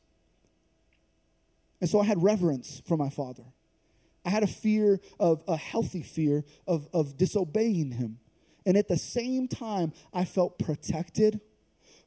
And 1.80 1.90
so 1.90 2.00
I 2.00 2.04
had 2.04 2.22
reverence 2.22 2.80
for 2.86 2.96
my 2.96 3.10
father. 3.10 3.44
I 4.24 4.30
had 4.30 4.42
a 4.42 4.46
fear 4.46 5.00
of 5.18 5.42
a 5.48 5.56
healthy 5.56 6.02
fear 6.02 6.44
of, 6.66 6.88
of 6.92 7.16
disobeying 7.16 7.92
him. 7.92 8.18
And 8.64 8.76
at 8.76 8.88
the 8.88 8.96
same 8.96 9.48
time, 9.48 9.92
I 10.14 10.24
felt 10.24 10.58
protected, 10.58 11.40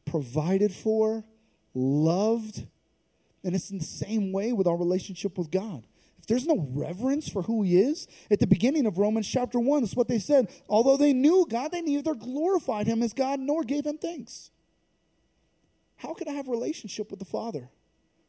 provided 0.06 0.72
for, 0.72 1.26
loved, 1.74 2.66
and 3.46 3.56
it's 3.56 3.72
in 3.72 3.78
the 3.78 3.86
same 3.86 4.32
way 4.32 4.52
with 4.52 4.68
our 4.68 4.76
relationship 4.76 5.38
with 5.38 5.52
God. 5.52 5.86
If 6.20 6.28
there's 6.28 6.46
no 6.46 6.68
reverence 6.72 7.30
for 7.30 7.44
who 7.44 7.64
He 7.64 7.78
is, 7.78 8.08
at 8.30 8.40
the 8.40 8.48
beginning 8.48 8.86
of 8.86 8.98
Romans 8.98 9.28
chapter 9.28 9.60
1, 9.60 9.82
that's 9.82 9.96
what 9.96 10.08
they 10.08 10.20
said. 10.20 10.50
Although 10.68 10.98
they 10.98 11.14
knew 11.14 11.46
God, 11.50 11.72
they 11.72 11.82
neither 11.82 12.16
glorified 12.16 12.88
Him 12.88 13.04
as 13.04 13.14
God 13.14 13.40
nor 13.40 13.64
gave 13.64 13.86
Him 13.86 13.98
thanks. 13.98 14.52
How 15.98 16.14
could 16.14 16.28
I 16.28 16.34
have 16.34 16.48
a 16.48 16.52
relationship 16.52 17.10
with 17.12 17.20
the 17.20 17.26
Father 17.26 17.70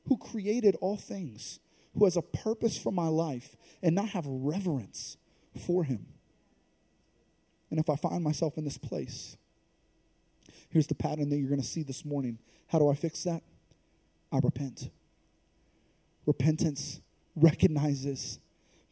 who 0.08 0.16
created 0.16 0.76
all 0.80 0.96
things, 0.96 1.58
who 1.98 2.04
has 2.04 2.16
a 2.16 2.22
purpose 2.22 2.78
for 2.78 2.92
my 2.92 3.08
life, 3.08 3.56
and 3.82 3.94
not 3.94 4.10
have 4.10 4.26
reverence 4.26 5.16
for 5.66 5.84
Him? 5.84 6.06
And 7.70 7.80
if 7.80 7.90
I 7.90 7.96
find 7.96 8.22
myself 8.22 8.56
in 8.56 8.64
this 8.64 8.78
place, 8.78 9.36
Here's 10.70 10.86
the 10.86 10.94
pattern 10.94 11.28
that 11.30 11.38
you're 11.38 11.48
going 11.48 11.60
to 11.60 11.66
see 11.66 11.82
this 11.82 12.04
morning. 12.04 12.38
How 12.68 12.78
do 12.78 12.88
I 12.88 12.94
fix 12.94 13.24
that? 13.24 13.42
I 14.32 14.38
repent. 14.38 14.90
Repentance 16.26 17.00
recognizes 17.34 18.40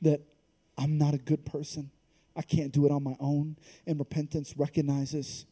that 0.02 0.20
I'm 0.78 0.98
not 0.98 1.14
a 1.14 1.18
good 1.18 1.44
person. 1.44 1.90
I 2.36 2.42
can't 2.42 2.72
do 2.72 2.86
it 2.86 2.92
on 2.92 3.02
my 3.02 3.16
own. 3.20 3.56
And 3.86 3.98
repentance 3.98 4.56
recognizes 4.56 5.46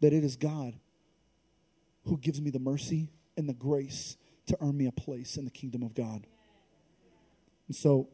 that 0.00 0.12
it 0.12 0.24
is 0.24 0.36
God 0.36 0.74
who 2.04 2.18
gives 2.18 2.40
me 2.40 2.50
the 2.50 2.58
mercy 2.58 3.08
and 3.36 3.48
the 3.48 3.54
grace 3.54 4.16
to 4.46 4.56
earn 4.60 4.76
me 4.76 4.86
a 4.86 4.92
place 4.92 5.36
in 5.36 5.44
the 5.44 5.50
kingdom 5.50 5.82
of 5.82 5.94
God. 5.94 6.26
And 7.66 7.74
so 7.74 8.08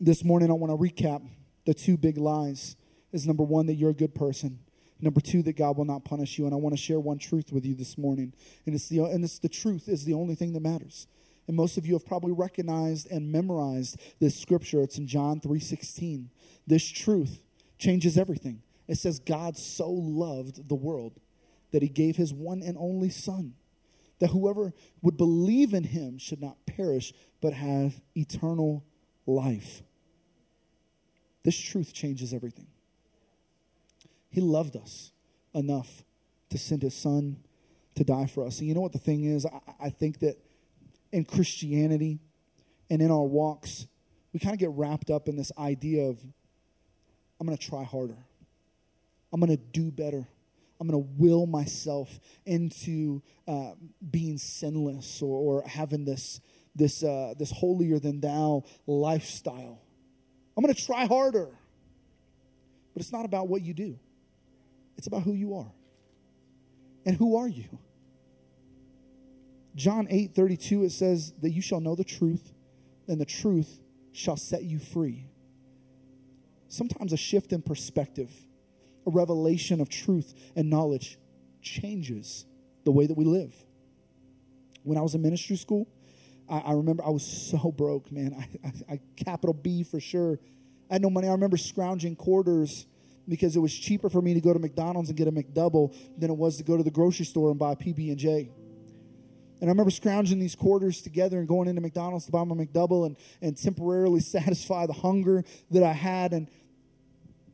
this 0.00 0.24
morning 0.24 0.50
I 0.50 0.54
want 0.54 0.72
to 0.72 0.76
recap 0.76 1.22
the 1.66 1.74
two 1.74 1.96
big 1.96 2.18
lies. 2.18 2.76
Is 3.12 3.26
number 3.26 3.44
one 3.44 3.66
that 3.66 3.74
you're 3.74 3.90
a 3.90 3.94
good 3.94 4.14
person. 4.14 4.58
Number 5.00 5.20
two, 5.20 5.42
that 5.42 5.56
God 5.56 5.76
will 5.76 5.84
not 5.84 6.04
punish 6.04 6.38
you. 6.38 6.46
And 6.46 6.54
I 6.54 6.56
want 6.56 6.74
to 6.74 6.80
share 6.80 7.00
one 7.00 7.18
truth 7.18 7.52
with 7.52 7.64
you 7.64 7.74
this 7.74 7.98
morning. 7.98 8.32
And 8.66 8.74
it's 8.74 8.88
the 8.88 9.00
and 9.00 9.24
it's 9.24 9.38
the 9.38 9.48
truth 9.48 9.88
is 9.88 10.04
the 10.04 10.14
only 10.14 10.34
thing 10.34 10.52
that 10.52 10.60
matters. 10.60 11.06
And 11.46 11.56
most 11.56 11.76
of 11.76 11.86
you 11.86 11.92
have 11.94 12.06
probably 12.06 12.32
recognized 12.32 13.10
and 13.10 13.30
memorized 13.30 14.00
this 14.18 14.38
scripture. 14.38 14.82
It's 14.82 14.98
in 14.98 15.06
John 15.06 15.40
3:16. 15.40 16.30
This 16.66 16.86
truth 16.86 17.40
changes 17.78 18.16
everything. 18.16 18.62
It 18.88 18.96
says 18.96 19.18
God 19.18 19.56
so 19.56 19.90
loved 19.90 20.68
the 20.68 20.74
world 20.74 21.20
that 21.72 21.82
he 21.82 21.88
gave 21.88 22.16
his 22.16 22.32
one 22.32 22.62
and 22.62 22.76
only 22.78 23.10
son 23.10 23.54
that 24.20 24.30
whoever 24.30 24.72
would 25.02 25.16
believe 25.16 25.74
in 25.74 25.84
him 25.84 26.18
should 26.18 26.40
not 26.40 26.64
perish 26.66 27.12
but 27.40 27.52
have 27.52 28.00
eternal 28.16 28.84
life. 29.26 29.82
This 31.42 31.58
truth 31.58 31.92
changes 31.92 32.32
everything. 32.32 32.68
He 34.34 34.40
loved 34.40 34.74
us 34.74 35.12
enough 35.54 36.02
to 36.50 36.58
send 36.58 36.82
his 36.82 36.94
son 36.94 37.36
to 37.94 38.02
die 38.02 38.26
for 38.26 38.44
us. 38.44 38.58
And 38.58 38.66
you 38.66 38.74
know 38.74 38.80
what 38.80 38.90
the 38.90 38.98
thing 38.98 39.22
is? 39.22 39.46
I, 39.46 39.86
I 39.86 39.90
think 39.90 40.18
that 40.18 40.36
in 41.12 41.24
Christianity 41.24 42.18
and 42.90 43.00
in 43.00 43.12
our 43.12 43.22
walks, 43.22 43.86
we 44.32 44.40
kind 44.40 44.52
of 44.52 44.58
get 44.58 44.70
wrapped 44.70 45.08
up 45.08 45.28
in 45.28 45.36
this 45.36 45.52
idea 45.56 46.02
of, 46.02 46.18
I'm 47.38 47.46
going 47.46 47.56
to 47.56 47.64
try 47.64 47.84
harder. 47.84 48.18
I'm 49.32 49.38
going 49.38 49.56
to 49.56 49.62
do 49.62 49.92
better. 49.92 50.26
I'm 50.80 50.88
going 50.88 51.00
to 51.00 51.08
will 51.16 51.46
myself 51.46 52.18
into 52.44 53.22
uh, 53.46 53.74
being 54.10 54.36
sinless 54.36 55.22
or, 55.22 55.60
or, 55.60 55.68
having 55.68 56.04
this, 56.04 56.40
this, 56.74 57.04
uh, 57.04 57.34
this 57.38 57.52
holier 57.52 58.00
than 58.00 58.20
thou 58.20 58.64
lifestyle. 58.88 59.80
I'm 60.56 60.64
going 60.64 60.74
to 60.74 60.84
try 60.84 61.06
harder. 61.06 61.50
But 62.94 63.02
it's 63.02 63.12
not 63.12 63.24
about 63.24 63.48
what 63.48 63.62
you 63.62 63.74
do, 63.74 63.98
it's 64.96 65.06
about 65.06 65.22
who 65.22 65.32
you 65.32 65.54
are. 65.54 65.72
And 67.06 67.16
who 67.16 67.36
are 67.36 67.48
you? 67.48 67.78
John 69.74 70.06
8 70.08 70.34
32, 70.34 70.84
it 70.84 70.90
says 70.90 71.32
that 71.42 71.50
you 71.50 71.60
shall 71.60 71.80
know 71.80 71.94
the 71.94 72.04
truth, 72.04 72.52
and 73.08 73.20
the 73.20 73.24
truth 73.24 73.80
shall 74.12 74.36
set 74.36 74.62
you 74.62 74.78
free. 74.78 75.26
Sometimes 76.68 77.12
a 77.12 77.16
shift 77.16 77.52
in 77.52 77.62
perspective, 77.62 78.30
a 79.06 79.10
revelation 79.10 79.80
of 79.80 79.88
truth 79.88 80.34
and 80.56 80.70
knowledge 80.70 81.18
changes 81.60 82.46
the 82.84 82.92
way 82.92 83.06
that 83.06 83.16
we 83.16 83.24
live. 83.24 83.54
When 84.82 84.98
I 84.98 85.00
was 85.00 85.14
in 85.14 85.22
ministry 85.22 85.56
school, 85.56 85.88
I, 86.48 86.58
I 86.58 86.72
remember 86.72 87.04
I 87.04 87.10
was 87.10 87.24
so 87.24 87.72
broke, 87.76 88.12
man. 88.12 88.34
I, 88.38 88.68
I, 88.68 88.94
I, 88.94 89.00
capital 89.16 89.54
B 89.54 89.82
for 89.82 90.00
sure. 90.00 90.38
I 90.90 90.94
had 90.94 91.02
no 91.02 91.10
money. 91.10 91.28
I 91.28 91.32
remember 91.32 91.56
scrounging 91.56 92.16
quarters 92.16 92.86
because 93.28 93.56
it 93.56 93.60
was 93.60 93.72
cheaper 93.72 94.10
for 94.10 94.20
me 94.20 94.34
to 94.34 94.40
go 94.40 94.52
to 94.52 94.58
McDonald's 94.58 95.08
and 95.08 95.16
get 95.16 95.28
a 95.28 95.32
McDouble 95.32 95.94
than 96.18 96.30
it 96.30 96.36
was 96.36 96.56
to 96.58 96.64
go 96.64 96.76
to 96.76 96.82
the 96.82 96.90
grocery 96.90 97.24
store 97.24 97.50
and 97.50 97.58
buy 97.58 97.72
a 97.72 97.76
PB 97.76 98.08
and 98.08 98.18
J. 98.18 98.50
And 99.60 99.70
I 99.70 99.72
remember 99.72 99.90
scrounging 99.90 100.38
these 100.38 100.54
quarters 100.54 101.00
together 101.00 101.38
and 101.38 101.48
going 101.48 101.68
into 101.68 101.80
McDonald's 101.80 102.26
to 102.26 102.32
buy 102.32 102.44
my 102.44 102.54
McDouble 102.54 103.06
and, 103.06 103.16
and 103.40 103.56
temporarily 103.56 104.20
satisfy 104.20 104.86
the 104.86 104.92
hunger 104.92 105.44
that 105.70 105.82
I 105.82 105.92
had. 105.92 106.32
And 106.32 106.48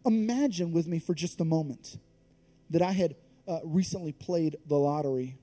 imagine 0.05 0.73
with 0.73 0.87
me 0.87 0.99
for 0.99 1.15
just 1.15 1.41
a 1.41 1.45
moment 1.45 1.99
that 2.71 2.83
I 2.83 2.93
had 2.93 3.15
uh, 3.47 3.61
recently 3.65 4.13
played 4.13 4.57
the 4.67 4.77
lottery 4.77 5.37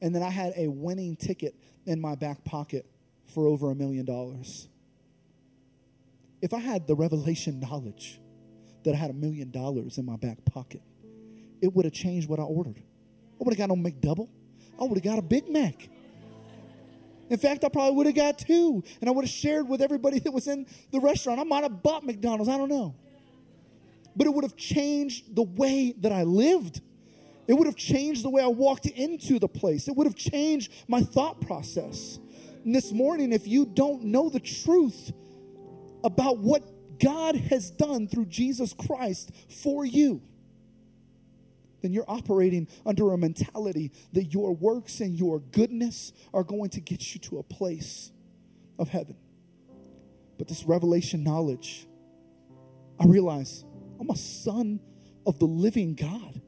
and 0.00 0.14
that 0.14 0.22
I 0.22 0.30
had 0.30 0.52
a 0.56 0.68
winning 0.68 1.16
ticket 1.16 1.54
in 1.86 2.00
my 2.00 2.14
back 2.14 2.44
pocket 2.44 2.86
for 3.34 3.46
over 3.46 3.70
a 3.70 3.74
million 3.74 4.04
dollars. 4.04 4.68
If 6.40 6.52
I 6.54 6.58
had 6.58 6.86
the 6.86 6.94
revelation 6.94 7.58
knowledge 7.60 8.20
that 8.84 8.94
I 8.94 8.96
had 8.96 9.10
a 9.10 9.14
million 9.14 9.50
dollars 9.50 9.98
in 9.98 10.04
my 10.04 10.16
back 10.16 10.44
pocket, 10.44 10.82
it 11.60 11.74
would 11.74 11.84
have 11.84 11.94
changed 11.94 12.28
what 12.28 12.38
I 12.38 12.42
ordered. 12.42 12.78
I 12.78 13.44
would 13.44 13.56
have 13.56 13.68
got 13.68 13.74
no 13.74 13.76
McDouble. 13.76 14.28
I 14.80 14.84
would 14.84 14.96
have 14.96 15.04
got 15.04 15.18
a 15.18 15.22
Big 15.22 15.48
Mac. 15.48 15.88
In 17.30 17.38
fact, 17.38 17.64
I 17.64 17.68
probably 17.68 17.94
would 17.96 18.06
have 18.06 18.14
got 18.14 18.38
two, 18.38 18.82
and 19.00 19.08
I 19.08 19.12
would 19.12 19.24
have 19.24 19.30
shared 19.30 19.68
with 19.68 19.82
everybody 19.82 20.18
that 20.20 20.32
was 20.32 20.46
in 20.46 20.66
the 20.90 21.00
restaurant. 21.00 21.40
I 21.40 21.44
might 21.44 21.62
have 21.62 21.82
bought 21.82 22.04
McDonald's, 22.04 22.48
I 22.48 22.56
don't 22.56 22.70
know. 22.70 22.94
But 24.16 24.26
it 24.26 24.30
would 24.34 24.44
have 24.44 24.56
changed 24.56 25.34
the 25.36 25.42
way 25.42 25.94
that 25.98 26.10
I 26.10 26.22
lived. 26.22 26.80
It 27.46 27.54
would 27.54 27.66
have 27.66 27.76
changed 27.76 28.24
the 28.24 28.30
way 28.30 28.42
I 28.42 28.48
walked 28.48 28.86
into 28.86 29.38
the 29.38 29.48
place. 29.48 29.88
It 29.88 29.96
would 29.96 30.06
have 30.06 30.16
changed 30.16 30.72
my 30.88 31.00
thought 31.02 31.40
process. 31.40 32.18
And 32.64 32.74
this 32.74 32.92
morning, 32.92 33.32
if 33.32 33.46
you 33.46 33.66
don't 33.66 34.04
know 34.04 34.28
the 34.28 34.40
truth 34.40 35.12
about 36.04 36.38
what 36.38 36.62
God 36.98 37.36
has 37.36 37.70
done 37.70 38.08
through 38.08 38.26
Jesus 38.26 38.72
Christ 38.74 39.30
for 39.62 39.84
you, 39.84 40.22
then 41.82 41.92
you're 41.92 42.08
operating 42.08 42.68
under 42.84 43.12
a 43.12 43.18
mentality 43.18 43.92
that 44.12 44.34
your 44.34 44.54
works 44.54 45.00
and 45.00 45.16
your 45.16 45.38
goodness 45.38 46.12
are 46.34 46.42
going 46.42 46.70
to 46.70 46.80
get 46.80 47.14
you 47.14 47.20
to 47.20 47.38
a 47.38 47.42
place 47.42 48.10
of 48.78 48.88
heaven. 48.88 49.16
But 50.38 50.48
this 50.48 50.64
revelation 50.64 51.22
knowledge, 51.22 51.86
I 52.98 53.06
realize 53.06 53.64
I'm 54.00 54.10
a 54.10 54.16
son 54.16 54.80
of 55.26 55.38
the 55.38 55.46
living 55.46 55.94
God. 55.94 56.40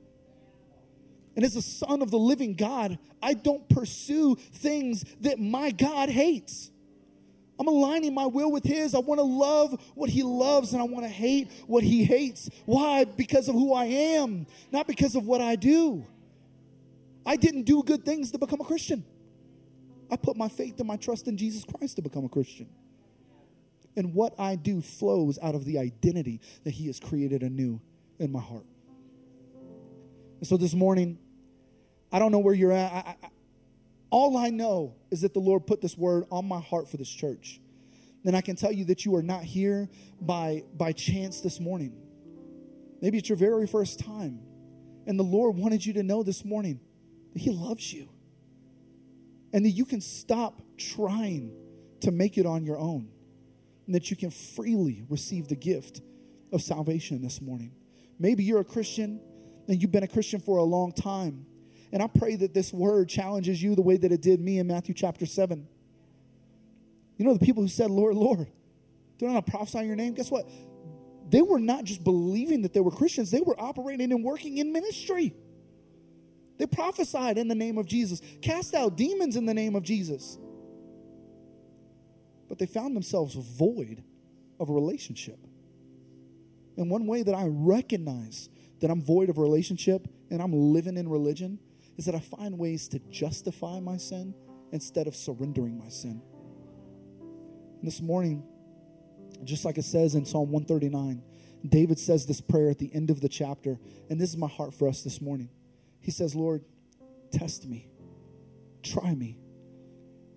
And 1.37 1.45
as 1.45 1.55
a 1.57 1.63
son 1.63 2.03
of 2.03 2.11
the 2.11 2.19
living 2.19 2.55
God, 2.55 2.99
I 3.23 3.35
don't 3.35 3.69
pursue 3.69 4.35
things 4.35 5.05
that 5.21 5.39
my 5.39 5.71
God 5.71 6.09
hates. 6.09 6.71
I'm 7.61 7.69
aligning 7.69 8.15
my 8.15 8.25
will 8.25 8.51
with 8.51 8.65
His. 8.65 8.95
I 8.95 9.01
want 9.01 9.19
to 9.19 9.25
love 9.25 9.79
what 9.95 10.09
He 10.09 10.23
loves 10.23 10.73
and 10.73 10.81
I 10.81 10.87
want 10.87 11.05
to 11.05 11.11
hate 11.11 11.51
what 11.67 11.85
He 11.85 12.05
hates. 12.05 12.49
Why? 12.65 13.05
Because 13.05 13.49
of 13.49 13.55
who 13.55 13.75
I 13.75 13.85
am, 13.85 14.47
not 14.73 14.87
because 14.87 15.15
of 15.15 15.27
what 15.27 15.43
I 15.43 15.57
do. 15.57 16.07
I 17.27 17.37
didn't 17.37 17.65
do 17.65 17.83
good 17.83 18.03
things 18.03 18.31
to 18.31 18.39
become 18.39 18.63
a 18.63 18.65
Christian. 18.65 19.05
I 20.11 20.17
put 20.17 20.39
my 20.39 20.49
faith 20.49 20.79
and 20.79 20.89
my 20.89 20.97
trust 20.97 21.29
in 21.29 21.37
Jesus 21.37 21.63
Christ 21.65 21.97
to 21.97 22.03
become 22.03 22.25
a 22.25 22.31
Christian. 22.31 22.67
And 23.95 24.15
what 24.15 24.35
I 24.39 24.57
do 24.57 24.81
flows 24.81 25.39
out 25.43 25.55
of 25.55 25.67
the 25.67 25.79
identity 25.79 26.41
that 26.65 26.71
He 26.71 26.87
has 26.87 26.99
created 26.99 27.43
anew 27.43 27.79
in 28.19 28.33
my 28.33 28.41
heart. 28.41 28.65
And 30.39 30.47
so 30.47 30.57
this 30.57 30.73
morning, 30.73 31.19
I 32.11 32.19
don't 32.19 32.33
know 32.33 32.39
where 32.39 32.55
you're 32.55 32.73
at. 32.73 32.91
I, 32.91 33.17
I, 33.23 33.29
all 34.11 34.37
I 34.37 34.51
know 34.51 34.97
is 35.11 35.21
that 35.23 35.35
the 35.35 35.41
Lord 35.41 35.67
put 35.67 35.81
this 35.81 35.97
word 35.97 36.25
on 36.31 36.47
my 36.47 36.61
heart 36.61 36.89
for 36.89 36.97
this 36.97 37.09
church. 37.09 37.61
And 38.25 38.37
I 38.37 38.41
can 38.41 38.57
tell 38.57 38.73
you 38.73 38.85
that 38.87 39.05
you 39.05 39.15
are 39.17 39.23
not 39.23 39.45
here 39.45 39.89
by, 40.21 40.65
by 40.75 40.93
chance 40.93 41.41
this 41.41 41.59
morning. 41.59 41.97
Maybe 43.01 43.19
it's 43.19 43.29
your 43.29 43.39
very 43.39 43.67
first 43.67 44.01
time. 44.01 44.41
And 45.07 45.19
the 45.19 45.25
Lord 45.25 45.57
wanted 45.57 45.87
you 45.87 45.95
to 45.95 46.03
know 46.03 46.23
this 46.23 46.45
morning 46.45 46.81
that 47.33 47.41
He 47.41 47.51
loves 47.51 47.93
you. 47.93 48.11
And 49.53 49.65
that 49.65 49.71
you 49.71 49.85
can 49.85 50.01
stop 50.01 50.61
trying 50.77 51.53
to 52.01 52.11
make 52.11 52.37
it 52.37 52.47
on 52.47 52.65
your 52.65 52.79
own. 52.79 53.11
And 53.87 53.95
that 53.95 54.11
you 54.11 54.17
can 54.17 54.31
freely 54.31 55.05
receive 55.09 55.49
the 55.49 55.57
gift 55.57 56.03
of 56.53 56.63
salvation 56.63 57.23
this 57.23 57.41
morning. 57.41 57.73
Maybe 58.19 58.45
you're 58.45 58.61
a 58.61 58.65
Christian 58.65 59.21
and 59.67 59.81
you've 59.81 59.93
been 59.93 60.03
a 60.03 60.09
Christian 60.09 60.41
for 60.41 60.59
a 60.59 60.65
long 60.65 60.93
time 60.93 61.47
and 61.93 62.03
I 62.03 62.07
pray 62.07 62.37
that 62.37 62.55
this 62.55 62.73
word 62.73 63.09
challenges 63.09 63.63
you 63.63 63.75
the 63.75 63.83
way 63.83 63.97
that 63.97 64.13
it 64.13 64.23
did 64.23 64.41
me 64.41 64.59
in 64.59 64.67
Matthew 64.67 64.95
chapter 64.95 65.27
7. 65.27 65.67
You 67.17 67.25
know, 67.25 67.35
the 67.35 67.45
people 67.45 67.63
who 67.63 67.69
said, 67.69 67.91
Lord, 67.91 68.15
Lord, 68.15 68.47
do 69.19 69.29
not 69.29 69.47
prophesy 69.47 69.85
your 69.87 69.97
name? 69.97 70.15
Guess 70.15 70.31
what? 70.31 70.49
They 71.29 71.43
were 71.43 71.59
not 71.59 71.85
just 71.85 72.03
believing 72.03 72.63
that 72.63 72.73
they 72.73 72.81
were 72.81 72.91
Christians, 72.91 73.31
they 73.31 73.41
were 73.41 73.61
operating 73.61 74.13
and 74.13 74.25
working 74.25 74.59
in 74.59 74.73
ministry. 74.73 75.35
They 76.59 76.67
prophesied 76.67 77.39
in 77.39 77.49
the 77.49 77.55
name 77.55 77.79
of 77.79 77.87
Jesus, 77.87 78.21
cast 78.43 78.75
out 78.75 78.97
demons 78.97 79.35
in 79.35 79.47
the 79.47 79.55
name 79.55 79.75
of 79.75 79.83
Jesus. 79.83 80.39
But 82.49 82.59
they 82.59 82.67
found 82.67 82.95
themselves 82.95 83.35
void 83.35 84.03
of 84.59 84.69
a 84.69 84.73
relationship. 84.73 85.39
And 86.77 86.91
one 86.91 87.07
way 87.07 87.23
that 87.23 87.35
I 87.35 87.47
recognize 87.47 88.49
that 88.81 88.91
I'm 88.91 89.03
void 89.03 89.31
of 89.31 89.39
relationship 89.39 90.07
and 90.31 90.43
I'm 90.43 90.53
living 90.53 90.97
in 90.97 91.09
religion 91.09 91.59
is 92.01 92.07
that 92.07 92.15
I 92.15 92.21
find 92.21 92.59
ways 92.59 92.89
to 92.89 92.99
justify 93.11 93.79
my 93.79 93.99
sin 93.99 94.35
instead 94.73 95.07
of 95.07 95.15
surrendering 95.15 95.79
my 95.79 95.91
sin. 95.91 96.23
And 97.79 97.87
this 97.87 98.01
morning, 98.01 98.43
just 99.45 99.67
like 99.67 99.77
it 99.77 99.85
says 99.85 100.15
in 100.15 100.25
Psalm 100.25 100.51
139, 100.51 101.23
David 101.69 101.99
says 101.99 102.25
this 102.25 102.41
prayer 102.41 102.71
at 102.71 102.79
the 102.79 102.91
end 102.95 103.11
of 103.11 103.21
the 103.21 103.29
chapter, 103.29 103.79
and 104.09 104.19
this 104.19 104.31
is 104.31 104.39
my 104.39 104.49
heart 104.49 104.73
for 104.73 104.89
us 104.89 105.03
this 105.03 105.21
morning. 105.21 105.51
He 106.01 106.11
says, 106.11 106.35
Lord, 106.35 106.65
test 107.33 107.67
me, 107.67 107.91
try 108.83 109.15
me, 109.15 109.37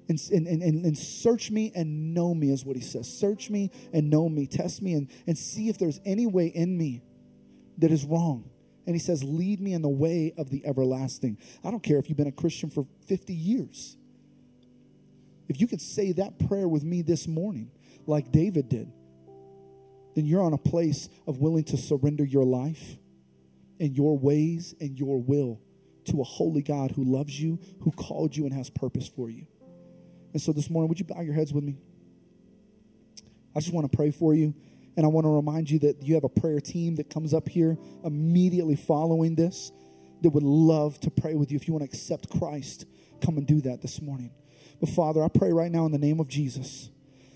and, 0.10 0.20
and, 0.34 0.48
and, 0.48 0.86
and 0.86 0.98
search 0.98 1.50
me 1.50 1.72
and 1.74 2.14
know 2.14 2.36
me, 2.36 2.52
is 2.52 2.66
what 2.66 2.76
he 2.76 2.82
says. 2.82 3.08
Search 3.08 3.50
me 3.50 3.72
and 3.94 4.10
know 4.10 4.28
me, 4.28 4.48
test 4.48 4.82
me, 4.82 4.96
and, 4.96 5.10
and 5.28 5.38
see 5.38 5.70
if 5.70 5.78
there's 5.78 6.02
any 6.04 6.26
way 6.26 6.48
in 6.48 6.78
me 6.78 7.04
that 7.78 7.90
is 7.90 8.04
wrong. 8.04 8.50
And 8.86 8.96
he 8.96 9.00
says, 9.00 9.24
Lead 9.24 9.62
me 9.62 9.74
in 9.74 9.82
the 9.82 9.90
way 9.90 10.34
of 10.38 10.50
the 10.50 10.66
everlasting. 10.66 11.38
I 11.64 11.72
don't 11.72 11.84
care 11.84 11.98
if 11.98 12.10
you've 12.10 12.18
been 12.18 12.28
a 12.28 12.32
Christian 12.32 12.70
for 12.70 12.86
50 13.08 13.34
years. 13.34 13.98
If 15.48 15.60
you 15.60 15.68
could 15.68 15.82
say 15.82 16.14
that 16.14 16.40
prayer 16.48 16.68
with 16.68 16.84
me 16.84 17.02
this 17.02 17.28
morning, 17.28 17.72
like 18.06 18.32
David 18.32 18.70
did, 18.70 18.92
then 20.16 20.26
you're 20.26 20.44
on 20.44 20.54
a 20.54 20.58
place 20.58 21.10
of 21.28 21.40
willing 21.40 21.64
to 21.66 21.78
surrender 21.78 22.24
your 22.24 22.46
life 22.46 22.98
and 23.80 23.96
your 23.96 24.18
ways 24.18 24.76
and 24.80 24.98
your 24.98 25.22
will 25.22 25.60
to 26.06 26.22
a 26.22 26.24
holy 26.24 26.62
God 26.62 26.92
who 26.92 27.04
loves 27.04 27.40
you, 27.40 27.60
who 27.82 27.92
called 27.92 28.36
you, 28.36 28.46
and 28.46 28.54
has 28.54 28.70
purpose 28.70 29.08
for 29.08 29.30
you. 29.30 29.48
And 30.34 30.42
so 30.42 30.52
this 30.52 30.70
morning, 30.70 30.90
would 30.90 31.00
you 31.00 31.06
bow 31.06 31.22
your 31.22 31.34
heads 31.34 31.54
with 31.54 31.64
me? 31.64 31.78
I 33.56 33.60
just 33.60 33.74
want 33.74 33.90
to 33.90 33.96
pray 33.96 34.12
for 34.12 34.34
you. 34.34 34.54
And 34.96 35.06
I 35.06 35.10
want 35.10 35.26
to 35.26 35.30
remind 35.30 35.70
you 35.70 35.80
that 35.80 36.04
you 36.04 36.14
have 36.16 36.24
a 36.24 36.30
prayer 36.30 36.60
team 36.60 36.96
that 36.96 37.10
comes 37.10 37.34
up 37.34 37.50
here 37.50 37.78
immediately 38.04 38.76
following 38.76 39.36
this 39.36 39.72
that 40.22 40.30
would 40.30 40.44
love 40.44 41.00
to 41.02 41.10
pray 41.10 41.36
with 41.36 41.52
you. 41.52 41.58
If 41.58 41.68
you 41.68 41.74
want 41.74 41.90
to 41.90 41.96
accept 41.96 42.30
Christ, 42.30 42.86
come 43.22 43.38
and 43.38 43.48
do 43.48 43.62
that 43.62 43.82
this 43.82 44.02
morning. 44.02 44.32
But 44.80 44.90
Father, 44.90 45.24
I 45.24 45.28
pray 45.28 45.52
right 45.52 45.72
now 45.72 45.86
in 45.86 45.92
the 45.92 45.98
name 45.98 46.20
of 46.20 46.28
Jesus, 46.28 46.90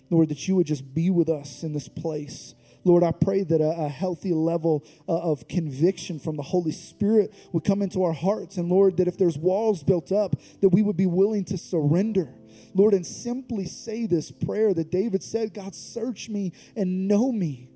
Lord, 0.10 0.30
that 0.30 0.48
you 0.48 0.56
would 0.56 0.68
just 0.68 0.94
be 0.94 1.10
with 1.10 1.30
us 1.30 1.64
in 1.64 1.74
this 1.74 1.88
place. 1.88 2.54
Lord, 2.84 3.04
I 3.04 3.12
pray 3.12 3.44
that 3.44 3.60
a, 3.60 3.86
a 3.86 3.90
healthy 3.90 4.34
level 4.34 4.86
uh, 5.08 5.18
of 5.18 5.48
conviction 5.48 6.20
from 6.20 6.38
the 6.38 6.44
Holy 6.44 6.72
Spirit 6.72 7.34
would 7.52 7.66
come 7.66 7.82
into 7.82 8.04
our 8.04 8.14
hearts. 8.14 8.58
And 8.58 8.70
Lord, 8.70 8.98
that 8.98 9.08
if 9.08 9.18
there's 9.18 9.38
walls 9.38 9.84
built 9.84 10.12
up, 10.12 10.36
that 10.62 10.70
we 10.70 10.82
would 10.82 10.96
be 10.96 11.06
willing 11.06 11.44
to 11.46 11.58
surrender. 11.58 12.34
Lord, 12.78 12.94
and 12.94 13.06
simply 13.06 13.66
say 13.66 14.06
this 14.06 14.32
prayer 14.32 14.72
that 14.72 14.92
David 14.92 15.24
said 15.24 15.54
God, 15.54 15.74
search 15.74 16.30
me 16.30 16.54
and 16.76 17.08
know 17.08 17.32
me. 17.32 17.70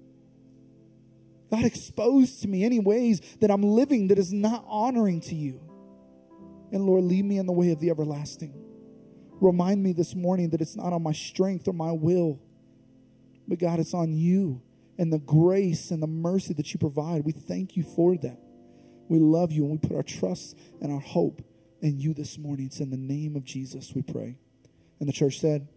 God, 1.50 1.66
expose 1.66 2.40
to 2.42 2.48
me 2.48 2.64
any 2.64 2.80
ways 2.80 3.20
that 3.42 3.50
I'm 3.50 3.64
living 3.64 4.10
that 4.10 4.20
is 4.20 4.32
not 4.32 4.64
honoring 4.68 5.20
to 5.22 5.36
you. 5.36 5.60
And 6.72 6.86
Lord, 6.86 7.04
lead 7.04 7.26
me 7.26 7.40
in 7.40 7.48
the 7.48 7.52
way 7.52 7.72
of 7.72 7.80
the 7.80 7.90
everlasting. 7.90 8.54
Remind 9.42 9.82
me 9.82 9.92
this 9.92 10.16
morning 10.16 10.52
that 10.52 10.62
it's 10.62 10.76
not 10.76 10.94
on 10.94 11.02
my 11.02 11.14
strength 11.14 11.68
or 11.68 11.74
my 11.74 11.92
will, 11.92 12.40
but 13.48 13.58
God, 13.58 13.80
it's 13.80 13.96
on 13.96 14.14
you 14.14 14.62
and 15.00 15.12
the 15.12 15.20
grace 15.20 15.90
and 15.90 16.02
the 16.02 16.08
mercy 16.08 16.54
that 16.54 16.72
you 16.74 16.80
provide. 16.80 17.26
We 17.26 17.32
thank 17.32 17.76
you 17.76 17.82
for 17.82 18.16
that. 18.18 18.38
We 19.10 19.18
love 19.18 19.52
you 19.52 19.64
and 19.64 19.72
we 19.72 19.78
put 19.80 19.98
our 19.98 20.04
trust 20.04 20.56
and 20.80 20.94
our 20.94 21.00
hope 21.00 21.42
in 21.82 22.00
you 22.00 22.14
this 22.14 22.38
morning. 22.38 22.68
It's 22.68 22.80
in 22.80 22.92
the 22.92 22.98
name 22.98 23.36
of 23.36 23.44
Jesus 23.44 23.94
we 23.96 24.04
pray. 24.04 24.38
And 25.02 25.10
the 25.10 25.14
church 25.14 25.40
said, 25.40 25.68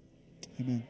Amen. 0.60 0.84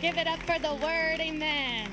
Give 0.00 0.16
it 0.16 0.26
up 0.26 0.38
for 0.40 0.58
the 0.58 0.74
word. 0.76 1.20
Amen. 1.20 1.90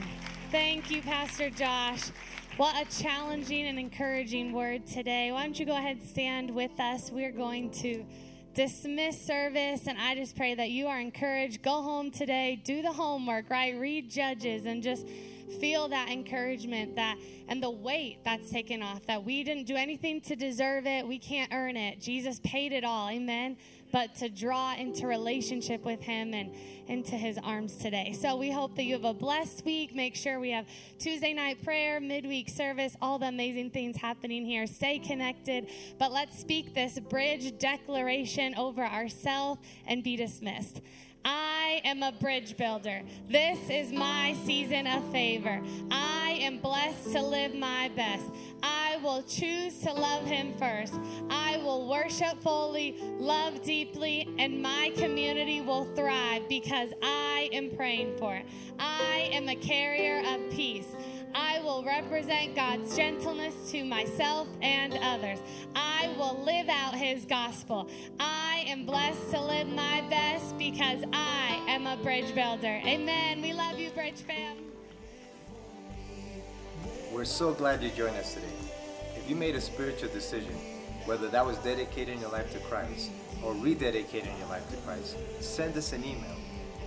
Thank 0.50 0.90
you, 0.90 1.02
Pastor 1.02 1.50
Josh. 1.50 2.10
What 2.56 2.74
a 2.76 3.04
challenging 3.04 3.68
and 3.68 3.78
encouraging 3.78 4.54
word 4.54 4.88
today. 4.88 5.34
Why 5.34 5.44
don't 5.44 5.60
you 5.60 5.66
go 5.66 5.76
ahead 5.76 5.98
and 5.98 6.08
stand 6.08 6.56
with 6.56 6.80
us? 6.80 7.12
We're 7.12 7.34
going 7.34 7.70
to 7.82 8.06
dismiss 8.54 9.26
service, 9.26 9.88
and 9.88 9.98
I 9.98 10.16
just 10.16 10.38
pray 10.38 10.56
that 10.56 10.70
you 10.70 10.88
are 10.88 11.02
encouraged. 11.02 11.62
Go 11.62 11.82
home 11.82 12.12
today, 12.12 12.62
do 12.64 12.82
the 12.82 12.94
homework, 12.94 13.50
right? 13.50 13.78
Read 13.78 14.10
Judges, 14.10 14.66
and 14.66 14.82
just 14.82 15.06
feel 15.60 15.88
that 15.89 16.10
encouragement 16.10 16.95
that 16.95 17.18
and 17.47 17.62
the 17.62 17.70
weight 17.70 18.20
that's 18.24 18.49
taken 18.49 18.82
off 18.82 19.06
that 19.08 19.24
we 19.24 19.43
didn't 19.43 19.66
do 19.66 19.76
anything 19.76 20.22
to 20.22 20.36
deserve 20.36 20.86
it. 20.88 21.08
We 21.08 21.20
can't 21.20 21.54
earn 21.54 21.78
it. 21.78 21.99
Jesus 21.99 22.39
paid 22.43 22.72
it 22.72 22.84
all. 22.84 23.10
Amen. 23.10 23.58
But 23.91 24.16
to 24.16 24.30
draw 24.30 24.74
into 24.76 25.06
relationship 25.06 25.84
with 25.84 26.02
him 26.02 26.34
and 26.34 26.56
into 26.88 27.16
his 27.16 27.38
arms 27.38 27.76
today. 27.76 28.18
So 28.20 28.38
we 28.38 28.49
hope 28.49 28.76
that 28.78 28.84
you 28.84 28.93
have 28.93 29.04
a 29.04 29.14
blessed 29.14 29.66
week. 29.66 29.93
Make 29.93 30.16
sure 30.16 30.39
we 30.39 30.52
have 30.52 30.66
tuesday 30.97 31.34
night 31.34 31.62
prayer 31.62 31.99
midweek 31.99 32.49
service 32.49 32.95
all 33.02 33.20
the 33.20 33.28
amazing 33.28 33.72
things 33.72 33.97
happening 33.97 34.45
here. 34.45 34.66
Stay 34.66 34.99
connected. 34.99 35.68
But 35.99 36.14
let's 36.14 36.39
speak 36.39 36.74
this 36.74 36.99
bridge 36.99 37.58
declaration 37.60 38.56
over 38.56 38.86
ourselves 38.86 39.60
and 39.86 40.04
be 40.04 40.16
dismissed 40.16 40.82
I 41.24 41.82
am 41.86 42.03
a 42.03 42.11
bridge 42.11 42.57
builder. 42.57 43.01
This 43.30 43.69
is 43.69 43.91
my 43.91 44.36
season 44.45 44.88
of 44.88 45.03
favor. 45.11 45.61
I 45.91 46.38
am 46.41 46.59
blessed 46.59 47.11
to 47.13 47.22
live 47.22 47.53
my 47.53 47.89
best. 47.95 48.26
I 48.63 48.97
will 49.03 49.24
choose 49.24 49.80
to 49.80 49.93
love 49.93 50.26
him 50.26 50.53
first. 50.57 50.93
I 51.30 51.57
will 51.57 51.88
worship 51.88 52.41
fully, 52.41 52.97
love 53.19 53.63
deeply, 53.63 54.28
and 54.38 54.61
my 54.61 54.91
community 54.95 55.61
will 55.61 55.86
thrive 55.95 56.47
because 56.49 56.89
I 57.01 57.49
am 57.51 57.69
praying 57.76 58.17
for 58.17 58.36
it. 58.36 58.45
I 58.80 59.30
am 59.32 59.49
a 59.49 59.55
carrier 59.55 60.24
of 60.28 60.51
peace. 60.51 60.88
I 61.34 61.60
will 61.62 61.84
represent 61.84 62.56
God's 62.56 62.96
gentleness 62.96 63.72
to 63.72 63.84
myself 63.84 64.48
and 64.62 64.98
others. 65.02 65.40
I 65.76 66.14
will 66.18 66.44
live 66.44 66.70
out 66.70 66.96
his 66.96 67.26
gospel. 67.26 67.90
I 68.20 68.64
am 68.68 68.86
blessed 68.86 69.32
to 69.32 69.42
live 69.42 69.68
my 69.68 70.02
best 70.10 70.58
because 70.58 71.04
I 71.14 71.62
am 71.68 71.88
a 71.88 71.98
bridge 71.98 72.34
builder. 72.36 72.82
Amen. 72.86 73.42
We 73.42 73.54
love 73.54 73.80
you, 73.80 73.90
Bridge 73.92 74.22
fam. 74.22 74.58
We're 77.12 77.26
so 77.26 77.54
glad 77.54 77.84
you 77.84 77.90
joined 77.90 78.18
us 78.18 78.34
today. 78.34 78.48
If 79.16 79.30
you 79.30 79.36
made 79.36 79.56
a 79.56 79.62
spiritual 79.62 80.10
decision, 80.10 80.54
whether 81.06 81.28
that 81.30 81.46
was 81.46 81.58
dedicating 81.60 82.20
your 82.20 82.32
life 82.32 82.52
to 82.54 82.60
Christ 82.60 83.12
or 83.44 83.54
rededicating 83.54 84.38
your 84.40 84.48
life 84.48 84.70
to 84.72 84.78
Christ, 84.78 85.18
send 85.40 85.76
us 85.76 85.94
an 85.94 86.04
email 86.04 86.36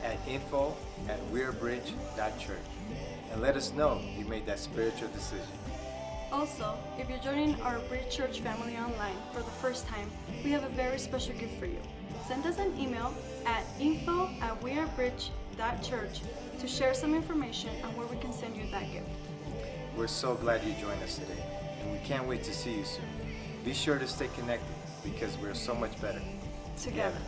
at 0.03 0.19
info 0.29 0.77
at 1.09 1.21
wearebridge.church 1.33 2.59
and 3.35 3.43
let 3.43 3.57
us 3.57 3.73
know 3.73 4.01
you 4.17 4.25
made 4.25 4.47
that 4.47 4.61
spiritual 4.61 5.09
decision. 5.09 5.47
Also, 6.31 6.79
if 6.99 7.09
you're 7.09 7.19
joining 7.19 7.61
our 7.63 7.81
Bridge 7.81 8.09
Church 8.09 8.41
family 8.41 8.77
online 8.77 9.17
for 9.33 9.41
the 9.41 9.51
first 9.61 9.89
time, 9.89 10.09
we 10.45 10.53
have 10.53 10.63
a 10.63 10.69
very 10.71 10.99
special 10.99 11.35
gift 11.35 11.59
for 11.59 11.67
you. 11.67 11.79
Send 12.29 12.47
us 12.47 12.59
an 12.59 12.79
email 12.79 13.13
at 13.45 13.65
info 13.81 14.31
at 14.41 14.59
wearebridge.church 14.61 16.21
to 16.61 16.69
share 16.69 16.95
some 16.95 17.13
information 17.13 17.71
on 17.83 17.97
where 17.97 18.07
we 18.07 18.17
can 18.19 18.33
send 18.33 18.57
you 18.57 18.71
that 18.71 18.91
gift. 18.93 19.07
We're 19.97 20.07
so 20.07 20.37
glad 20.37 20.63
you 20.65 20.73
joined 20.81 21.03
us 21.03 21.17
today, 21.19 21.45
and 21.83 21.93
we 21.93 21.99
can't 21.99 22.27
wait 22.29 22.45
to 22.45 22.55
see 22.55 22.75
you 22.75 22.85
soon. 22.85 23.05
Be 23.65 23.75
sure 23.75 23.99
to 23.99 24.07
stay 24.07 24.29
connected 24.39 24.75
because 25.03 25.37
we're 25.39 25.55
so 25.55 25.75
much 25.75 26.01
better 26.01 26.23
Together. 26.81 27.19